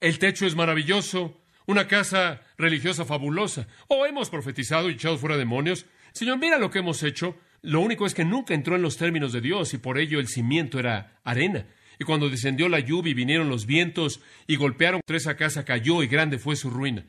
El 0.00 0.20
techo 0.20 0.46
es 0.46 0.54
maravilloso 0.54 1.41
una 1.66 1.88
casa 1.88 2.42
religiosa 2.58 3.04
fabulosa. 3.04 3.66
O 3.88 4.06
hemos 4.06 4.30
profetizado 4.30 4.90
y 4.90 4.94
echado 4.94 5.18
fuera 5.18 5.36
demonios. 5.36 5.86
Señor, 6.12 6.38
mira 6.38 6.58
lo 6.58 6.70
que 6.70 6.80
hemos 6.80 7.02
hecho. 7.02 7.36
Lo 7.62 7.80
único 7.80 8.06
es 8.06 8.14
que 8.14 8.24
nunca 8.24 8.54
entró 8.54 8.76
en 8.76 8.82
los 8.82 8.96
términos 8.96 9.32
de 9.32 9.40
Dios 9.40 9.72
y 9.74 9.78
por 9.78 9.98
ello 9.98 10.18
el 10.18 10.28
cimiento 10.28 10.78
era 10.78 11.20
arena. 11.24 11.66
Y 11.98 12.04
cuando 12.04 12.28
descendió 12.28 12.68
la 12.68 12.80
lluvia 12.80 13.12
y 13.12 13.14
vinieron 13.14 13.48
los 13.48 13.66
vientos 13.66 14.20
y 14.46 14.56
golpearon 14.56 15.00
contra 15.00 15.16
esa 15.16 15.36
casa, 15.36 15.64
cayó 15.64 16.02
y 16.02 16.08
grande 16.08 16.38
fue 16.38 16.56
su 16.56 16.70
ruina. 16.70 17.04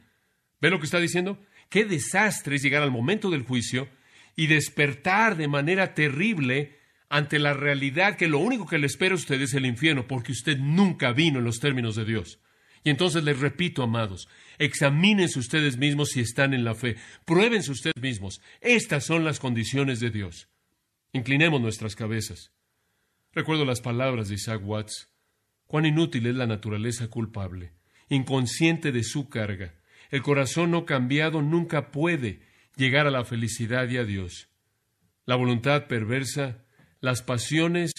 ¿Ve 0.62 0.70
lo 0.70 0.80
que 0.80 0.86
está 0.86 1.00
diciendo? 1.00 1.40
Qué 1.70 1.86
desastre 1.86 2.56
es 2.56 2.62
llegar 2.62 2.84
al 2.84 2.92
momento 2.92 3.30
del 3.32 3.44
juicio 3.44 3.90
y 4.36 4.48
despertar 4.48 5.36
de 5.36 5.48
manera 5.48 5.94
terrible 5.94 6.78
ante 7.10 7.40
la 7.40 7.54
realidad 7.54 8.16
que 8.16 8.28
lo 8.28 8.40
único 8.40 8.68
que 8.68 8.78
le 8.78 8.88
espera 8.88 9.14
a 9.14 9.18
usted 9.18 9.42
es 9.42 9.54
el 9.54 9.66
infierno, 9.66 10.08
porque 10.08 10.32
usted 10.32 10.58
nunca 10.58 11.12
vino 11.12 11.40
en 11.40 11.46
los 11.46 11.60
términos 11.60 11.96
de 11.96 12.06
Dios. 12.06 12.40
Y 12.84 12.90
entonces 12.90 13.24
les 13.24 13.40
repito, 13.40 13.84
amados, 13.84 14.28
examínense 14.58 15.40
ustedes 15.40 15.78
mismos 15.78 16.10
si 16.10 16.22
están 16.22 16.54
en 16.54 16.64
la 16.64 16.76
fe, 16.76 16.96
pruébense 17.26 17.72
ustedes 17.72 18.02
mismos. 18.02 18.42
Estas 18.62 19.06
son 19.06 19.24
las 19.24 19.40
condiciones 19.40 20.00
de 20.00 20.10
Dios. 20.10 20.50
Inclinemos 21.12 21.62
nuestras 21.62 21.96
cabezas. 21.96 22.52
Recuerdo 23.34 23.66
las 23.66 23.82
palabras 23.82 24.30
de 24.30 24.36
Isaac 24.36 24.62
Watts. 24.64 25.10
Cuán 25.66 25.86
inútil 25.86 26.28
es 26.28 26.36
la 26.36 26.46
naturaleza 26.46 27.08
culpable, 27.08 27.74
inconsciente 28.10 28.92
de 28.92 29.04
su 29.04 29.30
carga. 29.30 29.76
El 30.12 30.22
corazón 30.22 30.72
no 30.72 30.86
cambiado 30.86 31.42
nunca 31.42 31.92
puede 31.92 32.42
llegar 32.76 33.08
a 33.08 33.12
la 33.12 33.26
felicidad 33.26 33.90
y 33.90 33.98
a 33.98 34.04
Dios. 34.04 34.50
La 35.26 35.36
voluntad 35.36 35.88
perversa 35.88 36.64
las 37.00 37.22
pasiones 37.22 37.92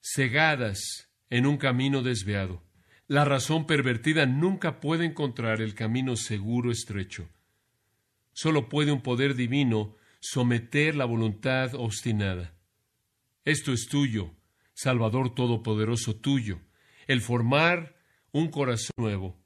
cegadas 0.00 1.10
en 1.30 1.46
un 1.46 1.56
camino 1.56 2.02
desviado. 2.02 2.62
La 3.08 3.24
razón 3.24 3.66
pervertida 3.66 4.26
nunca 4.26 4.80
puede 4.80 5.04
encontrar 5.04 5.60
el 5.60 5.74
camino 5.74 6.16
seguro 6.16 6.70
estrecho. 6.70 7.28
Solo 8.32 8.68
puede 8.68 8.92
un 8.92 9.02
poder 9.02 9.34
divino 9.34 9.96
someter 10.20 10.94
la 10.94 11.04
voluntad 11.04 11.74
obstinada. 11.74 12.54
Esto 13.44 13.72
es 13.72 13.88
tuyo, 13.88 14.32
Salvador 14.72 15.34
Todopoderoso 15.34 16.16
tuyo, 16.16 16.60
el 17.06 17.20
formar 17.20 17.96
un 18.30 18.48
corazón 18.48 18.92
nuevo. 18.96 19.38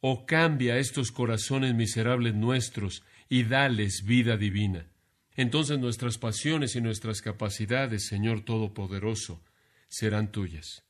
O 0.00 0.26
cambia 0.26 0.78
estos 0.78 1.12
corazones 1.12 1.74
miserables 1.74 2.34
nuestros 2.34 3.04
y 3.28 3.44
dales 3.44 4.04
vida 4.04 4.36
divina 4.36 4.86
entonces 5.34 5.78
nuestras 5.78 6.18
pasiones 6.18 6.76
y 6.76 6.80
nuestras 6.80 7.22
capacidades, 7.22 8.06
Señor 8.06 8.44
Todopoderoso, 8.44 9.42
serán 9.88 10.30
tuyas. 10.30 10.84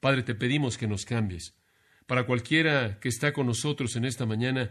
Padre, 0.00 0.22
te 0.22 0.34
pedimos 0.34 0.78
que 0.78 0.86
nos 0.86 1.04
cambies. 1.04 1.54
Para 2.06 2.24
cualquiera 2.24 2.98
que 3.00 3.08
está 3.08 3.32
con 3.32 3.46
nosotros 3.46 3.96
en 3.96 4.04
esta 4.04 4.26
mañana, 4.26 4.70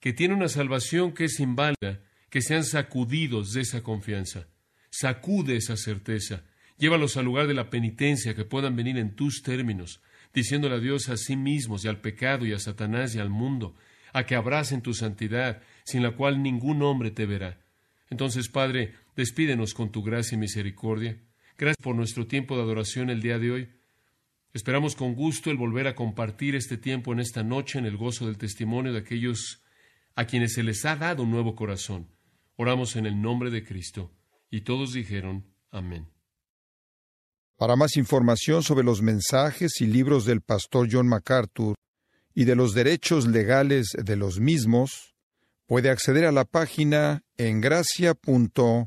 que 0.00 0.12
tiene 0.12 0.34
una 0.34 0.48
salvación 0.48 1.12
que 1.12 1.24
es 1.24 1.40
inválida, 1.40 2.02
que 2.30 2.42
sean 2.42 2.64
sacudidos 2.64 3.52
de 3.52 3.62
esa 3.62 3.82
confianza. 3.82 4.48
Sacude 4.90 5.56
esa 5.56 5.76
certeza. 5.76 6.44
Llévalos 6.78 7.16
al 7.16 7.24
lugar 7.24 7.46
de 7.46 7.54
la 7.54 7.70
penitencia, 7.70 8.34
que 8.34 8.44
puedan 8.44 8.76
venir 8.76 8.98
en 8.98 9.14
tus 9.14 9.42
términos, 9.42 10.02
diciéndole 10.34 10.74
a 10.74 10.80
Dios 10.80 11.08
a 11.08 11.16
sí 11.16 11.36
mismos 11.36 11.84
y 11.84 11.88
al 11.88 12.00
pecado 12.00 12.44
y 12.44 12.52
a 12.52 12.58
Satanás 12.58 13.14
y 13.14 13.18
al 13.18 13.30
mundo, 13.30 13.74
a 14.12 14.26
que 14.26 14.34
abracen 14.34 14.82
tu 14.82 14.92
santidad, 14.92 15.62
sin 15.84 16.02
la 16.02 16.12
cual 16.12 16.42
ningún 16.42 16.82
hombre 16.82 17.10
te 17.10 17.26
verá. 17.26 17.58
Entonces, 18.10 18.48
Padre, 18.48 18.94
despídenos 19.16 19.72
con 19.72 19.90
tu 19.90 20.02
gracia 20.02 20.36
y 20.36 20.38
misericordia. 20.38 21.18
Gracias 21.56 21.82
por 21.82 21.96
nuestro 21.96 22.26
tiempo 22.26 22.56
de 22.56 22.62
adoración 22.62 23.08
el 23.08 23.22
día 23.22 23.38
de 23.38 23.50
hoy. 23.50 23.68
Esperamos 24.56 24.96
con 24.96 25.14
gusto 25.14 25.50
el 25.50 25.58
volver 25.58 25.86
a 25.86 25.94
compartir 25.94 26.56
este 26.56 26.78
tiempo 26.78 27.12
en 27.12 27.20
esta 27.20 27.42
noche 27.42 27.78
en 27.78 27.84
el 27.84 27.98
gozo 27.98 28.24
del 28.24 28.38
testimonio 28.38 28.90
de 28.90 29.00
aquellos 29.00 29.62
a 30.14 30.24
quienes 30.24 30.54
se 30.54 30.62
les 30.62 30.82
ha 30.86 30.96
dado 30.96 31.24
un 31.24 31.30
nuevo 31.30 31.54
corazón. 31.54 32.08
Oramos 32.56 32.96
en 32.96 33.04
el 33.04 33.20
nombre 33.20 33.50
de 33.50 33.62
Cristo. 33.62 34.10
Y 34.48 34.62
todos 34.62 34.94
dijeron, 34.94 35.44
Amén. 35.70 36.08
Para 37.58 37.76
más 37.76 37.98
información 37.98 38.62
sobre 38.62 38.82
los 38.82 39.02
mensajes 39.02 39.78
y 39.82 39.86
libros 39.86 40.24
del 40.24 40.40
pastor 40.40 40.88
John 40.90 41.06
MacArthur 41.06 41.74
y 42.32 42.46
de 42.46 42.56
los 42.56 42.72
derechos 42.72 43.26
legales 43.26 43.88
de 44.02 44.16
los 44.16 44.40
mismos, 44.40 45.14
puede 45.66 45.90
acceder 45.90 46.24
a 46.24 46.32
la 46.32 46.46
página 46.46 47.24
en 47.36 47.60
gracia.org. 47.60 48.86